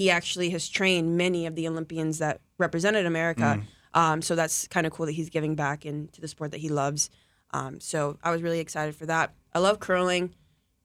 he 0.00 0.10
actually 0.10 0.48
has 0.50 0.68
trained 0.68 1.16
many 1.16 1.46
of 1.46 1.54
the 1.54 1.68
Olympians 1.68 2.18
that 2.18 2.40
represented 2.58 3.04
America. 3.04 3.62
Um, 3.92 4.22
so 4.22 4.34
that's 4.34 4.66
kind 4.68 4.86
of 4.86 4.92
cool 4.92 5.06
that 5.06 5.12
he's 5.12 5.30
giving 5.30 5.54
back 5.54 5.84
into 5.84 6.20
the 6.20 6.28
sport 6.28 6.52
that 6.52 6.60
he 6.60 6.68
loves. 6.68 7.10
Um, 7.52 7.80
so 7.80 8.18
I 8.22 8.30
was 8.30 8.40
really 8.40 8.60
excited 8.60 8.94
for 8.94 9.06
that. 9.06 9.34
I 9.52 9.58
love 9.58 9.80
curling 9.80 10.32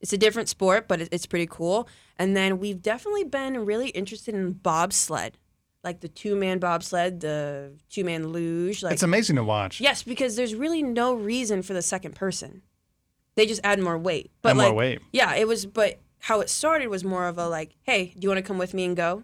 it's 0.02 0.14
a 0.14 0.18
different 0.18 0.50
sport, 0.50 0.88
but 0.88 1.02
it's 1.02 1.26
pretty 1.26 1.48
cool. 1.48 1.88
And 2.20 2.36
then 2.38 2.60
we've 2.60 2.82
definitely 2.82 3.24
been 3.24 3.66
really 3.66 3.90
interested 3.90 4.36
in 4.36 4.52
bobsled, 4.54 5.38
like 5.84 6.02
the 6.02 6.08
two 6.08 6.36
man 6.36 6.60
bobsled, 6.60 7.22
the 7.22 7.74
two 7.90 8.04
man 8.04 8.28
luge. 8.28 8.84
Like 8.84 8.94
It's 8.94 9.04
amazing 9.04 9.36
to 9.38 9.44
watch. 9.44 9.82
yes, 9.82 10.04
because 10.04 10.36
there's 10.36 10.54
really 10.54 10.84
no 10.84 11.16
reason 11.16 11.62
for 11.62 11.74
the 11.74 11.82
second 11.82 12.16
person. 12.16 12.62
They 13.36 13.46
just 13.46 13.62
add 13.64 13.80
more 13.80 13.98
weight. 13.98 14.32
But 14.42 14.52
Add 14.52 14.58
more 14.58 14.66
like, 14.68 14.76
weight. 14.76 15.00
Yeah, 15.12 15.34
it 15.36 15.48
was. 15.48 15.66
But 15.66 16.00
how 16.26 16.42
it 16.42 16.50
started 16.50 16.88
was 16.88 17.04
more 17.04 17.28
of 17.28 17.38
a 17.38 17.48
like, 17.48 17.76
hey, 17.84 18.06
do 18.06 18.22
you 18.22 18.30
want 18.30 18.40
to 18.40 18.44
come 18.44 18.58
with 18.58 18.74
me 18.74 18.84
and 18.84 18.98
go? 18.98 19.24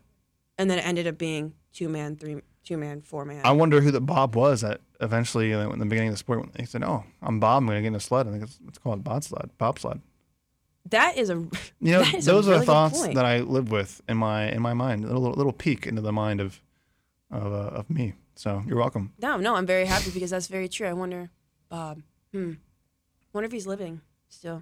And 0.60 0.70
then 0.70 0.78
it 0.78 0.86
ended 0.86 1.08
up 1.08 1.18
being 1.18 1.56
two 1.74 1.90
man, 1.90 2.16
three, 2.16 2.42
two 2.64 2.78
man, 2.78 3.02
four 3.02 3.26
man. 3.26 3.42
I 3.44 3.54
wonder 3.54 3.82
who 3.82 3.90
the 3.90 4.00
Bob 4.00 4.36
was 4.36 4.62
that 4.62 4.82
eventually, 5.00 5.52
in 5.52 5.80
the 5.80 5.86
beginning 5.86 6.10
of 6.10 6.14
the 6.14 6.20
sport, 6.20 6.42
when 6.42 6.52
they 6.54 6.66
said, 6.66 6.84
"Oh, 6.84 7.04
I'm 7.24 7.40
Bob. 7.40 7.64
I'm 7.64 7.66
going 7.66 7.78
to 7.78 7.82
get 7.82 7.88
in 7.88 7.96
a 7.96 8.00
sled." 8.00 8.28
I 8.28 8.32
think 8.32 8.44
it's, 8.44 8.60
it's 8.68 8.78
called 8.78 9.04
bobsled, 9.04 9.50
bobsled. 9.58 10.00
that 10.92 11.18
is 11.18 11.32
a. 11.32 11.38
You 11.80 11.94
know, 11.94 12.04
that 12.04 12.14
is 12.14 12.28
a 12.28 12.32
those 12.32 12.48
are 12.48 12.52
really 12.52 12.60
the 12.60 12.66
thoughts 12.68 13.02
that 13.02 13.26
I 13.26 13.40
live 13.40 13.72
with 13.72 14.00
in 14.08 14.18
my 14.18 14.52
in 14.52 14.62
my 14.62 14.76
mind. 14.76 15.04
A 15.04 15.08
little 15.08 15.32
little 15.32 15.54
peek 15.54 15.88
into 15.88 16.04
the 16.04 16.14
mind 16.14 16.40
of 16.40 16.62
of, 17.32 17.52
uh, 17.52 17.80
of 17.80 17.90
me. 17.90 18.14
So 18.36 18.62
you're 18.68 18.78
welcome. 18.78 19.14
No, 19.20 19.38
no, 19.38 19.56
I'm 19.56 19.66
very 19.66 19.88
happy 19.88 20.12
because 20.12 20.30
that's 20.30 20.48
very 20.48 20.70
true. 20.70 20.88
I 20.88 20.94
wonder, 20.94 21.32
Bob. 21.68 22.04
Hmm. 22.32 22.54
Wonder 23.34 23.48
if 23.48 23.52
he's 23.52 23.66
living 23.66 24.02
still. 24.30 24.62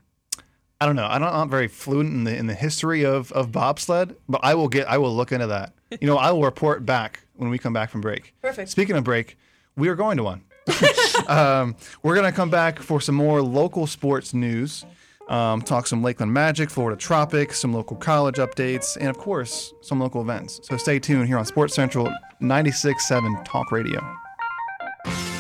I 0.81 0.85
don't 0.85 0.95
know. 0.95 1.05
I 1.05 1.19
don't, 1.19 1.27
I'm 1.27 1.33
not 1.33 1.49
very 1.49 1.67
fluent 1.67 2.09
in 2.13 2.23
the 2.23 2.35
in 2.35 2.47
the 2.47 2.53
history 2.53 3.03
of, 3.05 3.31
of 3.33 3.51
bobsled, 3.51 4.15
but 4.29 4.39
I 4.43 4.55
will 4.55 4.69
get. 4.69 4.87
I 4.87 4.97
will 4.97 5.13
look 5.13 5.31
into 5.31 5.47
that. 5.47 5.73
You 5.99 6.07
know, 6.07 6.17
I 6.17 6.31
will 6.31 6.43
report 6.43 6.85
back 6.85 7.21
when 7.35 7.49
we 7.49 7.57
come 7.57 7.73
back 7.73 7.89
from 7.89 7.99
break. 7.99 8.33
Perfect. 8.41 8.69
Speaking 8.69 8.95
of 8.95 9.03
break, 9.03 9.37
we 9.75 9.89
are 9.89 9.95
going 9.95 10.17
to 10.17 10.23
one. 10.23 10.43
um, 11.27 11.75
we're 12.03 12.15
going 12.15 12.31
to 12.31 12.35
come 12.35 12.49
back 12.49 12.79
for 12.79 13.01
some 13.01 13.15
more 13.15 13.41
local 13.41 13.87
sports 13.87 14.33
news. 14.33 14.85
Um, 15.27 15.61
talk 15.61 15.85
some 15.85 16.01
Lakeland 16.01 16.33
Magic, 16.33 16.69
Florida 16.69 16.97
Tropics, 16.97 17.59
some 17.59 17.73
local 17.73 17.97
college 17.97 18.35
updates, 18.35 18.97
and 18.97 19.09
of 19.09 19.17
course, 19.17 19.73
some 19.81 19.99
local 19.99 20.21
events. 20.21 20.59
So 20.63 20.77
stay 20.77 20.97
tuned 20.97 21.27
here 21.27 21.37
on 21.37 21.45
Sports 21.45 21.75
Central 21.75 22.11
96.7 22.41 23.45
Talk 23.45 23.71
Radio. 23.71 23.99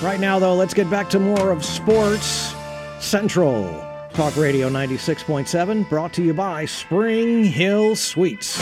Right 0.01 0.19
now, 0.19 0.37
though, 0.37 0.55
let's 0.55 0.73
get 0.73 0.89
back 0.89 1.09
to 1.11 1.19
more 1.19 1.51
of 1.51 1.63
Sports 1.65 2.53
Central. 2.99 3.88
Talk 4.19 4.35
Radio 4.35 4.69
96.7, 4.69 5.87
brought 5.87 6.11
to 6.11 6.21
you 6.21 6.33
by 6.33 6.65
Spring 6.65 7.45
Hill 7.45 7.95
Suites. 7.95 8.57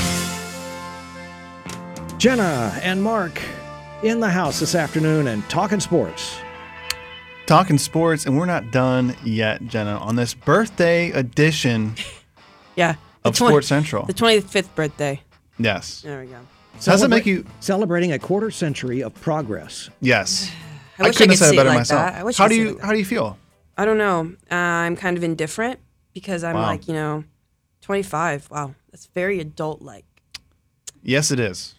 Jenna 2.20 2.78
and 2.84 3.02
Mark 3.02 3.42
in 4.04 4.20
the 4.20 4.30
house 4.30 4.60
this 4.60 4.76
afternoon 4.76 5.26
and 5.26 5.44
talking 5.50 5.80
sports. 5.80 6.38
Talking 7.48 7.80
sports, 7.80 8.28
and 8.28 8.38
we're 8.38 8.46
not 8.46 8.70
done 8.70 9.16
yet, 9.24 9.66
Jenna, 9.66 9.98
on 9.98 10.16
this 10.16 10.36
birthday 10.36 11.10
edition 11.10 11.96
Yeah. 12.76 12.94
The 13.24 13.30
of 13.30 13.36
20 13.36 13.52
Sports 13.52 13.68
Central. 13.68 14.06
The 14.06 14.14
25th 14.14 14.76
birthday. 14.76 15.20
Yes. 15.58 16.02
There 16.02 16.22
we 16.22 16.28
go. 16.28 16.38
Does 16.82 17.02
it 17.02 17.08
make 17.08 17.26
you? 17.26 17.48
Celebrating 17.62 18.12
a 18.12 18.20
quarter 18.20 18.52
century 18.52 19.02
of 19.02 19.12
progress. 19.22 19.90
Yes. 20.02 20.52
I 21.00 21.08
wish 21.08 21.16
I 21.16 21.18
couldn't 21.18 21.18
could 21.18 21.30
have 21.30 21.40
said 21.40 21.46
see 21.46 21.50
it 21.50 21.54
it 21.54 21.58
better 21.58 21.70
like 21.70 21.78
myself. 21.80 22.00
that. 22.14 22.14
I 22.14 22.24
wish 22.24 22.38
how 22.38 22.46
I 22.46 22.48
do 22.48 22.56
you 22.56 22.74
like 22.74 22.82
How 22.84 22.92
do 22.92 23.00
you 23.00 23.06
feel? 23.06 23.40
I 23.78 23.86
don't 23.86 23.98
know. 23.98 24.34
Uh, 24.52 24.56
I'm 24.56 24.96
kind 24.96 25.18
of 25.18 25.24
indifferent 25.24 25.80
because 26.14 26.44
I'm 26.44 26.56
Wow. 26.56 26.64
like, 26.64 26.88
you 26.88 26.94
know, 26.94 27.24
25. 27.82 28.50
Wow. 28.50 28.74
That's 28.92 29.06
very 29.08 29.40
adult 29.40 29.82
like. 29.82 30.06
Yes, 31.04 31.32
it 31.32 31.40
is. 31.40 31.76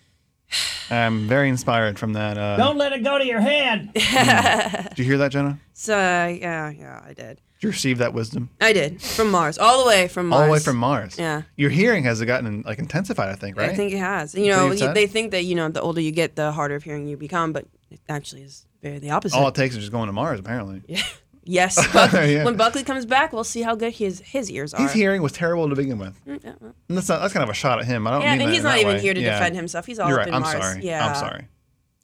I'm 0.91 1.29
very 1.29 1.49
inspired 1.51 1.99
from 1.99 2.15
that. 2.15 2.39
Uh, 2.39 2.57
Don't 2.57 2.79
let 2.79 2.93
it 2.93 3.05
go 3.05 3.19
to 3.19 3.27
your 3.27 3.41
head. 3.41 3.93
Did 3.95 4.99
you 4.99 5.05
hear 5.05 5.19
that, 5.19 5.33
Jenna? 5.33 5.59
So, 5.75 5.97
yeah, 5.97 6.71
yeah, 6.71 7.03
I 7.05 7.09
did. 7.13 7.37
Did 7.37 7.63
you 7.67 7.69
receive 7.71 7.99
that 7.99 8.15
wisdom? 8.15 8.49
I 8.61 8.73
did. 8.73 9.03
From 9.03 9.31
Mars. 9.31 9.59
All 9.59 9.83
the 9.83 9.87
way 9.89 10.09
from 10.09 10.29
Mars. 10.29 10.41
All 10.41 10.47
the 10.47 10.53
way 10.53 10.59
from 10.61 10.77
Mars. 10.77 11.19
Yeah. 11.19 11.43
Your 11.57 11.71
hearing 11.71 12.05
has 12.05 12.23
gotten 12.25 12.63
like 12.63 12.79
intensified, 12.79 13.29
I 13.29 13.35
think, 13.35 13.59
right? 13.59 13.69
I 13.71 13.75
think 13.75 13.93
it 13.93 13.99
has. 13.99 14.35
You 14.35 14.49
know, 14.51 14.71
you've 14.71 14.95
they 14.95 15.07
think 15.07 15.33
that, 15.33 15.45
you 15.45 15.55
know, 15.57 15.69
the 15.69 15.81
older 15.81 16.01
you 16.01 16.13
get, 16.13 16.37
the 16.37 16.53
harder 16.53 16.77
of 16.77 16.85
hearing 16.85 17.07
you 17.09 17.17
become, 17.17 17.53
but 17.53 17.67
it 17.91 18.01
actually 18.09 18.43
is 18.43 18.65
very 18.81 18.99
the 19.01 19.11
opposite. 19.11 19.37
All 19.37 19.49
it 19.49 19.55
takes 19.55 19.75
is 19.75 19.81
just 19.81 19.93
going 19.93 20.07
to 20.07 20.13
Mars, 20.13 20.41
apparently. 20.41 20.83
yes, 21.49 21.75
Buck- 21.93 22.13
Yeah. 22.13 22.45
when 22.45 22.57
Buckley 22.57 22.85
comes 22.85 23.07
back, 23.07 23.33
we'll 23.33 23.43
see 23.45 23.63
how 23.63 23.75
good 23.75 23.93
his 23.95 24.21
his 24.21 24.51
ears 24.51 24.75
are. 24.75 24.83
His 24.83 24.93
hearing 24.93 25.23
was 25.23 25.33
terrible 25.33 25.69
to 25.69 25.75
begin 25.75 25.99
with. 25.99 26.15
And 26.27 26.41
that's, 26.89 27.09
not, 27.09 27.21
that's 27.21 27.33
kind 27.33 27.43
of 27.43 27.49
a 27.51 27.55
shot 27.55 27.79
at 27.81 27.87
him. 27.87 28.07
I 28.07 28.11
don't 28.13 28.21
yeah, 28.23 28.33
mean 28.33 28.43
and 28.43 28.51
he's 28.53 28.63
not 28.63 28.79
even 28.79 28.95
way. 28.95 29.01
here 29.01 29.15
to 29.15 29.21
Yeah. 29.21 29.39
defend 29.39 29.57
himself. 29.57 29.87
He's 29.87 29.99
all 29.99 30.09
You're 30.09 30.19
right. 30.19 30.33
I'm 30.33 30.43
Mars. 30.43 30.63
sorry. 30.65 30.85
Yeah, 30.85 31.07
I'm 31.07 31.15
sorry. 31.17 31.47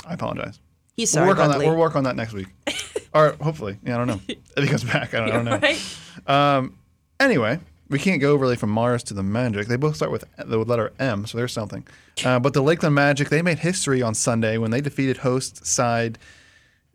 I 0.06 0.14
apologize. 0.14 0.58
He's 0.96 1.10
sorry, 1.10 1.26
we'll 1.26 1.36
work 1.36 1.44
on 1.44 1.50
that. 1.50 1.58
We'll 1.66 1.76
work 1.76 1.96
on 1.96 2.04
that 2.04 2.14
next 2.16 2.32
week, 2.32 2.46
or 3.14 3.32
hopefully. 3.40 3.78
Yeah, 3.84 3.94
I 3.94 3.98
don't 3.98 4.06
know. 4.06 4.20
If 4.28 4.62
he 4.64 4.66
comes 4.68 4.84
back, 4.84 5.12
I 5.14 5.18
don't, 5.18 5.28
I 5.30 5.32
don't 5.32 5.44
know. 5.44 5.58
Right? 5.58 6.70
Anyway, 7.20 7.58
we 7.88 7.98
can't 7.98 8.20
go 8.20 8.34
really 8.36 8.56
from 8.56 8.70
Mars 8.70 9.02
to 9.04 9.14
the 9.14 9.22
Magic. 9.22 9.66
They 9.66 9.76
both 9.76 9.96
start 9.96 10.10
with 10.12 10.24
the 10.38 10.58
letter 10.58 10.92
M, 10.98 11.26
so 11.26 11.38
there's 11.38 11.52
something. 11.52 11.86
Uh, 12.24 12.38
but 12.38 12.52
the 12.54 12.62
Lakeland 12.62 12.94
Magic, 12.94 13.28
they 13.28 13.42
made 13.42 13.58
history 13.60 14.02
on 14.02 14.14
Sunday 14.14 14.58
when 14.58 14.70
they 14.70 14.80
defeated 14.80 15.18
host 15.18 15.64
side 15.66 16.18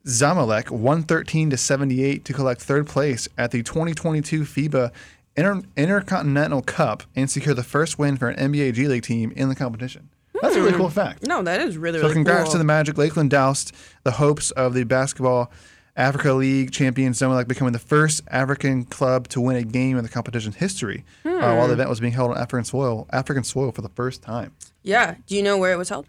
Zamalek 0.06 0.70
113 0.72 1.50
to 1.50 1.58
78 1.58 2.26
to 2.26 2.34
collect 2.34 2.62
third 2.62 2.88
place 2.88 3.28
at 3.38 3.52
the 3.52 3.62
2022 3.64 4.42
FIBA 4.44 4.92
Inter- 5.36 5.62
Intercontinental 5.78 6.62
Cup 6.62 7.04
and 7.16 7.30
secure 7.30 7.54
the 7.54 7.64
first 7.64 8.00
win 8.00 8.18
for 8.18 8.30
an 8.30 8.52
NBA 8.54 8.74
G 8.74 8.88
League 8.88 9.04
team 9.04 9.32
in 9.36 9.50
the 9.50 9.56
competition. 9.56 10.10
That's 10.42 10.56
a 10.56 10.62
really 10.62 10.74
cool 10.74 10.90
fact. 10.90 11.28
No, 11.28 11.42
that 11.44 11.60
is 11.62 11.78
really 11.78 12.00
So 12.00 12.04
really 12.04 12.14
congrats 12.16 12.44
cool. 12.46 12.52
to 12.54 12.58
the 12.60 12.64
Magic. 12.64 12.98
Lakeland 12.98 13.30
doused 13.30 13.74
the 14.04 14.12
hopes 14.12 14.52
of 14.52 14.74
the 14.74 14.86
basketball 14.86 15.52
Africa 15.98 16.32
League 16.32 16.72
champion 16.72 17.12
Zamalek 17.12 17.48
becoming 17.50 17.74
the 17.74 17.80
first 17.80 18.22
African 18.30 18.86
club 18.86 19.28
to 19.30 19.42
win 19.42 19.58
a 19.58 19.64
game 19.64 19.98
in 19.98 20.04
the 20.04 20.10
competition's 20.10 20.56
history, 20.56 21.04
uh, 21.26 21.30
while 21.30 21.64
Hmm. 21.64 21.68
the 21.68 21.74
event 21.74 21.90
was 21.90 22.00
being 22.00 22.14
held 22.14 22.32
on 22.32 22.38
African 22.38 22.64
soil, 22.64 23.06
African 23.12 23.44
soil 23.44 23.74
for 23.74 23.82
the 23.82 23.90
first 23.90 24.22
time. 24.22 24.54
Yeah. 24.82 25.16
Do 25.28 25.36
you 25.36 25.44
know 25.44 25.58
where 25.58 25.74
it 25.74 25.78
was 25.78 25.90
held? 25.90 26.08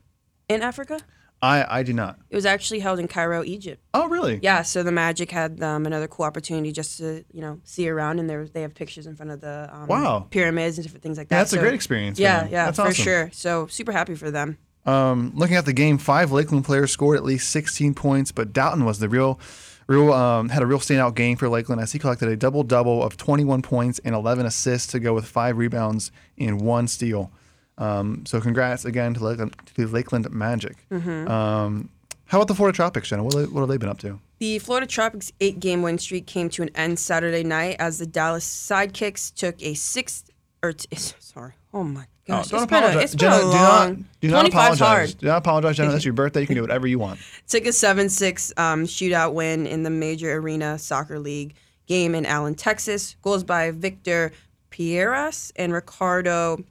In 0.48 0.62
Africa? 0.62 1.00
I 1.42 1.78
I 1.80 1.82
do 1.82 1.92
not. 1.92 2.18
It 2.28 2.36
was 2.36 2.44
actually 2.46 2.80
held 2.80 2.98
in 2.98 3.08
Cairo, 3.08 3.42
Egypt. 3.44 3.82
Oh 3.94 4.08
really? 4.08 4.40
Yeah, 4.42 4.62
so 4.62 4.82
the 4.82 4.92
Magic 4.92 5.30
had 5.30 5.62
um, 5.62 5.86
another 5.86 6.06
cool 6.06 6.26
opportunity 6.26 6.70
just 6.72 6.98
to 6.98 7.24
you 7.32 7.40
know 7.40 7.60
see 7.64 7.88
around, 7.88 8.18
and 8.18 8.28
there 8.28 8.46
they 8.46 8.62
have 8.62 8.74
pictures 8.74 9.06
in 9.06 9.16
front 9.16 9.32
of 9.32 9.40
the 9.40 9.68
um, 9.72 9.86
Wow. 9.86 10.26
pyramids 10.30 10.76
and 10.76 10.84
different 10.84 11.02
things 11.02 11.16
like 11.18 11.28
that. 11.28 11.34
Yeah, 11.36 11.40
that's 11.40 11.52
a 11.54 11.58
great 11.58 11.74
experience 11.74 12.18
Yeah, 12.18 12.44
yeah, 12.50 12.66
That's 12.66 12.76
for 12.76 12.82
awesome. 12.88 13.04
sure. 13.04 13.30
So 13.32 13.66
super 13.68 13.92
happy 13.92 14.14
for 14.14 14.30
them. 14.30 14.58
Um, 14.86 15.32
looking 15.34 15.56
at 15.56 15.66
the 15.66 15.72
game, 15.74 15.98
five 15.98 16.32
Lakeland 16.32 16.64
players 16.64 16.90
scored 16.90 17.16
at 17.18 17.24
least 17.24 17.50
16 17.50 17.92
points, 17.94 18.32
but 18.32 18.52
Dowtin 18.52 18.84
was 18.86 18.98
the 18.98 19.10
real, 19.10 19.38
real 19.86 20.10
um, 20.12 20.48
had 20.48 20.62
a 20.62 20.66
real 20.66 20.78
standout 20.78 21.14
game 21.14 21.36
for 21.36 21.48
Lakeland 21.50 21.82
as 21.82 21.92
he 21.92 21.98
collected 21.98 22.28
a 22.30 22.36
double 22.36 22.62
double 22.62 23.02
of 23.02 23.16
21 23.18 23.60
points 23.62 23.98
and 24.04 24.14
11 24.14 24.46
assists 24.46 24.90
to 24.92 24.98
go 24.98 25.12
with 25.14 25.26
five 25.26 25.58
rebounds 25.58 26.10
and 26.38 26.60
one 26.62 26.88
steal. 26.88 27.30
Um, 27.80 28.24
so 28.26 28.40
congrats 28.40 28.84
again 28.84 29.14
to 29.14 29.24
Lakeland, 29.24 29.56
to 29.66 29.74
the 29.74 29.86
Lakeland 29.86 30.30
Magic. 30.30 30.76
Mm-hmm. 30.90 31.28
Um, 31.28 31.88
how 32.26 32.38
about 32.38 32.46
the 32.46 32.54
Florida 32.54 32.76
Tropics, 32.76 33.08
Jenna? 33.08 33.24
What, 33.24 33.34
what 33.50 33.60
have 33.60 33.68
they 33.68 33.78
been 33.78 33.88
up 33.88 33.98
to? 34.00 34.20
The 34.38 34.58
Florida 34.60 34.86
Tropics 34.86 35.32
eight-game 35.40 35.82
win 35.82 35.98
streak 35.98 36.26
came 36.26 36.48
to 36.50 36.62
an 36.62 36.70
end 36.74 36.98
Saturday 36.98 37.42
night 37.42 37.76
as 37.78 37.98
the 37.98 38.06
Dallas 38.06 38.46
Sidekicks 38.46 39.34
took 39.34 39.60
a 39.62 39.74
six 39.74 40.24
or 40.62 40.72
t- 40.74 40.94
sorry, 40.96 41.54
oh 41.74 41.82
my 41.82 42.06
gosh, 42.28 42.48
don't 42.48 42.62
it's 42.62 42.70
been 42.70 42.82
a, 42.82 42.86
apologize. 42.86 43.04
it's 43.04 43.14
been 43.14 43.30
Jenna, 43.30 43.36
a 43.36 43.40
do 43.40 43.46
long. 43.46 43.56
not, 43.56 44.20
do 44.20 44.28
not 44.28 44.48
apologize. 44.48 44.78
hard. 44.78 45.18
Do 45.18 45.26
not 45.26 45.38
apologize, 45.38 45.76
Jenna. 45.76 45.90
That's 45.90 46.04
your 46.04 46.14
birthday. 46.14 46.42
You 46.42 46.46
can 46.46 46.56
do 46.56 46.62
whatever 46.62 46.86
you 46.86 46.98
want. 46.98 47.18
took 47.48 47.64
a 47.64 47.70
7-6 47.70 48.58
um, 48.58 48.84
shootout 48.84 49.32
win 49.32 49.66
in 49.66 49.82
the 49.82 49.90
Major 49.90 50.34
Arena 50.34 50.78
Soccer 50.78 51.18
League 51.18 51.54
game 51.86 52.14
in 52.14 52.26
Allen, 52.26 52.54
Texas. 52.54 53.16
Goals 53.22 53.42
by 53.42 53.70
Victor 53.72 54.32
Pieras 54.70 55.50
and 55.56 55.72
Ricardo. 55.72 56.62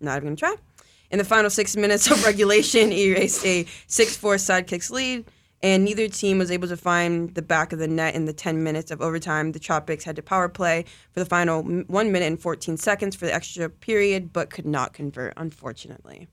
Not 0.00 0.16
even 0.16 0.34
gonna 0.34 0.36
try. 0.36 0.54
In 1.10 1.18
the 1.18 1.24
final 1.24 1.50
six 1.50 1.76
minutes 1.76 2.10
of 2.10 2.24
regulation, 2.24 2.92
erased 2.92 3.44
a 3.46 3.64
6-4 3.88 4.36
sidekicks 4.36 4.90
lead, 4.90 5.24
and 5.62 5.84
neither 5.84 6.08
team 6.08 6.38
was 6.38 6.50
able 6.50 6.68
to 6.68 6.76
find 6.76 7.32
the 7.34 7.42
back 7.42 7.72
of 7.72 7.78
the 7.78 7.86
net 7.88 8.14
in 8.14 8.24
the 8.24 8.32
10 8.32 8.62
minutes 8.62 8.90
of 8.90 9.00
overtime. 9.00 9.52
The 9.52 9.58
Tropics 9.60 10.04
had 10.04 10.16
to 10.16 10.22
power 10.22 10.48
play 10.48 10.84
for 11.12 11.20
the 11.20 11.26
final 11.26 11.62
one 11.62 12.10
minute 12.12 12.26
and 12.26 12.40
14 12.40 12.76
seconds 12.76 13.14
for 13.16 13.24
the 13.26 13.32
extra 13.34 13.70
period, 13.70 14.32
but 14.32 14.50
could 14.50 14.66
not 14.66 14.92
convert, 14.92 15.32
unfortunately. 15.36 16.26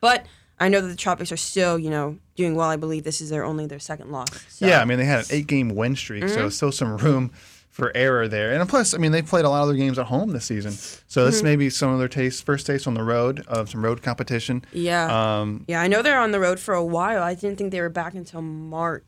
But 0.00 0.26
I 0.58 0.68
know 0.68 0.80
that 0.80 0.88
the 0.88 0.96
Tropics 0.96 1.30
are 1.32 1.36
still, 1.36 1.78
you 1.78 1.90
know, 1.90 2.18
doing 2.34 2.54
well. 2.54 2.68
I 2.68 2.76
believe 2.76 3.04
this 3.04 3.20
is 3.20 3.30
their 3.30 3.44
only 3.44 3.66
their 3.66 3.78
second 3.78 4.10
loss. 4.10 4.28
So. 4.48 4.66
Yeah, 4.66 4.80
I 4.80 4.84
mean 4.84 4.98
they 4.98 5.04
had 5.04 5.20
an 5.20 5.26
eight-game 5.30 5.74
win 5.74 5.96
streak, 5.96 6.24
Mm-hmm. 6.24 6.34
so 6.34 6.48
still 6.48 6.72
some 6.72 6.96
room 6.98 7.30
for 7.76 7.92
error 7.94 8.26
there. 8.26 8.52
And 8.52 8.66
plus, 8.68 8.94
I 8.94 8.96
mean 8.96 9.12
they 9.12 9.20
played 9.20 9.44
a 9.44 9.50
lot 9.50 9.60
of 9.62 9.68
their 9.68 9.76
games 9.76 9.98
at 9.98 10.06
home 10.06 10.30
this 10.32 10.46
season, 10.46 10.72
so 10.72 11.20
Mm-hmm. 11.20 11.30
this 11.30 11.42
may 11.42 11.56
be 11.56 11.68
some 11.68 11.90
of 11.92 11.98
their 11.98 12.08
taste, 12.08 12.46
first 12.46 12.66
taste 12.66 12.86
on 12.86 12.94
the 12.94 13.02
road 13.02 13.44
of 13.46 13.68
some 13.68 13.84
road 13.84 14.02
competition. 14.02 14.64
Yeah. 14.72 15.04
Um, 15.40 15.64
yeah, 15.68 15.82
I 15.82 15.86
know 15.86 16.00
they're 16.00 16.18
on 16.18 16.30
the 16.30 16.40
road 16.40 16.58
for 16.58 16.72
a 16.74 16.82
while. 16.84 17.22
I 17.22 17.34
didn't 17.34 17.58
think 17.58 17.72
they 17.72 17.80
were 17.82 17.90
back 17.90 18.14
until 18.14 18.40
March. 18.40 19.04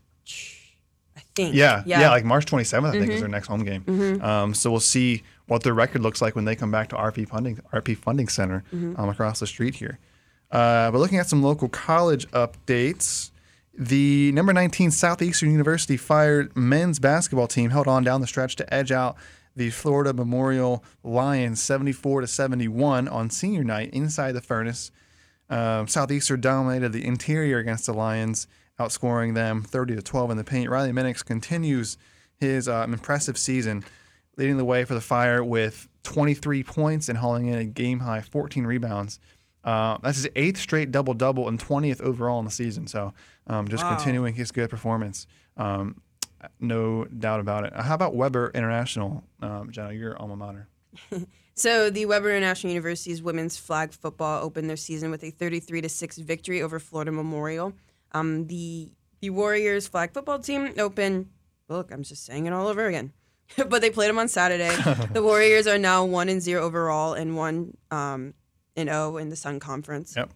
I 1.16 1.20
think. 1.35 1.54
yeah, 1.54 1.83
yeah, 1.87 1.98
Yeah. 2.00 2.02
Mm-hmm. 2.04 2.11
like 2.11 2.24
March 2.26 2.44
27th, 2.46 2.88
I 2.88 2.92
think 2.92 3.11
is 3.12 3.20
their 3.20 3.28
next 3.28 3.46
home 3.48 3.64
game. 3.64 4.20
Um, 4.22 4.52
so 4.54 4.70
we'll 4.70 4.81
see 4.81 5.22
what 5.46 5.62
their 5.62 5.72
record 5.74 6.02
looks 6.02 6.20
like 6.20 6.37
when 6.37 6.44
they 6.44 6.54
come 6.54 6.70
back 6.70 6.90
to 6.90 6.96
RP 6.96 7.26
Funding, 7.26 7.59
RP 7.72 7.96
Funding 7.96 8.28
Center 8.28 8.64
Mm-hmm. 8.72 9.00
um, 9.00 9.09
across 9.09 9.40
the 9.40 9.46
street 9.46 9.74
here. 9.76 9.98
Uh, 10.52 10.90
but 10.90 10.98
looking 10.98 11.18
at 11.18 11.26
some 11.26 11.42
local 11.42 11.68
college 11.70 12.28
updates. 12.33 13.31
The 13.81 14.33
number 14.33 14.53
19 14.53 14.91
Southeastern 14.91 15.53
University 15.53 15.97
fired 15.97 16.57
men's 16.57 16.99
basketball 16.99 17.47
team 17.47 17.71
held 17.71 17.87
on 17.87 18.03
down 18.03 18.21
the 18.21 18.27
stretch 18.27 18.57
to 18.57 18.75
edge 18.75 18.91
out 18.91 19.17
the 19.55 19.71
Florida 19.71 20.12
Memorial 20.12 20.83
Lions 21.05 21.62
74 21.62 22.23
to 22.23 22.27
71 22.27 23.07
on 23.07 23.31
senior 23.31 23.62
night 23.62 23.91
inside 23.91 24.33
the 24.33 24.41
furnace. 24.41 24.91
Um, 25.49 25.87
Southeastern 25.87 26.41
dominated 26.41 26.93
the 26.93 27.07
interior 27.07 27.59
against 27.59 27.87
the 27.87 27.93
Lions, 27.95 28.49
outscoring 28.81 29.35
them 29.35 29.62
30 29.62 29.95
to 29.95 30.03
12 30.03 30.33
in 30.33 30.37
the 30.37 30.45
paint. 30.45 30.69
Riley 30.69 30.91
Minix 30.91 31.25
continues 31.25 31.97
his 32.35 32.69
um, 32.69 32.93
impressive 32.93 33.38
season, 33.38 33.85
leading 34.37 34.57
the 34.57 34.64
way 34.64 34.85
for 34.85 34.95
the 34.95 35.01
Fire 35.01 35.45
with 35.45 35.88
23 36.03 36.64
points 36.64 37.09
and 37.09 37.19
hauling 37.19 37.47
in 37.47 37.59
a 37.59 37.64
game 37.64 38.01
high 38.01 38.23
14 38.23 38.67
rebounds. 38.67 39.21
Uh, 39.68 39.98
that's 40.02 40.16
his 40.16 40.28
eighth 40.35 40.59
straight 40.59 40.90
double 40.90 41.12
double 41.12 41.46
and 41.46 41.59
20th 41.61 42.00
overall 42.00 42.38
in 42.38 42.46
the 42.46 42.50
season. 42.50 42.87
So 42.87 43.12
um, 43.46 43.68
just 43.68 43.85
continuing 43.85 44.35
his 44.35 44.50
good 44.50 44.70
performance. 44.70 45.26
Um, 45.59 46.00
no 46.59 47.04
doubt 47.04 47.40
about 47.40 47.64
it. 47.64 47.74
How 47.74 47.94
about 47.94 48.14
Webber 48.14 48.50
International, 48.54 49.24
um, 49.42 49.70
Jenna, 49.70 49.92
your 49.92 50.18
alma 50.18 50.37
mater? 50.37 50.68
So 51.59 51.90
the 51.90 52.07
Webber 52.07 52.31
International 52.31 52.72
University's 52.72 53.20
women's 53.20 53.57
flag 53.57 53.92
football 53.92 54.44
opened 54.44 54.70
their 54.70 54.76
season 54.76 55.11
with 55.11 55.24
a 55.24 55.33
33 55.33 55.81
to 55.81 55.88
6 55.88 56.18
victory 56.18 56.62
over 56.62 56.78
Florida 56.78 57.11
Memorial. 57.11 57.72
Um, 58.12 58.46
the 58.46 58.92
the 59.20 59.31
Warriors 59.31 59.88
flag 59.88 60.12
football 60.12 60.38
team 60.38 60.72
opened. 60.78 61.31
Look, 61.68 61.92
I'm 61.92 62.04
just 62.04 62.24
saying 62.24 62.46
it 62.46 62.52
all 62.52 62.68
over 62.68 62.87
again. 62.87 63.12
but 63.57 63.81
they 63.81 63.90
played 63.90 64.09
them 64.09 64.20
on 64.20 64.28
Saturday. 64.28 64.70
the 65.12 65.20
Warriors 65.20 65.66
are 65.66 65.78
now 65.78 66.04
one 66.04 66.28
and 66.28 66.40
zero 66.40 66.62
overall 66.62 67.14
and 67.14 67.37
one 67.37 67.76
um, 67.90 68.35
and 68.79 68.88
zero 68.88 69.17
in 69.19 69.29
the 69.29 69.37
Sun 69.37 69.61
Conference. 69.61 70.14
Yep. 70.17 70.31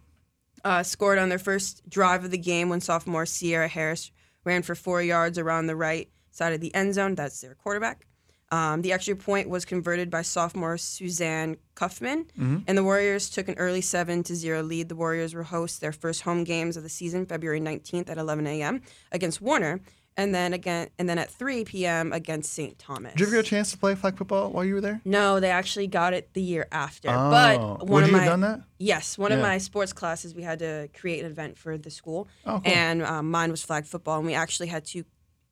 uh, 0.64 0.82
scored 0.82 1.18
on 1.18 1.28
their 1.28 1.38
first 1.38 1.88
drive 1.88 2.24
of 2.24 2.30
the 2.30 2.38
game 2.38 2.68
when 2.68 2.80
sophomore 2.80 3.26
Sierra 3.26 3.68
Harris 3.68 4.10
ran 4.44 4.62
for 4.62 4.74
four 4.74 5.00
yards 5.02 5.38
around 5.38 5.66
the 5.66 5.76
right 5.76 6.08
side 6.30 6.52
of 6.52 6.60
the 6.60 6.74
end 6.74 6.94
zone. 6.94 7.14
That's 7.14 7.40
their 7.40 7.54
quarterback. 7.54 8.06
Um, 8.50 8.82
the 8.82 8.92
extra 8.92 9.16
point 9.16 9.48
was 9.48 9.64
converted 9.64 10.10
by 10.10 10.20
sophomore 10.22 10.76
Suzanne 10.76 11.56
Kuffman, 11.74 12.26
and 12.66 12.76
the 12.78 12.84
Warriors 12.84 13.30
took 13.30 13.48
an 13.48 13.54
early 13.56 13.80
seven 13.80 14.22
to 14.24 14.34
zero 14.36 14.62
lead. 14.62 14.90
The 14.90 14.94
Warriors 14.94 15.34
will 15.34 15.44
host 15.44 15.80
their 15.80 15.90
first 15.92 16.20
home 16.22 16.44
games 16.44 16.76
of 16.76 16.82
the 16.82 16.90
season, 16.90 17.24
February 17.24 17.60
19th 17.62 18.10
at 18.10 18.18
11 18.18 18.46
a.m. 18.46 18.82
against 19.10 19.40
Warner, 19.40 19.80
and 20.16 20.34
then 20.34 20.52
again, 20.52 20.88
and 20.98 21.08
then 21.08 21.18
at 21.18 21.30
3 21.30 21.64
p.m. 21.64 22.12
against 22.12 22.52
St. 22.52 22.78
Thomas. 22.78 23.12
Did 23.12 23.20
you 23.20 23.26
ever 23.26 23.36
get 23.36 23.46
a 23.46 23.48
chance 23.48 23.70
to 23.72 23.78
play 23.78 23.94
flag 23.94 24.16
football 24.16 24.50
while 24.50 24.64
you 24.64 24.74
were 24.74 24.80
there? 24.80 25.00
No, 25.04 25.40
they 25.40 25.50
actually 25.50 25.86
got 25.86 26.12
it 26.12 26.32
the 26.34 26.42
year 26.42 26.66
after. 26.70 27.08
Oh. 27.08 27.30
But 27.30 27.60
one 27.86 27.88
Would 27.88 28.02
of 28.04 28.08
you 28.10 28.16
my 28.16 28.22
have 28.24 28.32
done 28.32 28.40
that? 28.42 28.60
yes, 28.78 29.16
one 29.16 29.32
of 29.32 29.40
my 29.40 29.58
sports 29.58 29.92
classes 29.92 30.34
we 30.34 30.42
had 30.42 30.58
to 30.58 30.88
create 30.98 31.24
an 31.24 31.30
event 31.30 31.56
for 31.58 31.78
the 31.78 31.90
school, 31.90 32.28
Oh, 32.46 32.60
cool. 32.60 32.72
and 32.72 33.02
um, 33.02 33.30
mine 33.30 33.50
was 33.50 33.62
flag 33.62 33.86
football, 33.86 34.18
and 34.18 34.26
we 34.26 34.34
actually 34.34 34.68
had 34.68 34.84
to 34.86 35.04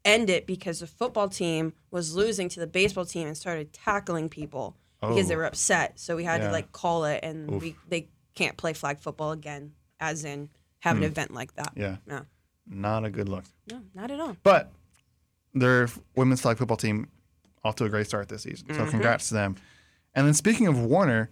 end 0.04 0.30
it 0.30 0.46
because 0.46 0.80
the 0.80 0.86
football 0.86 1.28
team 1.28 1.72
was 1.90 2.14
losing 2.14 2.48
to 2.50 2.60
the 2.60 2.66
baseball 2.66 3.04
team 3.04 3.26
and 3.26 3.36
started 3.36 3.72
tackling 3.72 4.28
people 4.28 4.76
because 5.00 5.28
they 5.28 5.34
Oh. 5.34 5.38
were 5.38 5.44
upset. 5.46 5.98
So 5.98 6.16
we 6.16 6.24
had 6.24 6.40
Yeah. 6.42 6.46
to 6.48 6.52
like 6.52 6.72
call 6.72 7.04
it, 7.04 7.20
and 7.22 7.60
we 7.62 7.76
they 7.88 8.08
can't 8.34 8.56
play 8.56 8.72
flag 8.74 8.98
football 9.00 9.32
again, 9.32 9.72
as 9.98 10.24
in 10.24 10.50
have 10.80 10.96
an 10.96 11.02
event 11.02 11.32
like 11.34 11.54
that. 11.56 11.72
Hmm. 11.74 11.80
Yeah. 11.80 11.96
No, 12.70 12.88
Not 12.88 13.04
a 13.04 13.10
good 13.10 13.28
look. 13.28 13.44
no, 13.70 13.80
not 13.94 14.10
at 14.10 14.20
all. 14.20 14.36
But 14.42 14.70
their 15.52 15.88
women's 16.14 16.40
flag 16.40 16.56
football 16.58 16.76
team 16.76 17.08
off 17.64 17.74
to 17.76 17.84
a 17.84 17.88
great 17.88 18.06
start 18.06 18.28
this 18.28 18.42
season. 18.42 18.68
Mm-hmm. 18.68 18.84
So 18.84 18.90
congrats 18.90 19.28
to 19.28 19.34
them. 19.34 19.56
And 20.14 20.26
then 20.26 20.34
speaking 20.34 20.66
of 20.66 20.78
Warner, 20.80 21.30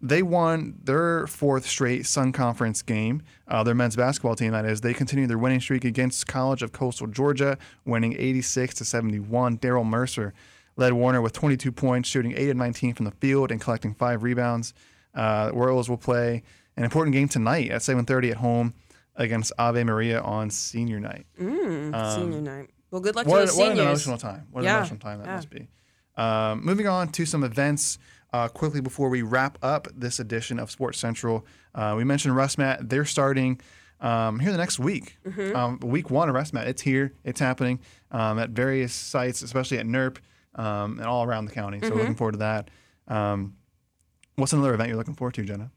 they 0.00 0.22
won 0.22 0.78
their 0.82 1.26
fourth 1.26 1.66
straight 1.66 2.06
Sun 2.06 2.32
Conference 2.32 2.82
game. 2.82 3.22
Uh, 3.48 3.64
their 3.64 3.74
men's 3.74 3.96
basketball 3.96 4.36
team, 4.36 4.52
that 4.52 4.64
is, 4.64 4.80
they 4.80 4.94
continued 4.94 5.28
their 5.28 5.38
winning 5.38 5.60
streak 5.60 5.84
against 5.84 6.26
College 6.26 6.62
of 6.62 6.72
Coastal 6.72 7.08
Georgia, 7.08 7.58
winning 7.84 8.14
86 8.16 8.74
to 8.76 8.84
71. 8.84 9.58
Daryl 9.58 9.84
Mercer 9.84 10.34
led 10.76 10.92
Warner 10.92 11.20
with 11.20 11.32
22 11.32 11.72
points, 11.72 12.08
shooting 12.08 12.32
8 12.36 12.50
of 12.50 12.56
19 12.56 12.94
from 12.94 13.04
the 13.06 13.10
field 13.12 13.50
and 13.50 13.60
collecting 13.60 13.94
five 13.94 14.22
rebounds. 14.22 14.72
Uh, 15.14 15.50
Royals 15.52 15.88
will 15.88 15.96
play 15.96 16.44
an 16.76 16.84
important 16.84 17.12
game 17.12 17.28
tonight 17.28 17.70
at 17.70 17.82
7:30 17.82 18.30
at 18.30 18.36
home 18.36 18.74
against 19.18 19.52
Ave 19.58 19.84
Maria 19.84 20.20
on 20.22 20.48
senior 20.48 20.98
night. 21.00 21.26
senior 21.38 22.40
night. 22.40 22.70
Well, 22.90 23.02
good 23.02 23.14
luck 23.16 23.26
to 23.26 23.30
What, 23.30 23.46
the 23.48 23.54
what 23.54 23.72
an 23.72 23.78
emotional 23.78 24.16
time. 24.16 24.46
What 24.50 24.64
an 24.64 24.70
emotional 24.70 24.98
time 24.98 25.18
that 25.18 25.26
yeah. 25.26 25.34
must 25.36 25.50
be. 25.50 25.68
Um, 26.16 26.64
moving 26.64 26.86
on 26.88 27.08
to 27.12 27.26
some 27.26 27.44
events 27.44 27.98
uh, 28.32 28.48
quickly 28.48 28.80
before 28.80 29.08
we 29.10 29.20
wrap 29.22 29.58
up 29.62 29.86
this 29.94 30.18
edition 30.18 30.58
of 30.58 30.70
Sports 30.70 30.98
Central. 30.98 31.46
Uh, 31.74 31.94
we 31.96 32.04
mentioned 32.04 32.34
RussMatt. 32.34 32.88
They're 32.88 33.04
starting 33.04 33.60
um, 34.00 34.38
here 34.40 34.50
the 34.52 34.58
next 34.58 34.78
week. 34.78 35.18
Mm-hmm. 35.26 35.54
Um, 35.54 35.78
week 35.80 36.10
one 36.10 36.28
of 36.28 36.34
RussMatt. 36.34 36.66
It's 36.66 36.82
here. 36.82 37.12
It's 37.24 37.40
happening 37.40 37.80
um, 38.10 38.38
at 38.38 38.50
various 38.50 38.92
sites, 38.94 39.42
especially 39.42 39.78
at 39.78 39.86
NERP 39.86 40.16
um, 40.54 40.98
and 40.98 41.06
all 41.06 41.24
around 41.24 41.44
the 41.44 41.52
county. 41.52 41.80
So 41.80 41.88
Mm-hmm. 41.90 41.98
looking 41.98 42.14
forward 42.14 42.32
to 42.32 42.38
that. 42.38 42.70
Um, 43.06 43.56
what's 44.36 44.52
another 44.52 44.74
event 44.74 44.88
you're 44.88 44.98
looking 44.98 45.14
forward 45.14 45.34
to, 45.34 45.44
Jenna? 45.44 45.70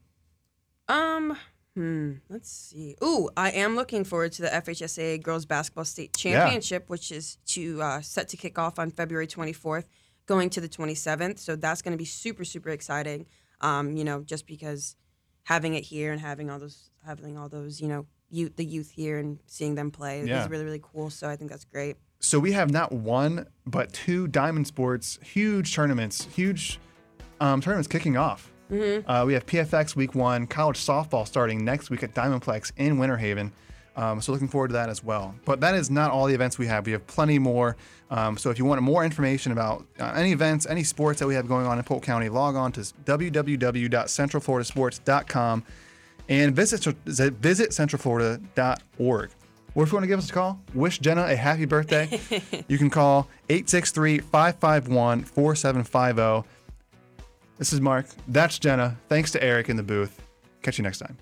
Um, 0.88 1.36
hmm, 1.74 2.12
let's 2.28 2.50
see. 2.50 2.96
Ooh, 3.02 3.28
I 3.36 3.50
am 3.50 3.76
looking 3.76 4.04
forward 4.04 4.32
to 4.32 4.42
the 4.42 4.48
FHSA 4.48 5.22
Girls 5.22 5.46
Basketball 5.46 5.84
State 5.84 6.14
Championship, 6.16 6.88
which 6.88 7.10
is 7.12 7.38
to 7.46 7.80
uh, 7.82 8.00
set 8.00 8.28
to 8.28 8.36
kick 8.36 8.58
off 8.58 8.78
on 8.78 8.90
February 8.90 9.26
24th, 9.26 9.84
going 10.26 10.50
to 10.50 10.60
the 10.60 10.68
27th. 10.68 11.38
So 11.38 11.56
that's 11.56 11.82
going 11.82 11.92
to 11.92 11.98
be 11.98 12.04
super, 12.04 12.44
super 12.44 12.70
exciting. 12.70 13.26
Um, 13.60 13.96
you 13.96 14.04
know, 14.04 14.22
just 14.22 14.46
because 14.46 14.96
having 15.44 15.74
it 15.74 15.84
here 15.84 16.12
and 16.12 16.20
having 16.20 16.50
all 16.50 16.58
those, 16.58 16.90
having 17.06 17.36
all 17.38 17.48
those, 17.48 17.80
you 17.80 17.88
know, 17.88 18.06
youth, 18.30 18.56
the 18.56 18.64
youth 18.64 18.90
here 18.90 19.18
and 19.18 19.38
seeing 19.46 19.74
them 19.74 19.90
play 19.90 20.24
Yeah. 20.24 20.42
is 20.42 20.48
really, 20.50 20.64
really 20.64 20.80
cool. 20.82 21.10
So 21.10 21.28
I 21.28 21.36
think 21.36 21.50
that's 21.50 21.64
great. 21.64 21.96
So 22.20 22.38
we 22.38 22.52
have 22.52 22.70
not 22.70 22.92
one 22.92 23.46
but 23.66 23.92
two 23.92 24.28
Diamond 24.28 24.66
Sports 24.68 25.18
huge 25.22 25.74
tournaments, 25.74 26.24
huge 26.34 26.78
um, 27.40 27.60
tournaments 27.60 27.88
kicking 27.88 28.16
off. 28.16 28.51
Uh, 28.70 29.24
we 29.26 29.32
have 29.34 29.44
PFX 29.46 29.96
Week 29.96 30.14
One, 30.14 30.46
college 30.46 30.78
softball 30.78 31.26
starting 31.26 31.64
next 31.64 31.90
week 31.90 32.02
at 32.02 32.14
Diamondplex 32.14 32.72
in 32.76 32.98
Winter 32.98 33.16
Haven. 33.16 33.52
Um, 33.94 34.22
so 34.22 34.32
looking 34.32 34.48
forward 34.48 34.68
to 34.68 34.72
that 34.74 34.88
as 34.88 35.04
well. 35.04 35.34
But 35.44 35.60
that 35.60 35.74
is 35.74 35.90
not 35.90 36.10
all 36.10 36.24
the 36.26 36.32
events 36.34 36.58
we 36.58 36.66
have. 36.66 36.86
We 36.86 36.92
have 36.92 37.06
plenty 37.06 37.38
more. 37.38 37.76
Um, 38.10 38.38
so 38.38 38.48
if 38.50 38.58
you 38.58 38.64
want 38.64 38.80
more 38.80 39.04
information 39.04 39.52
about 39.52 39.84
uh, 40.00 40.14
any 40.16 40.32
events, 40.32 40.64
any 40.66 40.82
sports 40.82 41.20
that 41.20 41.26
we 41.26 41.34
have 41.34 41.46
going 41.46 41.66
on 41.66 41.76
in 41.78 41.84
Polk 41.84 42.02
County, 42.02 42.30
log 42.30 42.56
on 42.56 42.72
to 42.72 42.80
www.centralfloridasports.com 42.80 45.64
and 46.28 46.56
visit 46.56 46.84
visit 47.06 47.70
centralflorida.org. 47.70 49.30
Or 49.74 49.84
if 49.84 49.90
you 49.90 49.96
want 49.96 50.04
to 50.04 50.08
give 50.08 50.18
us 50.18 50.28
a 50.28 50.32
call, 50.32 50.60
wish 50.74 50.98
Jenna 50.98 51.24
a 51.24 51.36
happy 51.36 51.64
birthday, 51.64 52.20
you 52.68 52.76
can 52.76 52.90
call 52.90 53.28
863 53.48 54.18
551 54.18 55.24
4750. 55.24 56.46
This 57.58 57.72
is 57.72 57.80
Mark. 57.80 58.06
That's 58.28 58.58
Jenna. 58.58 58.96
Thanks 59.08 59.30
to 59.32 59.42
Eric 59.42 59.68
in 59.68 59.76
the 59.76 59.82
booth. 59.82 60.20
Catch 60.62 60.78
you 60.78 60.84
next 60.84 60.98
time. 60.98 61.16